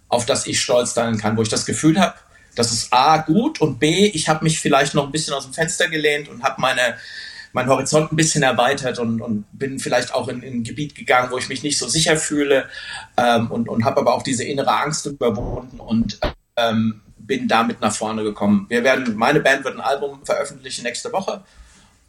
auf 0.07 0.25
das 0.25 0.47
ich 0.47 0.61
stolz 0.61 0.93
sein 0.93 1.17
kann, 1.17 1.37
wo 1.37 1.41
ich 1.41 1.49
das 1.49 1.65
Gefühl 1.65 1.99
habe, 1.99 2.15
das 2.55 2.71
ist 2.71 2.91
A 2.91 3.17
gut 3.17 3.61
und 3.61 3.79
B, 3.79 4.07
ich 4.07 4.27
habe 4.27 4.43
mich 4.43 4.59
vielleicht 4.59 4.95
noch 4.95 5.05
ein 5.05 5.11
bisschen 5.11 5.33
aus 5.33 5.43
dem 5.43 5.53
Fenster 5.53 5.87
gelehnt 5.87 6.29
und 6.29 6.43
habe 6.43 6.59
meine 6.59 6.97
mein 7.51 7.67
Horizont 7.67 8.11
ein 8.11 8.15
bisschen 8.15 8.43
erweitert 8.43 8.99
und, 8.99 9.21
und 9.21 9.45
bin 9.51 9.79
vielleicht 9.79 10.13
auch 10.13 10.27
in, 10.27 10.43
in, 10.43 10.57
ein 10.57 10.63
Gebiet 10.63 10.95
gegangen, 10.95 11.31
wo 11.31 11.37
ich 11.37 11.49
mich 11.49 11.63
nicht 11.63 11.79
so 11.79 11.87
sicher 11.87 12.15
fühle 12.17 12.69
ähm, 13.17 13.49
und, 13.49 13.67
und 13.67 13.85
habe 13.85 14.01
aber 14.01 14.13
auch 14.13 14.21
diese 14.21 14.43
innere 14.43 14.71
Angst 14.71 15.05
überwunden 15.07 15.79
und 15.79 16.19
ähm, 16.57 17.01
bin 17.17 17.47
damit 17.47 17.81
nach 17.81 17.93
vorne 17.93 18.23
gekommen. 18.23 18.65
Wir 18.69 18.83
werden, 18.83 19.15
meine 19.15 19.39
Band 19.39 19.63
wird 19.63 19.75
ein 19.75 19.81
Album 19.81 20.23
veröffentlichen 20.25 20.83
nächste 20.83 21.11
Woche 21.11 21.43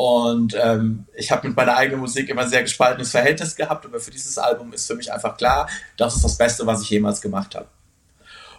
und 0.00 0.56
ähm, 0.58 1.04
ich 1.14 1.30
habe 1.30 1.46
mit 1.46 1.54
meiner 1.54 1.76
eigenen 1.76 2.00
Musik 2.00 2.30
immer 2.30 2.48
sehr 2.48 2.62
gespaltenes 2.62 3.10
Verhältnis 3.10 3.54
gehabt, 3.54 3.84
aber 3.84 4.00
für 4.00 4.10
dieses 4.10 4.38
Album 4.38 4.72
ist 4.72 4.86
für 4.86 4.94
mich 4.94 5.12
einfach 5.12 5.36
klar, 5.36 5.68
das 5.98 6.16
ist 6.16 6.24
das 6.24 6.38
Beste, 6.38 6.66
was 6.66 6.80
ich 6.80 6.88
jemals 6.88 7.20
gemacht 7.20 7.54
habe. 7.54 7.66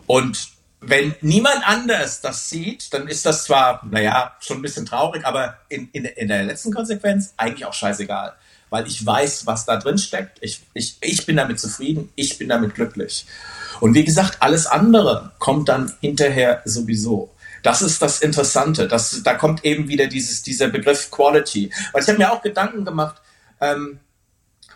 Und 0.05 0.49
wenn 0.81 1.15
niemand 1.21 1.67
anders 1.67 2.21
das 2.21 2.47
sieht, 2.47 2.93
dann 2.93 3.07
ist 3.07 3.25
das 3.25 3.45
zwar, 3.45 3.83
naja, 3.89 4.35
schon 4.39 4.59
ein 4.59 4.61
bisschen 4.61 4.85
traurig, 4.85 5.25
aber 5.25 5.57
in, 5.67 5.89
in, 5.93 6.05
in 6.05 6.27
der 6.27 6.43
letzten 6.43 6.71
Konsequenz 6.71 7.33
eigentlich 7.37 7.65
auch 7.65 7.73
scheißegal. 7.73 8.35
Weil 8.69 8.85
ich 8.85 9.03
weiß, 9.03 9.47
was 9.47 9.65
da 9.65 9.77
drin 9.77 9.97
steckt. 9.97 10.37
Ich, 10.41 10.61
ich, 10.75 10.97
ich 11.01 11.25
bin 11.25 11.37
damit 11.37 11.59
zufrieden, 11.59 12.11
ich 12.13 12.37
bin 12.37 12.49
damit 12.49 12.75
glücklich. 12.75 13.25
Und 13.79 13.95
wie 13.95 14.05
gesagt, 14.05 14.43
alles 14.43 14.67
andere 14.67 15.31
kommt 15.39 15.69
dann 15.69 15.91
hinterher 16.01 16.61
sowieso. 16.65 17.31
Das 17.63 17.81
ist 17.81 18.01
das 18.01 18.21
Interessante. 18.21 18.87
Das, 18.87 19.21
da 19.23 19.33
kommt 19.35 19.63
eben 19.65 19.87
wieder 19.87 20.07
dieses, 20.07 20.41
dieser 20.41 20.67
Begriff 20.67 21.11
Quality. 21.11 21.71
Weil 21.91 22.01
ich 22.01 22.09
habe 22.09 22.17
mir 22.17 22.31
auch 22.31 22.41
Gedanken 22.41 22.85
gemacht, 22.85 23.21
ähm, 23.59 23.99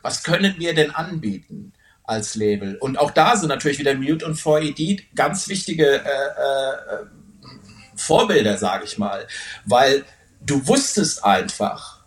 was 0.02 0.24
können 0.24 0.56
wir 0.60 0.74
denn 0.74 0.92
anbieten 0.92 1.74
als 2.04 2.36
Label? 2.36 2.76
Und 2.76 3.00
auch 3.00 3.12
da 3.12 3.36
sind 3.36 3.50
natürlich 3.50 3.80
wieder 3.80 3.96
Mute 3.96 4.26
und 4.26 4.38
4ED 4.38 5.04
ganz 5.16 5.48
wichtige 5.48 5.86
äh, 5.86 6.00
äh, 6.00 7.06
Vorbilder, 7.96 8.58
sage 8.58 8.86
ich 8.86 8.98
mal. 8.98 9.28
Weil 9.66 10.06
du 10.42 10.68
wusstest 10.68 11.24
einfach, 11.24 12.04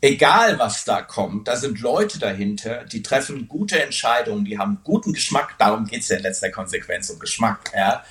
egal 0.00 0.58
was 0.58 0.84
da 0.84 1.02
kommt, 1.02 1.48
da 1.48 1.56
sind 1.56 1.80
Leute 1.80 2.18
dahinter, 2.18 2.84
die 2.84 3.02
treffen 3.02 3.48
gute 3.48 3.80
Entscheidungen, 3.80 4.44
die 4.44 4.58
haben 4.58 4.80
guten 4.82 5.12
Geschmack. 5.12 5.54
Darum 5.58 5.86
geht 5.86 6.02
es 6.02 6.08
ja 6.08 6.16
in 6.16 6.22
letzter 6.22 6.50
Konsequenz 6.50 7.10
um 7.10 7.18
Geschmack. 7.18 7.70
Ja? 7.74 8.04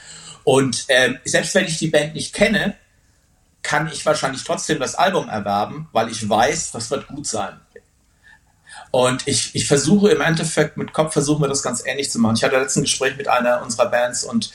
Und 0.47 0.85
ähm, 0.87 1.19
selbst 1.25 1.53
wenn 1.55 1.65
ich 1.65 1.77
die 1.77 1.89
Band 1.89 2.13
nicht 2.13 2.33
kenne, 2.33 2.75
kann 3.63 3.91
ich 3.91 4.05
wahrscheinlich 4.05 4.45
trotzdem 4.45 4.79
das 4.79 4.95
Album 4.95 5.27
erwerben, 5.27 5.89
weil 5.91 6.09
ich 6.09 6.29
weiß, 6.29 6.71
das 6.71 6.89
wird 6.89 7.05
gut 7.07 7.27
sein. 7.27 7.59
Und 8.91 9.27
ich, 9.27 9.53
ich 9.55 9.67
versuche 9.67 10.09
im 10.09 10.21
Endeffekt, 10.21 10.77
mit 10.77 10.93
Kopf 10.93 11.11
versuchen 11.11 11.41
wir 11.41 11.49
das 11.49 11.63
ganz 11.63 11.85
ähnlich 11.85 12.09
zu 12.09 12.19
machen. 12.19 12.37
Ich 12.37 12.45
hatte 12.45 12.55
ein 12.55 12.81
Gespräch 12.81 13.17
mit 13.17 13.27
einer 13.27 13.61
unserer 13.61 13.87
Bands 13.87 14.23
und 14.23 14.53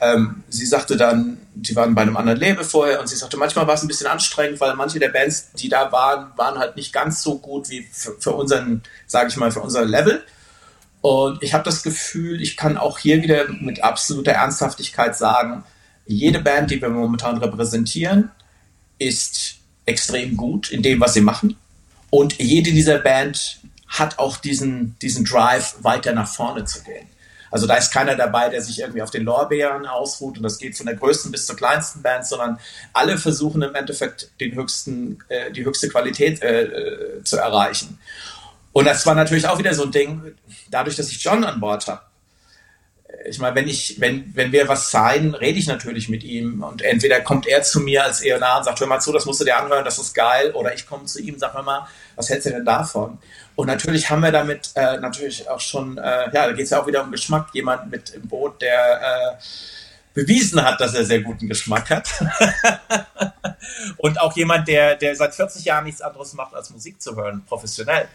ähm, 0.00 0.42
sie 0.48 0.64
sagte 0.64 0.96
dann, 0.96 1.36
die 1.54 1.76
waren 1.76 1.94
bei 1.94 2.00
einem 2.00 2.16
anderen 2.16 2.40
Label 2.40 2.64
vorher 2.64 2.98
und 2.98 3.06
sie 3.06 3.16
sagte, 3.16 3.36
manchmal 3.36 3.66
war 3.66 3.74
es 3.74 3.82
ein 3.82 3.88
bisschen 3.88 4.06
anstrengend, 4.06 4.58
weil 4.60 4.74
manche 4.74 4.98
der 4.98 5.10
Bands, 5.10 5.52
die 5.52 5.68
da 5.68 5.92
waren, 5.92 6.32
waren 6.36 6.58
halt 6.58 6.76
nicht 6.76 6.94
ganz 6.94 7.22
so 7.22 7.36
gut 7.40 7.68
wie 7.68 7.86
für, 7.92 8.16
für 8.18 8.32
unseren, 8.32 8.82
sage 9.06 9.28
ich 9.28 9.36
mal, 9.36 9.52
für 9.52 9.60
unser 9.60 9.84
Level. 9.84 10.24
Und 11.06 11.40
ich 11.40 11.54
habe 11.54 11.62
das 11.62 11.84
Gefühl, 11.84 12.42
ich 12.42 12.56
kann 12.56 12.76
auch 12.76 12.98
hier 12.98 13.22
wieder 13.22 13.48
mit 13.48 13.84
absoluter 13.84 14.32
Ernsthaftigkeit 14.32 15.14
sagen, 15.14 15.62
jede 16.04 16.40
Band, 16.40 16.72
die 16.72 16.82
wir 16.82 16.88
momentan 16.88 17.38
repräsentieren, 17.38 18.32
ist 18.98 19.58
extrem 19.84 20.36
gut 20.36 20.68
in 20.72 20.82
dem, 20.82 20.98
was 20.98 21.14
sie 21.14 21.20
machen. 21.20 21.56
Und 22.10 22.40
jede 22.40 22.72
dieser 22.72 22.98
Band 22.98 23.60
hat 23.86 24.18
auch 24.18 24.36
diesen, 24.36 24.98
diesen 25.00 25.24
Drive, 25.24 25.76
weiter 25.82 26.12
nach 26.12 26.26
vorne 26.26 26.64
zu 26.64 26.82
gehen. 26.82 27.06
Also 27.52 27.68
da 27.68 27.76
ist 27.76 27.92
keiner 27.92 28.16
dabei, 28.16 28.48
der 28.48 28.60
sich 28.60 28.80
irgendwie 28.80 29.02
auf 29.02 29.12
den 29.12 29.22
Lorbeeren 29.22 29.86
ausruht 29.86 30.38
und 30.38 30.42
das 30.42 30.58
geht 30.58 30.76
von 30.76 30.86
der 30.86 30.96
größten 30.96 31.30
bis 31.30 31.46
zur 31.46 31.54
kleinsten 31.54 32.02
Band, 32.02 32.26
sondern 32.26 32.58
alle 32.92 33.16
versuchen 33.16 33.62
im 33.62 33.76
Endeffekt 33.76 34.32
den 34.40 34.56
höchsten, 34.56 35.18
äh, 35.28 35.52
die 35.52 35.64
höchste 35.64 35.88
Qualität 35.88 36.42
äh, 36.42 36.64
äh 36.64 37.22
zu 37.22 37.36
erreichen. 37.36 38.00
Und 38.76 38.84
das 38.84 39.06
war 39.06 39.14
natürlich 39.14 39.48
auch 39.48 39.58
wieder 39.58 39.72
so 39.72 39.84
ein 39.84 39.90
Ding, 39.90 40.34
dadurch, 40.70 40.96
dass 40.96 41.10
ich 41.10 41.24
John 41.24 41.42
an 41.44 41.60
Bord 41.60 41.86
habe. 41.86 42.02
Ich 43.26 43.38
meine, 43.38 43.56
wenn 43.56 43.66
ich, 43.66 43.98
wenn, 44.02 44.36
wenn 44.36 44.52
wir 44.52 44.68
was 44.68 44.90
zeigen, 44.90 45.34
rede 45.34 45.58
ich 45.58 45.66
natürlich 45.66 46.10
mit 46.10 46.22
ihm 46.22 46.62
und 46.62 46.82
entweder 46.82 47.22
kommt 47.22 47.46
er 47.46 47.62
zu 47.62 47.80
mir 47.80 48.04
als 48.04 48.20
ENA 48.20 48.58
und 48.58 48.64
sagt, 48.64 48.78
hör 48.78 48.86
mal 48.86 49.00
zu, 49.00 49.14
das 49.14 49.24
musst 49.24 49.40
du 49.40 49.46
dir 49.46 49.56
anhören, 49.56 49.82
das 49.82 49.98
ist 49.98 50.12
geil, 50.12 50.50
oder 50.52 50.74
ich 50.74 50.86
komme 50.86 51.06
zu 51.06 51.22
ihm, 51.22 51.38
sag 51.38 51.54
mal, 51.54 51.88
was 52.16 52.28
hältst 52.28 52.48
du 52.48 52.50
denn 52.50 52.66
davon? 52.66 53.16
Und 53.54 53.66
natürlich 53.66 54.10
haben 54.10 54.22
wir 54.22 54.30
damit 54.30 54.72
äh, 54.74 54.98
natürlich 54.98 55.48
auch 55.48 55.60
schon, 55.60 55.96
äh, 55.96 56.02
ja, 56.02 56.28
da 56.46 56.52
geht 56.52 56.66
es 56.66 56.70
ja 56.70 56.82
auch 56.82 56.86
wieder 56.86 57.02
um 57.02 57.10
Geschmack, 57.10 57.48
jemand 57.54 57.90
mit 57.90 58.10
im 58.10 58.28
Boot, 58.28 58.60
der 58.60 59.00
äh, 59.00 59.42
bewiesen 60.12 60.62
hat, 60.62 60.82
dass 60.82 60.92
er 60.92 61.06
sehr 61.06 61.22
guten 61.22 61.48
Geschmack 61.48 61.88
hat. 61.88 62.10
und 63.96 64.20
auch 64.20 64.36
jemand, 64.36 64.68
der, 64.68 64.96
der 64.96 65.16
seit 65.16 65.34
40 65.34 65.64
Jahren 65.64 65.84
nichts 65.84 66.02
anderes 66.02 66.34
macht, 66.34 66.54
als 66.54 66.68
Musik 66.68 67.00
zu 67.00 67.16
hören, 67.16 67.42
professionell. 67.48 68.06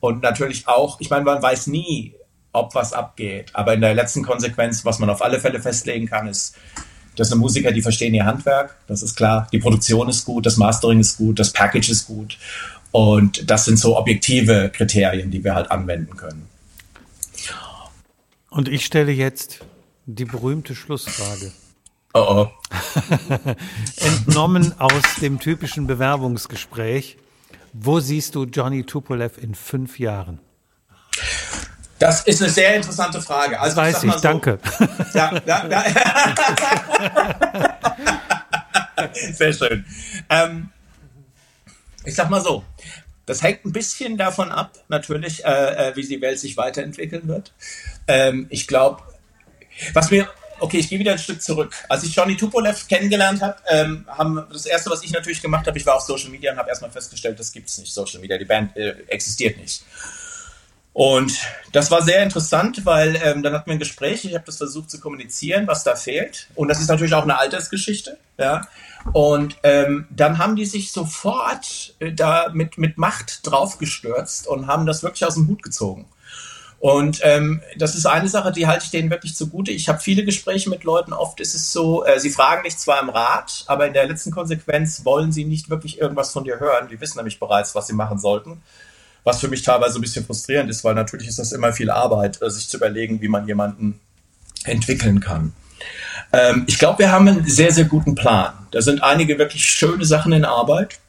Und 0.00 0.22
natürlich 0.22 0.68
auch, 0.68 1.00
ich 1.00 1.10
meine, 1.10 1.24
man 1.24 1.42
weiß 1.42 1.68
nie, 1.68 2.14
ob 2.52 2.74
was 2.74 2.92
abgeht. 2.92 3.50
Aber 3.52 3.74
in 3.74 3.80
der 3.80 3.94
letzten 3.94 4.22
Konsequenz, 4.22 4.84
was 4.84 4.98
man 4.98 5.10
auf 5.10 5.22
alle 5.22 5.40
Fälle 5.40 5.60
festlegen 5.60 6.06
kann, 6.06 6.26
ist, 6.26 6.56
das 7.16 7.28
sind 7.28 7.38
Musiker, 7.38 7.72
die 7.72 7.82
verstehen 7.82 8.14
ihr 8.14 8.26
Handwerk, 8.26 8.76
das 8.86 9.02
ist 9.02 9.16
klar. 9.16 9.48
Die 9.52 9.58
Produktion 9.58 10.08
ist 10.08 10.24
gut, 10.24 10.44
das 10.44 10.56
Mastering 10.56 11.00
ist 11.00 11.16
gut, 11.16 11.38
das 11.38 11.52
Package 11.52 11.88
ist 11.88 12.06
gut. 12.06 12.38
Und 12.92 13.50
das 13.50 13.64
sind 13.64 13.78
so 13.78 13.96
objektive 13.96 14.70
Kriterien, 14.72 15.30
die 15.30 15.42
wir 15.42 15.54
halt 15.54 15.70
anwenden 15.70 16.16
können. 16.16 16.48
Und 18.50 18.68
ich 18.68 18.84
stelle 18.86 19.12
jetzt 19.12 19.60
die 20.06 20.24
berühmte 20.24 20.74
Schlussfrage. 20.74 21.52
Oh 22.14 22.46
oh. 22.46 22.48
Entnommen 23.96 24.72
aus 24.78 25.02
dem 25.20 25.40
typischen 25.40 25.86
Bewerbungsgespräch. 25.86 27.18
Wo 27.78 28.00
siehst 28.00 28.34
du 28.34 28.44
Johnny 28.44 28.84
Tupolev 28.84 29.38
in 29.38 29.54
fünf 29.54 29.98
Jahren? 29.98 30.40
Das 31.98 32.22
ist 32.22 32.42
eine 32.42 32.50
sehr 32.50 32.74
interessante 32.76 33.20
Frage. 33.20 33.60
Also, 33.60 33.76
Weiß 33.76 34.02
ich, 34.02 34.08
ich 34.08 34.14
so, 34.14 34.20
danke. 34.20 34.58
Ja, 35.14 35.40
ja, 35.46 35.66
ja. 35.68 35.84
sehr 39.32 39.52
schön. 39.52 39.84
Ähm, 40.28 40.70
ich 42.04 42.14
sag 42.14 42.30
mal 42.30 42.40
so, 42.40 42.64
das 43.26 43.42
hängt 43.42 43.64
ein 43.64 43.72
bisschen 43.72 44.16
davon 44.16 44.50
ab, 44.52 44.72
natürlich, 44.88 45.44
äh, 45.44 45.90
äh, 45.90 45.96
wie 45.96 46.06
die 46.06 46.20
Welt 46.20 46.38
sich 46.38 46.56
weiterentwickeln 46.56 47.28
wird. 47.28 47.52
Ähm, 48.06 48.46
ich 48.50 48.66
glaube, 48.66 49.02
was 49.92 50.10
mir, 50.10 50.28
okay, 50.60 50.78
ich 50.78 50.88
gehe 50.88 50.98
wieder 50.98 51.12
ein 51.12 51.18
Stück 51.18 51.42
zurück. 51.42 51.74
Als 51.88 52.04
ich 52.04 52.14
Johnny 52.14 52.36
Tupolev 52.36 52.86
kennengelernt 52.88 53.42
habe, 53.42 53.56
ähm, 53.68 54.06
haben 54.08 54.46
das 54.52 54.66
erste, 54.66 54.90
was 54.90 55.02
ich 55.02 55.12
natürlich 55.12 55.42
gemacht 55.42 55.66
habe, 55.66 55.78
ich 55.78 55.86
war 55.86 55.96
auf 55.96 56.02
Social 56.02 56.30
Media 56.30 56.52
und 56.52 56.58
habe 56.58 56.68
erstmal 56.68 56.90
festgestellt, 56.90 57.38
das 57.38 57.52
gibt 57.52 57.68
es 57.68 57.78
nicht, 57.78 57.92
Social 57.92 58.20
Media, 58.20 58.38
die 58.38 58.44
Band 58.44 58.76
äh, 58.76 58.94
existiert 59.08 59.58
nicht. 59.58 59.82
Und 60.96 61.38
das 61.72 61.90
war 61.90 62.00
sehr 62.00 62.22
interessant, 62.22 62.86
weil 62.86 63.20
ähm, 63.22 63.42
dann 63.42 63.52
hatten 63.52 63.66
wir 63.66 63.74
ein 63.74 63.78
Gespräch, 63.78 64.24
ich 64.24 64.34
habe 64.34 64.46
das 64.46 64.56
versucht 64.56 64.90
zu 64.90 64.98
kommunizieren, 64.98 65.66
was 65.66 65.84
da 65.84 65.94
fehlt. 65.94 66.46
Und 66.54 66.68
das 66.68 66.80
ist 66.80 66.88
natürlich 66.88 67.12
auch 67.12 67.24
eine 67.24 67.38
Altersgeschichte. 67.38 68.16
Ja? 68.38 68.66
Und 69.12 69.58
ähm, 69.62 70.06
dann 70.08 70.38
haben 70.38 70.56
die 70.56 70.64
sich 70.64 70.92
sofort 70.92 71.94
äh, 71.98 72.12
da 72.12 72.48
mit, 72.54 72.78
mit 72.78 72.96
Macht 72.96 73.40
draufgestürzt 73.42 74.46
und 74.46 74.68
haben 74.68 74.86
das 74.86 75.02
wirklich 75.02 75.26
aus 75.26 75.34
dem 75.34 75.48
Hut 75.48 75.62
gezogen. 75.62 76.06
Und 76.78 77.20
ähm, 77.22 77.62
das 77.78 77.94
ist 77.94 78.06
eine 78.06 78.28
Sache, 78.28 78.52
die 78.52 78.66
halte 78.66 78.84
ich 78.84 78.90
denen 78.90 79.10
wirklich 79.10 79.34
zugute. 79.34 79.72
Ich 79.72 79.88
habe 79.88 79.98
viele 79.98 80.24
Gespräche 80.24 80.68
mit 80.68 80.84
Leuten. 80.84 81.12
Oft 81.12 81.40
ist 81.40 81.54
es 81.54 81.72
so, 81.72 82.04
äh, 82.04 82.20
sie 82.20 82.30
fragen 82.30 82.64
dich 82.64 82.76
zwar 82.76 83.00
im 83.00 83.08
Rat, 83.08 83.64
aber 83.66 83.86
in 83.86 83.94
der 83.94 84.06
letzten 84.06 84.30
Konsequenz 84.30 85.04
wollen 85.04 85.32
sie 85.32 85.44
nicht 85.44 85.70
wirklich 85.70 85.98
irgendwas 86.00 86.32
von 86.32 86.44
dir 86.44 86.60
hören. 86.60 86.88
Die 86.90 87.00
wissen 87.00 87.16
nämlich 87.16 87.40
bereits, 87.40 87.74
was 87.74 87.86
sie 87.86 87.94
machen 87.94 88.18
sollten 88.18 88.62
was 89.26 89.40
für 89.40 89.48
mich 89.48 89.62
teilweise 89.62 89.98
ein 89.98 90.02
bisschen 90.02 90.24
frustrierend 90.24 90.70
ist, 90.70 90.84
weil 90.84 90.94
natürlich 90.94 91.26
ist 91.26 91.40
das 91.40 91.50
immer 91.50 91.72
viel 91.72 91.90
Arbeit, 91.90 92.40
äh, 92.40 92.48
sich 92.48 92.68
zu 92.68 92.76
überlegen, 92.76 93.20
wie 93.20 93.26
man 93.26 93.44
jemanden 93.48 93.98
entwickeln 94.62 95.18
kann. 95.18 95.52
Ähm, 96.32 96.62
ich 96.68 96.78
glaube, 96.78 97.00
wir 97.00 97.10
haben 97.10 97.26
einen 97.26 97.44
sehr, 97.44 97.72
sehr 97.72 97.86
guten 97.86 98.14
Plan. 98.14 98.54
Da 98.70 98.80
sind 98.80 99.02
einige 99.02 99.36
wirklich 99.36 99.64
schöne 99.64 100.04
Sachen 100.04 100.32
in 100.32 100.44
Arbeit. 100.44 101.00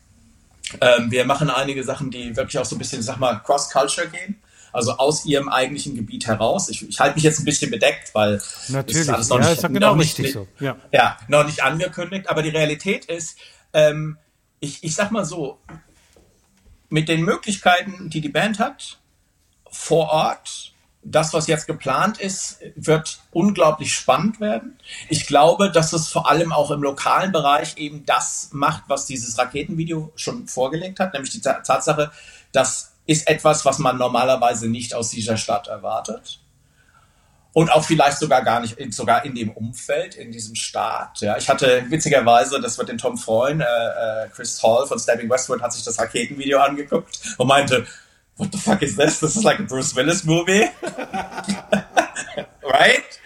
Ähm, 0.82 1.12
wir 1.12 1.26
machen 1.26 1.52
einige 1.52 1.84
Sachen, 1.84 2.10
die 2.10 2.36
wirklich 2.36 2.58
auch 2.58 2.66
so 2.66 2.76
ein 2.76 2.80
bisschen, 2.80 3.04
sag 3.04 3.18
mal, 3.18 3.40
cross-culture 3.46 4.08
gehen. 4.08 4.42
Also 4.78 4.92
aus 4.98 5.26
ihrem 5.26 5.50
eigentlichen 5.50 5.96
Gebiet 5.96 6.28
heraus. 6.28 6.70
Ich, 6.70 6.88
ich 6.88 7.00
halte 7.00 7.16
mich 7.16 7.24
jetzt 7.24 7.40
ein 7.40 7.46
bisschen 7.46 7.72
bedeckt, 7.72 8.14
weil 8.14 8.40
Natürlich. 8.68 9.02
ist 9.02 9.10
alles 9.10 9.30
noch 9.30 9.40
ja, 9.40 9.50
nicht, 9.50 9.64
ist 9.64 9.68
genau 9.74 9.90
noch 9.90 9.96
nicht, 9.96 10.18
so. 10.32 10.48
ja. 10.60 10.78
ja. 10.92 11.18
noch 11.28 11.48
nicht 11.48 11.64
angekündigt. 11.64 12.30
Aber 12.30 12.44
die 12.44 12.50
Realität 12.50 13.06
ist, 13.06 13.40
ähm, 13.74 14.20
ich, 14.60 14.84
ich 14.84 14.94
sag 14.94 15.10
mal 15.10 15.26
so, 15.26 15.58
mit 16.90 17.10
den 17.10 17.24
Möglichkeiten, 17.24 18.12
die 18.12 18.22
die 18.22 18.30
Band 18.30 18.60
hat, 18.60 19.00
vor 19.72 20.10
Ort, 20.10 20.74
das, 21.02 21.34
was 21.34 21.48
jetzt 21.48 21.66
geplant 21.66 22.20
ist, 22.20 22.60
wird 22.76 23.18
unglaublich 23.32 23.92
spannend 23.92 24.40
werden. 24.40 24.78
Ich 25.10 25.26
glaube, 25.26 25.72
dass 25.72 25.92
es 25.92 26.08
vor 26.08 26.30
allem 26.30 26.52
auch 26.52 26.70
im 26.70 26.84
lokalen 26.84 27.32
Bereich 27.32 27.78
eben 27.78 28.06
das 28.06 28.50
macht, 28.52 28.84
was 28.90 29.08
dieses 29.08 29.40
Raketenvideo 29.40 30.12
schon 30.16 30.48
vorgelegt 30.48 31.00
hat, 31.00 31.14
nämlich 31.14 31.32
die 31.32 31.42
Tatsache, 31.42 32.12
das 32.52 32.87
ist 33.08 33.28
etwas, 33.28 33.66
was 33.66 33.80
man 33.80 33.98
normalerweise 33.98 34.70
nicht 34.70 34.94
aus 34.94 35.10
dieser 35.10 35.38
Stadt 35.38 35.68
erwartet 35.68 36.40
und 37.58 37.72
auch 37.72 37.84
vielleicht 37.84 38.20
sogar 38.20 38.44
gar 38.44 38.60
nicht, 38.60 38.76
sogar 38.94 39.26
in 39.26 39.34
dem 39.34 39.50
Umfeld, 39.50 40.14
in 40.14 40.32
diesem 40.32 40.54
Staat. 40.54 41.22
Ja, 41.22 41.38
ich 41.38 41.50
hatte 41.50 41.86
witzigerweise, 41.90 42.62
das 42.62 42.78
wird 42.78 42.90
den 42.90 43.00
Tom 43.00 43.18
freuen, 43.18 43.62
äh, 43.62 43.64
äh, 43.64 44.30
Chris 44.30 44.62
Hall 44.62 44.86
von 44.86 45.00
Stabbing 45.00 45.28
Westward 45.28 45.64
hat 45.64 45.74
sich 45.74 45.84
das 45.84 45.98
Raketenvideo 45.98 46.60
angeguckt 46.60 47.20
und 47.40 47.48
meinte, 47.48 47.88
what 48.36 48.50
the 48.52 48.60
fuck 48.60 48.84
is 48.84 48.96
this? 48.96 49.20
This 49.20 49.36
is 49.36 49.44
like 49.44 49.60
a 49.60 49.64
Bruce 49.64 49.96
Willis 49.96 50.24
movie. 50.24 50.70
right? 52.62 53.20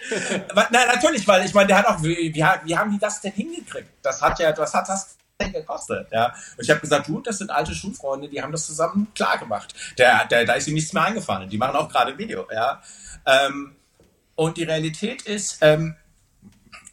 Na, 0.54 0.86
natürlich, 0.86 1.28
weil 1.28 1.44
ich 1.44 1.52
meine, 1.52 1.66
der 1.66 1.76
hat 1.76 1.86
auch, 1.86 2.02
wie, 2.02 2.34
wie, 2.34 2.42
haben 2.42 2.90
die 2.90 2.98
das 2.98 3.20
denn 3.20 3.32
hingekriegt? 3.32 3.90
Das 4.00 4.22
hat 4.22 4.38
ja, 4.38 4.56
was 4.56 4.72
hat 4.72 4.88
das 4.88 5.16
denn 5.44 5.52
gekostet? 5.52 6.08
Ja? 6.12 6.34
Und 6.56 6.64
ich 6.64 6.70
habe 6.70 6.80
gesagt, 6.80 7.08
du, 7.08 7.20
das 7.20 7.38
sind 7.38 7.50
alte 7.50 7.74
Schulfreunde, 7.74 8.28
die 8.28 8.42
haben 8.42 8.52
das 8.52 8.66
zusammen 8.66 9.08
klar 9.14 9.38
gemacht. 9.38 9.74
Der, 9.98 10.24
der, 10.26 10.44
da 10.44 10.54
ist 10.54 10.66
ihnen 10.66 10.74
nichts 10.74 10.92
mehr 10.92 11.04
eingefallen. 11.04 11.48
Die 11.48 11.58
machen 11.58 11.76
auch 11.76 11.88
gerade 11.88 12.12
ein 12.12 12.18
Video, 12.18 12.46
ja. 12.52 12.82
Ähm, 13.26 13.76
und 14.34 14.56
die 14.56 14.64
Realität 14.64 15.22
ist, 15.22 15.58
ähm, 15.60 15.96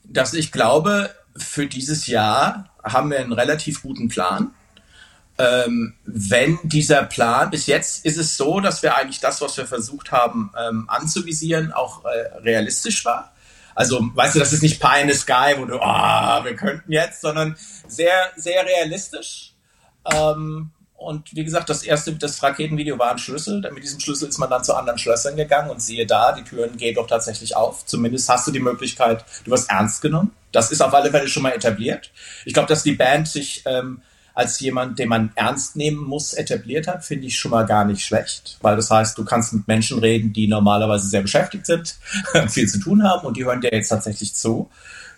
dass 0.03 0.33
ich 0.33 0.51
glaube, 0.51 1.13
für 1.37 1.67
dieses 1.67 2.07
Jahr 2.07 2.69
haben 2.83 3.11
wir 3.11 3.19
einen 3.19 3.33
relativ 3.33 3.81
guten 3.81 4.07
Plan. 4.07 4.51
Ähm, 5.37 5.93
wenn 6.03 6.59
dieser 6.63 7.03
Plan, 7.03 7.49
bis 7.49 7.67
jetzt 7.67 8.05
ist 8.05 8.17
es 8.17 8.35
so, 8.35 8.59
dass 8.59 8.83
wir 8.83 8.97
eigentlich 8.97 9.21
das, 9.21 9.41
was 9.41 9.55
wir 9.55 9.65
versucht 9.65 10.11
haben 10.11 10.51
ähm, 10.57 10.85
anzuvisieren, 10.89 11.71
auch 11.71 12.03
äh, 12.03 12.39
realistisch 12.39 13.05
war. 13.05 13.33
Also, 13.80 14.01
weißt 14.13 14.36
du, 14.36 14.39
das 14.39 14.51
ist 14.51 14.61
nicht 14.61 14.82
Pie 14.82 15.03
in 15.03 15.09
the 15.09 15.15
Sky, 15.15 15.55
wo 15.57 15.63
du, 15.63 15.80
ah, 15.80 16.41
oh, 16.41 16.43
wir 16.43 16.53
könnten 16.53 16.91
jetzt, 16.91 17.21
sondern 17.21 17.55
sehr, 17.88 18.30
sehr 18.36 18.65
realistisch. 18.65 19.53
Ähm, 20.13 20.71
und 20.97 21.34
wie 21.34 21.45
gesagt, 21.45 21.69
das 21.69 21.84
erste, 21.84 22.11
das 22.11 22.43
Raketenvideo 22.43 22.99
war 22.99 23.11
ein 23.11 23.19
Schlüssel. 23.19 23.61
Mit 23.71 23.82
diesem 23.82 24.01
Schlüssel 24.01 24.27
ist 24.27 24.38
man 24.38 24.49
dann 24.49 24.65
zu 24.65 24.75
anderen 24.75 24.99
Schlössern 24.99 25.38
gegangen 25.38 25.69
und 25.69 25.82
siehe 25.82 26.05
da, 26.05 26.34
die 26.34 26.43
Türen 26.43 26.75
gehen 26.75 26.93
doch 26.93 27.07
tatsächlich 27.07 27.55
auf. 27.55 27.86
Zumindest 27.86 28.27
hast 28.27 28.45
du 28.47 28.51
die 28.51 28.59
Möglichkeit, 28.59 29.23
du 29.45 29.51
wirst 29.51 29.69
ernst 29.69 30.01
genommen. 30.01 30.32
Das 30.51 30.73
ist 30.73 30.82
auf 30.82 30.93
alle 30.93 31.09
Fälle 31.09 31.30
schon 31.30 31.43
mal 31.43 31.53
etabliert. 31.53 32.11
Ich 32.43 32.53
glaube, 32.53 32.67
dass 32.67 32.84
die 32.84 32.95
Band 32.95 33.30
sich 33.30 33.63
ähm, 33.65 34.01
als 34.39 34.61
jemand, 34.61 34.99
den 34.99 35.09
man 35.09 35.33
ernst 35.35 35.75
nehmen 35.75 36.01
muss, 36.01 36.33
etabliert 36.33 36.87
hat, 36.87 37.03
finde 37.03 37.27
ich 37.27 37.37
schon 37.37 37.51
mal 37.51 37.65
gar 37.65 37.83
nicht 37.83 38.05
schlecht. 38.05 38.57
Weil 38.61 38.77
das 38.77 38.89
heißt, 38.89 39.17
du 39.17 39.25
kannst 39.25 39.51
mit 39.51 39.67
Menschen 39.67 39.99
reden, 39.99 40.31
die 40.31 40.47
normalerweise 40.47 41.09
sehr 41.09 41.21
beschäftigt 41.21 41.65
sind, 41.65 41.97
viel 42.47 42.67
zu 42.67 42.79
tun 42.79 43.03
haben 43.03 43.27
und 43.27 43.35
die 43.35 43.43
hören 43.43 43.59
dir 43.59 43.69
jetzt 43.73 43.89
tatsächlich 43.89 44.33
zu. 44.33 44.69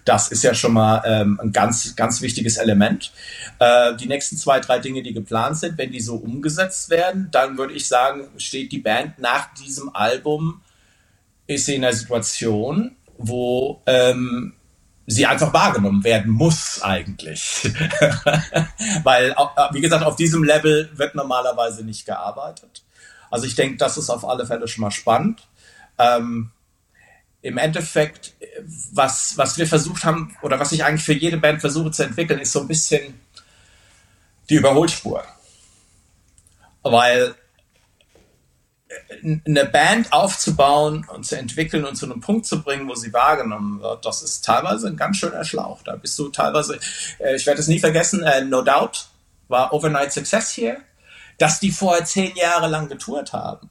Das 0.06 0.30
ist 0.30 0.44
ja 0.44 0.56
schon 0.56 0.74
mal 0.74 1.04
ähm, 1.06 1.40
ein 1.40 1.52
ganz, 1.52 1.96
ganz 1.96 2.24
wichtiges 2.24 2.58
Element. 2.58 3.14
Äh, 3.60 3.96
die 3.96 4.08
nächsten 4.08 4.38
zwei, 4.38 4.60
drei 4.60 4.80
Dinge, 4.80 5.04
die 5.04 5.14
geplant 5.14 5.58
sind, 5.58 5.78
wenn 5.78 5.92
die 5.92 6.02
so 6.02 6.16
umgesetzt 6.16 6.90
werden, 6.90 7.30
dann 7.32 7.60
würde 7.60 7.76
ich 7.76 7.88
sagen, 7.88 8.28
steht 8.38 8.72
die 8.72 8.80
Band 8.80 9.20
nach 9.20 9.54
diesem 9.54 9.96
Album, 9.96 10.62
ist 11.46 11.68
sie 11.68 11.76
in 11.76 11.84
einer 11.84 11.94
Situation, 11.94 12.96
wo 13.20 13.84
ähm, 13.86 14.54
sie 15.08 15.26
einfach 15.26 15.54
wahrgenommen 15.54 16.04
werden 16.04 16.32
muss 16.32 16.82
eigentlich. 16.82 17.64
Weil, 19.04 19.32
äh, 19.32 19.74
wie 19.74 19.82
gesagt, 19.82 20.06
auf 20.06 20.16
diesem 20.16 20.44
Level 20.44 20.90
wird 20.94 21.16
normalerweise 21.16 21.84
nicht 21.84 22.06
gearbeitet. 22.06 22.84
Also 23.30 23.46
ich 23.46 23.56
denke, 23.56 23.78
das 23.78 23.98
ist 23.98 24.10
auf 24.10 24.28
alle 24.28 24.46
Fälle 24.46 24.68
schon 24.68 24.82
mal 24.82 24.92
spannend. 24.92 25.48
Ähm, 25.98 26.52
im 27.42 27.58
Endeffekt, 27.58 28.34
was, 28.94 29.38
was 29.38 29.58
wir 29.58 29.66
versucht 29.66 30.04
haben, 30.04 30.38
oder 30.44 30.60
was 30.60 30.72
ich 30.72 30.84
eigentlich 30.84 31.04
für 31.04 31.14
jede 31.14 31.38
Band 31.38 31.62
versuche 31.62 31.92
zu 31.92 32.04
entwickeln, 32.04 32.40
ist 32.40 32.52
so 32.52 32.62
ein 32.62 32.68
bisschen 32.68 33.20
die 34.50 34.56
Überholspur. 34.56 35.24
Weil 36.84 37.36
eine 39.46 39.66
Band 39.66 40.12
aufzubauen 40.12 41.06
und 41.14 41.26
zu 41.26 41.38
entwickeln 41.38 41.86
und 41.86 41.96
zu 41.96 42.06
einem 42.06 42.22
Punkt 42.22 42.46
zu 42.46 42.62
bringen, 42.62 42.88
wo 42.88 42.96
sie 42.96 43.14
wahrgenommen 43.14 43.82
wird, 43.82 44.06
das 44.06 44.22
ist 44.22 44.46
teilweise 44.46 44.88
ein 44.88 44.98
ganz 44.98 45.18
schöner 45.18 45.44
Schlauch. 45.44 45.82
Da 45.84 45.96
bist 45.96 46.18
du 46.20 46.30
teilweise, 46.30 46.80
äh, 47.20 47.36
ich 47.36 47.46
werde 47.46 47.62
es 47.62 47.68
nie 47.68 47.80
vergessen, 47.80 48.24
äh, 48.24 48.44
No 48.44 48.62
Doubt 48.62 49.08
war 49.48 49.74
Overnight 49.74 50.12
Success 50.12 50.52
hier, 50.52 50.78
dass 51.38 51.60
die 51.60 51.72
vorher 51.72 52.06
zehn 52.06 52.36
Jahre 52.36 52.68
lang 52.68 52.88
getourt 52.88 53.34
haben. 53.34 53.70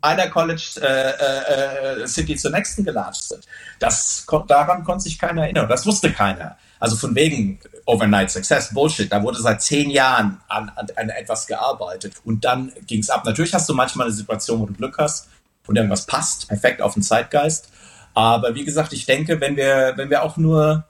Einer 0.00 0.28
College 0.28 0.80
äh, 0.82 1.10
äh, 1.10 2.02
äh 2.02 2.06
City 2.06 2.36
zur 2.36 2.50
nächsten 2.50 2.84
gelatscht 2.84 3.22
sind. 3.24 3.46
Das, 3.78 4.26
daran 4.48 4.84
konnte 4.84 5.04
sich 5.04 5.18
keiner 5.18 5.44
erinnern. 5.44 5.68
Das 5.68 5.86
wusste 5.86 6.12
keiner. 6.12 6.58
Also 6.80 6.96
von 6.96 7.14
wegen 7.14 7.58
Overnight 7.86 8.30
Success, 8.30 8.72
Bullshit. 8.72 9.10
Da 9.10 9.22
wurde 9.22 9.40
seit 9.40 9.62
zehn 9.62 9.90
Jahren 9.90 10.40
an, 10.48 10.70
an, 10.74 10.86
an 10.96 11.08
etwas 11.10 11.46
gearbeitet. 11.46 12.14
Und 12.24 12.44
dann 12.44 12.72
ging 12.86 13.00
es 13.00 13.10
ab. 13.10 13.24
Natürlich 13.24 13.54
hast 13.54 13.68
du 13.68 13.74
manchmal 13.74 14.06
eine 14.06 14.14
Situation, 14.14 14.60
wo 14.60 14.66
du 14.66 14.74
Glück 14.74 14.98
hast 14.98 15.28
und 15.66 15.76
irgendwas 15.76 16.06
passt, 16.06 16.48
perfekt 16.48 16.82
auf 16.82 16.94
den 16.94 17.02
Zeitgeist. 17.02 17.70
Aber 18.14 18.54
wie 18.54 18.64
gesagt, 18.64 18.92
ich 18.92 19.06
denke, 19.06 19.40
wenn 19.40 19.56
wir, 19.56 19.94
wenn 19.96 20.10
wir 20.10 20.22
auch 20.22 20.36
nur 20.36 20.84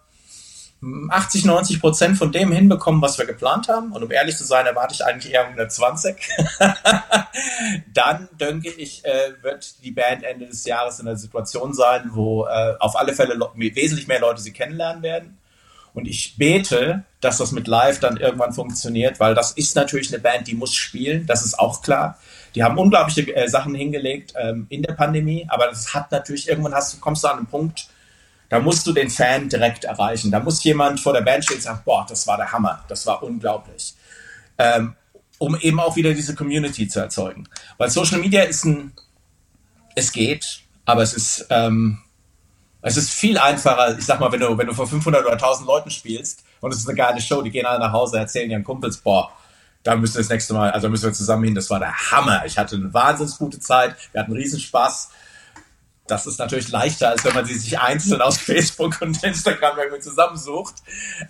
80, 1.09 1.47
90 1.47 1.81
Prozent 1.81 2.19
von 2.19 2.31
dem 2.31 2.53
hinbekommen, 2.53 3.01
was 3.01 3.19
wir 3.19 3.25
geplant 3.25 3.69
haben, 3.69 3.93
und 3.93 4.03
um 4.03 4.11
ehrlich 4.11 4.37
zu 4.37 4.45
sein, 4.45 4.67
erwarte 4.67 4.95
ich 4.95 5.05
eigentlich 5.05 5.33
eher 5.33 5.47
120, 5.47 6.17
dann 7.95 8.29
denke 8.39 8.71
ich, 8.71 9.05
äh, 9.05 9.33
wird 9.43 9.83
die 9.83 9.93
Band 9.93 10.25
Ende 10.25 10.47
des 10.47 10.65
Jahres 10.67 11.01
in 11.01 11.09
einer 11.09 11.17
Situation 11.17 11.73
sein, 11.73 12.11
wo 12.13 12.47
äh, 12.47 12.75
auf 12.81 12.97
alle 12.97 13.15
Fälle 13.15 13.39
wesentlich 13.55 14.07
mehr 14.07 14.21
Leute 14.21 14.43
sie 14.43 14.53
kennenlernen 14.53 15.03
werden 15.03 15.39
und 15.95 16.07
ich 16.07 16.37
bete, 16.37 17.05
dass 17.21 17.39
das 17.39 17.53
mit 17.53 17.69
Live 17.69 18.01
dann 18.01 18.17
irgendwann 18.17 18.53
funktioniert, 18.53 19.21
weil 19.21 19.35
das 19.35 19.53
ist 19.53 19.77
natürlich 19.77 20.13
eine 20.13 20.21
Band, 20.21 20.49
die 20.49 20.55
muss 20.55 20.75
spielen, 20.75 21.27
das 21.27 21.45
ist 21.45 21.59
auch 21.59 21.83
klar. 21.83 22.19
Die 22.55 22.63
haben 22.63 22.77
unglaubliche 22.79 23.35
äh, 23.35 23.49
Sachen 23.49 23.75
hingelegt 23.75 24.35
ähm, 24.37 24.67
in 24.69 24.83
der 24.83 24.95
Pandemie, 24.95 25.47
aber 25.49 25.69
das 25.69 25.95
hat 25.95 26.13
natürlich, 26.13 26.49
irgendwann 26.49 26.75
hast 26.75 27.01
kommst 27.01 27.25
du 27.25 27.29
an 27.29 27.39
einen 27.39 27.47
Punkt, 27.47 27.89
da 28.49 28.61
musst 28.61 28.87
du 28.87 28.93
den 28.93 29.09
Fan 29.09 29.49
direkt 29.49 29.85
erreichen. 29.85 30.31
Da 30.31 30.41
muss 30.41 30.63
jemand 30.63 31.01
vor 31.01 31.13
der 31.13 31.23
Band 31.23 31.45
stehen 31.45 31.57
und 31.57 31.63
sagen, 31.63 31.81
boah, 31.85 32.05
das 32.09 32.27
war 32.27 32.37
der 32.37 32.53
Hammer, 32.53 32.85
das 32.89 33.07
war 33.07 33.23
unglaublich. 33.23 33.95
Ähm, 34.59 34.95
um 35.39 35.59
eben 35.59 35.81
auch 35.81 35.97
wieder 35.97 36.15
diese 36.15 36.35
Community 36.35 36.87
zu 36.87 37.01
erzeugen. 37.01 37.49
Weil 37.79 37.91
Social 37.91 38.21
Media 38.21 38.43
ist 38.43 38.65
ein, 38.65 38.93
es 39.97 40.13
geht, 40.13 40.61
aber 40.85 41.03
es 41.03 41.15
ist, 41.15 41.47
ähm, 41.51 42.04
es 42.87 42.99
ist 42.99 43.11
viel 43.11 43.39
einfacher, 43.39 43.97
ich 43.99 44.05
sag 44.05 44.21
mal, 44.21 44.31
wenn 44.31 44.41
du, 44.41 44.59
wenn 44.59 44.67
du 44.67 44.75
vor 44.75 44.87
500 44.87 45.25
oder 45.25 45.33
1000 45.33 45.67
Leuten 45.67 45.91
spielst 45.91 46.45
und 46.61 46.71
es 46.71 46.81
ist 46.81 46.89
eine 46.89 46.97
geile 46.97 47.19
Show, 47.19 47.41
die 47.41 47.51
gehen 47.51 47.65
alle 47.65 47.79
nach 47.79 47.93
Hause, 47.93 48.19
erzählen 48.19 48.51
ihren 48.51 48.63
Kumpels, 48.63 48.99
boah, 48.99 49.33
da 49.83 49.97
müssen 49.97 50.17
wir 50.17 50.21
das 50.21 50.29
nächste 50.29 50.53
Mal, 50.53 50.71
also 50.71 50.91
müssen 50.91 51.07
wir 51.07 51.13
zusammen 51.15 51.45
hin, 51.45 51.55
das 51.55 51.71
war 51.71 51.79
der 51.79 51.95
Hammer. 52.11 52.45
Ich 52.45 52.59
hatte 52.59 52.77
eine 52.77 52.93
wahnsinnig 52.93 53.39
gute 53.39 53.59
Zeit, 53.59 53.97
wir 54.13 54.21
hatten 54.21 54.33
Riesenspaß. 54.33 55.11
Das 56.07 56.27
ist 56.27 56.39
natürlich 56.39 56.69
leichter, 56.69 57.09
als 57.09 57.25
wenn 57.25 57.35
man 57.35 57.47
sie 57.47 57.55
sich 57.55 57.79
einzeln 57.79 58.21
aus 58.21 58.37
Facebook 58.39 59.01
und 59.01 59.23
Instagram 59.25 59.79
irgendwie 59.79 60.03
zusammensucht. 60.03 60.75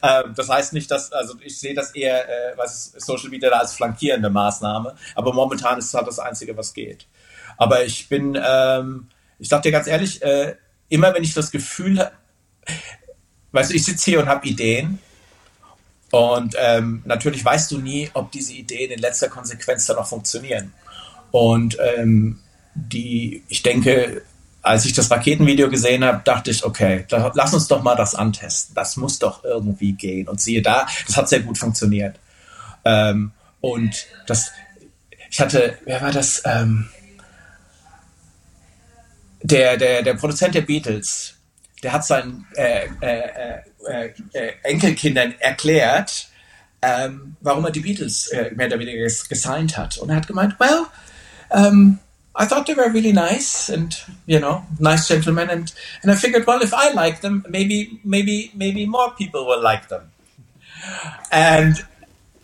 Ähm, 0.03 0.35
das 0.35 0.49
heißt 0.49 0.73
nicht, 0.73 0.91
dass, 0.91 1.13
also 1.13 1.35
ich 1.41 1.57
sehe 1.61 1.75
das 1.75 1.93
eher, 1.93 2.29
äh, 2.29 2.57
was 2.57 2.93
Social 2.97 3.29
Media 3.29 3.51
da 3.51 3.59
als 3.59 3.75
flankierende 3.75 4.31
Maßnahme, 4.31 4.97
aber 5.15 5.33
momentan 5.33 5.79
ist 5.79 5.87
es 5.87 5.95
halt 5.95 6.09
das 6.09 6.19
Einzige, 6.19 6.57
was 6.57 6.75
geht. 6.75 7.07
Aber 7.57 7.85
ich 7.85 8.09
bin, 8.09 8.37
ähm, 8.45 9.09
ich 9.39 9.49
sag 9.49 9.63
dir 9.63 9.71
ganz 9.71 9.87
ehrlich, 9.87 10.21
äh, 10.23 10.57
immer 10.89 11.15
wenn 11.15 11.23
ich 11.23 11.35
das 11.35 11.51
Gefühl 11.51 11.99
habe, 11.99 12.13
weißt 13.53 13.71
du, 13.71 13.75
ich 13.75 13.85
sitze 13.85 14.11
hier 14.11 14.21
und 14.21 14.29
habe 14.29 14.47
Ideen 14.47 14.99
und 16.11 16.55
ähm, 16.61 17.03
natürlich 17.05 17.45
weißt 17.45 17.73
du 17.73 17.79
nie, 17.79 18.09
ob 18.15 18.31
diese 18.31 18.53
Ideen 18.53 18.93
in 18.93 19.01
letzter 19.01 19.29
Konsequenz 19.29 19.87
dann 19.87 19.97
auch 19.97 20.07
funktionieren. 20.07 20.73
Und 21.33 21.77
ähm, 21.97 22.39
die, 22.75 23.43
ich 23.49 23.63
denke, 23.63 24.23
als 24.63 24.85
ich 24.85 24.93
das 24.93 25.11
Raketenvideo 25.11 25.69
gesehen 25.69 26.05
habe, 26.05 26.23
dachte 26.25 26.53
ich, 26.53 26.65
okay, 26.65 27.05
da, 27.09 27.33
lass 27.35 27.53
uns 27.53 27.67
doch 27.67 27.83
mal 27.83 27.97
das 27.97 28.15
antesten. 28.15 28.75
Das 28.77 28.97
muss 28.97 29.19
doch 29.19 29.43
irgendwie 29.43 29.93
gehen. 29.93 30.29
Und 30.29 30.41
siehe 30.41 30.63
da, 30.63 30.87
das 31.07 31.17
hat 31.17 31.29
sehr 31.29 31.41
gut 31.41 31.59
funktioniert. 31.59 32.17
Ähm, 32.85 33.33
und 33.61 34.07
das, 34.29 34.53
ich 35.31 35.41
hatte, 35.41 35.79
wer 35.85 36.01
war 36.01 36.13
das? 36.13 36.43
Ähm, 36.45 36.89
der, 39.45 39.77
der, 39.77 40.03
der 40.03 40.15
Produzent 40.15 40.55
der 40.55 40.63
Beatles, 40.63 41.35
der 41.83 41.93
hat 41.93 42.05
seinen 42.05 42.47
äh, 42.57 42.89
äh, 43.01 43.61
äh, 43.87 44.15
äh 44.33 44.53
Enkelkindern 44.63 45.35
erklärt, 45.39 46.29
ähm, 46.81 47.37
warum 47.41 47.65
er 47.67 47.71
die 47.71 47.81
Beatles 47.81 48.29
äh, 48.29 48.51
mehr 48.55 48.69
oder 48.69 48.79
weniger 48.79 49.03
gesigned 49.03 49.77
hat. 49.77 49.99
Und 49.99 50.09
er 50.09 50.17
hat 50.17 50.27
gemeint, 50.27 50.59
well, 50.59 50.87
um, 51.51 51.99
I 52.37 52.47
thought 52.47 52.67
they 52.67 52.75
were 52.75 52.91
really 52.91 53.13
nice 53.13 53.71
and 53.71 53.95
you 54.27 54.41
know 54.41 54.65
nice 54.81 55.07
gentlemen 55.07 55.51
and 55.51 55.73
and 56.03 56.11
I 56.11 56.17
figured 56.17 56.47
well 56.47 56.61
if 56.63 56.73
I 56.73 56.93
like 56.93 57.21
them 57.21 57.45
maybe 57.49 58.01
maybe 58.03 58.51
maybe 58.55 58.87
more 58.87 59.13
people 59.17 59.47
will 59.47 59.63
like 59.63 59.87
them 59.87 60.11
and 61.31 61.87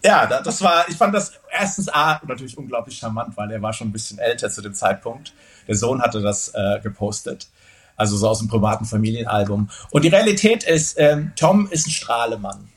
ja 0.04 0.26
das 0.26 0.62
war 0.62 0.84
ich 0.88 0.96
fand 0.96 1.12
das 1.12 1.32
erstens 1.50 1.88
A 1.88 2.20
natürlich 2.24 2.56
unglaublich 2.56 2.98
charmant 2.98 3.36
weil 3.36 3.50
er 3.50 3.60
war 3.62 3.72
schon 3.72 3.88
ein 3.88 3.92
bisschen 3.92 4.20
älter 4.20 4.48
zu 4.48 4.62
dem 4.62 4.74
Zeitpunkt 4.74 5.32
der 5.70 5.76
Sohn 5.76 6.02
hatte 6.02 6.20
das 6.20 6.48
äh, 6.48 6.80
gepostet. 6.82 7.46
Also 7.94 8.16
so 8.16 8.28
aus 8.28 8.40
dem 8.40 8.48
privaten 8.48 8.86
Familienalbum. 8.86 9.70
Und 9.90 10.04
die 10.04 10.08
Realität 10.08 10.64
ist, 10.64 10.98
ähm, 10.98 11.30
Tom 11.36 11.70
ist 11.70 11.86
ein 11.86 11.92
Strahlemann. 11.92 12.68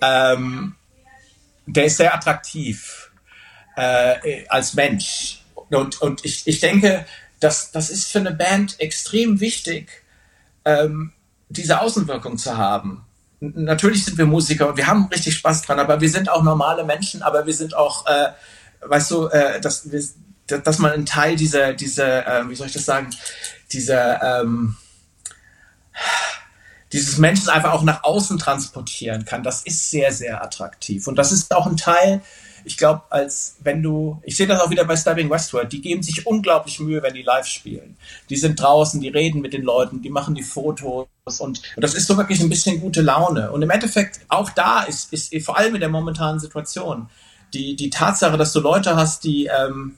Ähm, 0.00 0.76
der 1.66 1.86
ist 1.86 1.96
sehr 1.96 2.14
attraktiv 2.14 3.10
äh, 3.76 4.46
als 4.48 4.74
Mensch. 4.74 5.42
Und, 5.70 6.00
und 6.00 6.24
ich, 6.24 6.46
ich 6.46 6.60
denke, 6.60 7.04
das, 7.40 7.72
das 7.72 7.90
ist 7.90 8.12
für 8.12 8.20
eine 8.20 8.30
Band 8.30 8.78
extrem 8.78 9.40
wichtig, 9.40 10.04
ähm, 10.64 11.12
diese 11.48 11.80
Außenwirkung 11.80 12.38
zu 12.38 12.56
haben. 12.56 13.04
Natürlich 13.40 14.04
sind 14.04 14.16
wir 14.16 14.26
Musiker 14.26 14.68
und 14.68 14.76
wir 14.76 14.86
haben 14.86 15.08
richtig 15.08 15.34
Spaß 15.34 15.62
dran, 15.62 15.80
aber 15.80 16.00
wir 16.00 16.08
sind 16.08 16.28
auch 16.28 16.44
normale 16.44 16.84
Menschen, 16.84 17.22
aber 17.22 17.46
wir 17.46 17.54
sind 17.54 17.74
auch, 17.74 18.06
äh, 18.06 18.28
weißt 18.82 19.10
du, 19.10 19.26
äh, 19.26 19.60
das, 19.60 19.90
wir, 19.90 20.00
dass 20.48 20.78
man 20.78 20.92
einen 20.92 21.06
Teil 21.06 21.36
dieser, 21.36 21.72
dieser 21.74 22.26
äh, 22.26 22.48
wie 22.48 22.54
soll 22.54 22.66
ich 22.66 22.72
das 22.72 22.84
sagen, 22.84 23.10
dieser, 23.72 24.40
ähm, 24.40 24.76
dieses 26.92 27.18
Menschen 27.18 27.50
einfach 27.50 27.72
auch 27.72 27.82
nach 27.82 28.04
außen 28.04 28.38
transportieren 28.38 29.24
kann, 29.24 29.42
das 29.42 29.62
ist 29.62 29.90
sehr, 29.90 30.12
sehr 30.12 30.42
attraktiv. 30.42 31.06
Und 31.06 31.16
das 31.16 31.32
ist 31.32 31.54
auch 31.54 31.66
ein 31.66 31.76
Teil, 31.76 32.22
ich 32.64 32.76
glaube, 32.76 33.02
als 33.10 33.56
wenn 33.60 33.82
du, 33.82 34.20
ich 34.24 34.36
sehe 34.36 34.46
das 34.46 34.60
auch 34.60 34.70
wieder 34.70 34.84
bei 34.84 34.96
Stabbing 34.96 35.30
Westworld, 35.30 35.72
die 35.72 35.80
geben 35.80 36.02
sich 36.02 36.26
unglaublich 36.26 36.80
Mühe, 36.80 37.02
wenn 37.02 37.14
die 37.14 37.22
live 37.22 37.46
spielen. 37.46 37.96
Die 38.28 38.36
sind 38.36 38.60
draußen, 38.60 39.00
die 39.00 39.08
reden 39.08 39.40
mit 39.40 39.52
den 39.52 39.62
Leuten, 39.62 40.02
die 40.02 40.10
machen 40.10 40.34
die 40.34 40.42
Fotos 40.42 41.06
und, 41.26 41.62
und 41.76 41.82
das 41.82 41.94
ist 41.94 42.06
so 42.06 42.16
wirklich 42.16 42.40
ein 42.40 42.48
bisschen 42.48 42.80
gute 42.80 43.00
Laune. 43.00 43.52
Und 43.52 43.62
im 43.62 43.70
Endeffekt, 43.70 44.20
auch 44.28 44.50
da 44.50 44.82
ist, 44.82 45.12
ist 45.12 45.34
vor 45.44 45.56
allem 45.56 45.74
in 45.74 45.80
der 45.80 45.88
momentanen 45.88 46.40
Situation, 46.40 47.08
die, 47.54 47.76
die 47.76 47.90
Tatsache, 47.90 48.36
dass 48.36 48.52
du 48.52 48.60
Leute 48.60 48.96
hast, 48.96 49.24
die, 49.24 49.46
ähm, 49.46 49.96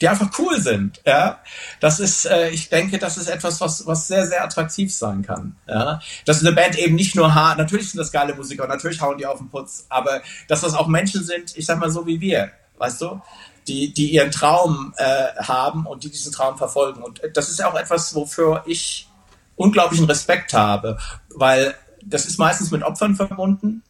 die 0.00 0.08
einfach 0.08 0.30
cool 0.38 0.60
sind. 0.60 1.00
Ja, 1.06 1.40
das 1.80 2.00
ist, 2.00 2.26
äh, 2.26 2.50
ich 2.50 2.68
denke, 2.68 2.98
das 2.98 3.16
ist 3.16 3.28
etwas, 3.28 3.60
was 3.60 3.86
was 3.86 4.06
sehr 4.06 4.26
sehr 4.26 4.44
attraktiv 4.44 4.94
sein 4.94 5.22
kann. 5.22 5.56
Ja, 5.68 6.00
dass 6.24 6.40
eine 6.40 6.52
Band 6.52 6.78
eben 6.78 6.94
nicht 6.94 7.14
nur 7.14 7.34
hart, 7.34 7.58
natürlich 7.58 7.90
sind 7.90 7.98
das 7.98 8.12
geile 8.12 8.34
Musiker, 8.34 8.66
natürlich 8.66 9.00
hauen 9.00 9.18
die 9.18 9.26
auf 9.26 9.38
den 9.38 9.48
Putz, 9.48 9.86
aber 9.88 10.22
dass 10.48 10.60
das 10.60 10.74
auch 10.74 10.88
Menschen 10.88 11.24
sind, 11.24 11.56
ich 11.56 11.66
sag 11.66 11.78
mal 11.78 11.90
so 11.90 12.06
wie 12.06 12.20
wir, 12.20 12.50
weißt 12.78 13.00
du, 13.02 13.20
die 13.68 13.92
die 13.92 14.12
ihren 14.12 14.30
Traum 14.30 14.94
äh, 14.96 15.34
haben 15.42 15.86
und 15.86 16.04
die 16.04 16.10
diesen 16.10 16.32
Traum 16.32 16.58
verfolgen. 16.58 17.02
Und 17.02 17.20
das 17.34 17.48
ist 17.48 17.64
auch 17.64 17.74
etwas, 17.74 18.14
wofür 18.14 18.62
ich 18.66 19.08
unglaublichen 19.56 20.06
Respekt 20.06 20.52
habe, 20.52 20.98
weil 21.30 21.74
das 22.04 22.26
ist 22.26 22.38
meistens 22.38 22.70
mit 22.70 22.82
Opfern 22.82 23.16
verbunden. 23.16 23.82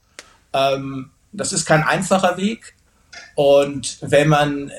Ähm, 0.53 1.11
das 1.33 1.53
ist 1.53 1.67
kein 1.67 1.83
einfacher 1.83 2.37
Weg. 2.37 2.75
Und 3.35 3.99
wenn 4.01 4.29
man 4.29 4.73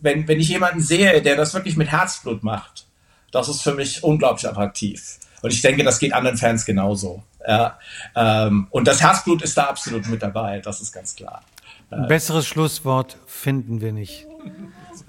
wenn, 0.00 0.26
wenn 0.28 0.40
ich 0.40 0.48
jemanden 0.48 0.80
sehe, 0.80 1.22
der 1.22 1.36
das 1.36 1.54
wirklich 1.54 1.76
mit 1.76 1.88
Herzblut 1.88 2.42
macht, 2.42 2.86
das 3.32 3.48
ist 3.48 3.62
für 3.62 3.74
mich 3.74 4.02
unglaublich 4.02 4.48
attraktiv. 4.48 5.18
Und 5.42 5.52
ich 5.52 5.62
denke, 5.62 5.84
das 5.84 5.98
geht 5.98 6.12
anderen 6.12 6.36
Fans 6.36 6.64
genauso. 6.64 7.22
Ja, 7.46 7.78
ähm, 8.14 8.66
und 8.70 8.86
das 8.86 9.00
Herzblut 9.00 9.42
ist 9.42 9.56
da 9.56 9.64
absolut 9.64 10.06
mit 10.08 10.22
dabei, 10.22 10.60
das 10.60 10.80
ist 10.80 10.92
ganz 10.92 11.14
klar. 11.14 11.42
Ein 11.90 12.06
besseres 12.06 12.46
Schlusswort 12.46 13.16
finden 13.26 13.80
wir 13.80 13.92
nicht. 13.92 14.26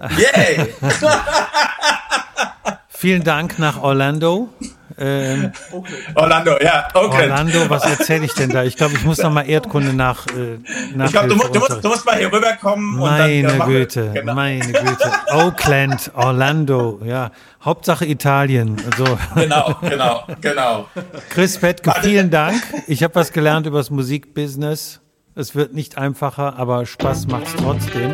Yay! 0.00 0.74
Vielen 2.88 3.22
Dank 3.22 3.58
nach 3.58 3.82
Orlando. 3.82 4.48
Ähm, 4.98 5.52
Orlando, 6.14 6.58
ja, 6.60 6.88
okay. 6.94 7.22
Orlando, 7.22 7.70
was 7.70 7.84
erzähle 7.84 8.24
ich 8.24 8.34
denn 8.34 8.50
da? 8.50 8.64
Ich 8.64 8.76
glaube, 8.76 8.94
ich 8.94 9.04
muss 9.04 9.18
noch 9.18 9.30
mal 9.30 9.48
Erdkunde 9.48 9.92
nach. 9.92 10.26
Äh, 10.28 10.58
nach 10.94 11.06
ich 11.06 11.12
glaube, 11.12 11.28
du, 11.28 11.36
du, 11.36 11.58
musst, 11.58 11.84
du 11.84 11.88
musst 11.88 12.06
mal 12.06 12.16
hier 12.16 12.32
rüberkommen. 12.32 12.98
Meine 12.98 13.52
und 13.52 13.58
dann, 13.58 13.68
Güte, 13.68 14.10
genau. 14.12 14.34
meine 14.34 14.60
Güte. 14.72 15.12
Oakland, 15.32 16.10
Orlando, 16.14 17.00
ja. 17.04 17.30
Hauptsache 17.64 18.06
Italien. 18.06 18.76
So. 18.96 19.18
Genau, 19.34 19.76
genau, 19.82 20.24
genau. 20.40 20.88
Chris 21.30 21.58
Petke, 21.58 21.92
vielen 22.00 22.30
Dank. 22.30 22.62
Ich 22.86 23.02
habe 23.02 23.14
was 23.14 23.32
gelernt 23.32 23.66
über 23.66 23.78
das 23.78 23.90
Musikbusiness. 23.90 25.00
Es 25.34 25.54
wird 25.54 25.72
nicht 25.72 25.96
einfacher, 25.96 26.58
aber 26.58 26.84
Spaß 26.84 27.26
macht 27.28 27.46
es 27.46 27.54
trotzdem. 27.56 28.12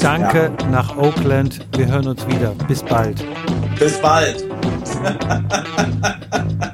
Danke 0.00 0.52
ja. 0.60 0.66
nach 0.68 0.96
Oakland. 0.96 1.60
Wir 1.76 1.86
hören 1.86 2.08
uns 2.08 2.26
wieder. 2.26 2.54
Bis 2.68 2.82
bald. 2.82 3.24
Bis 3.80 3.98
bald. 4.02 4.44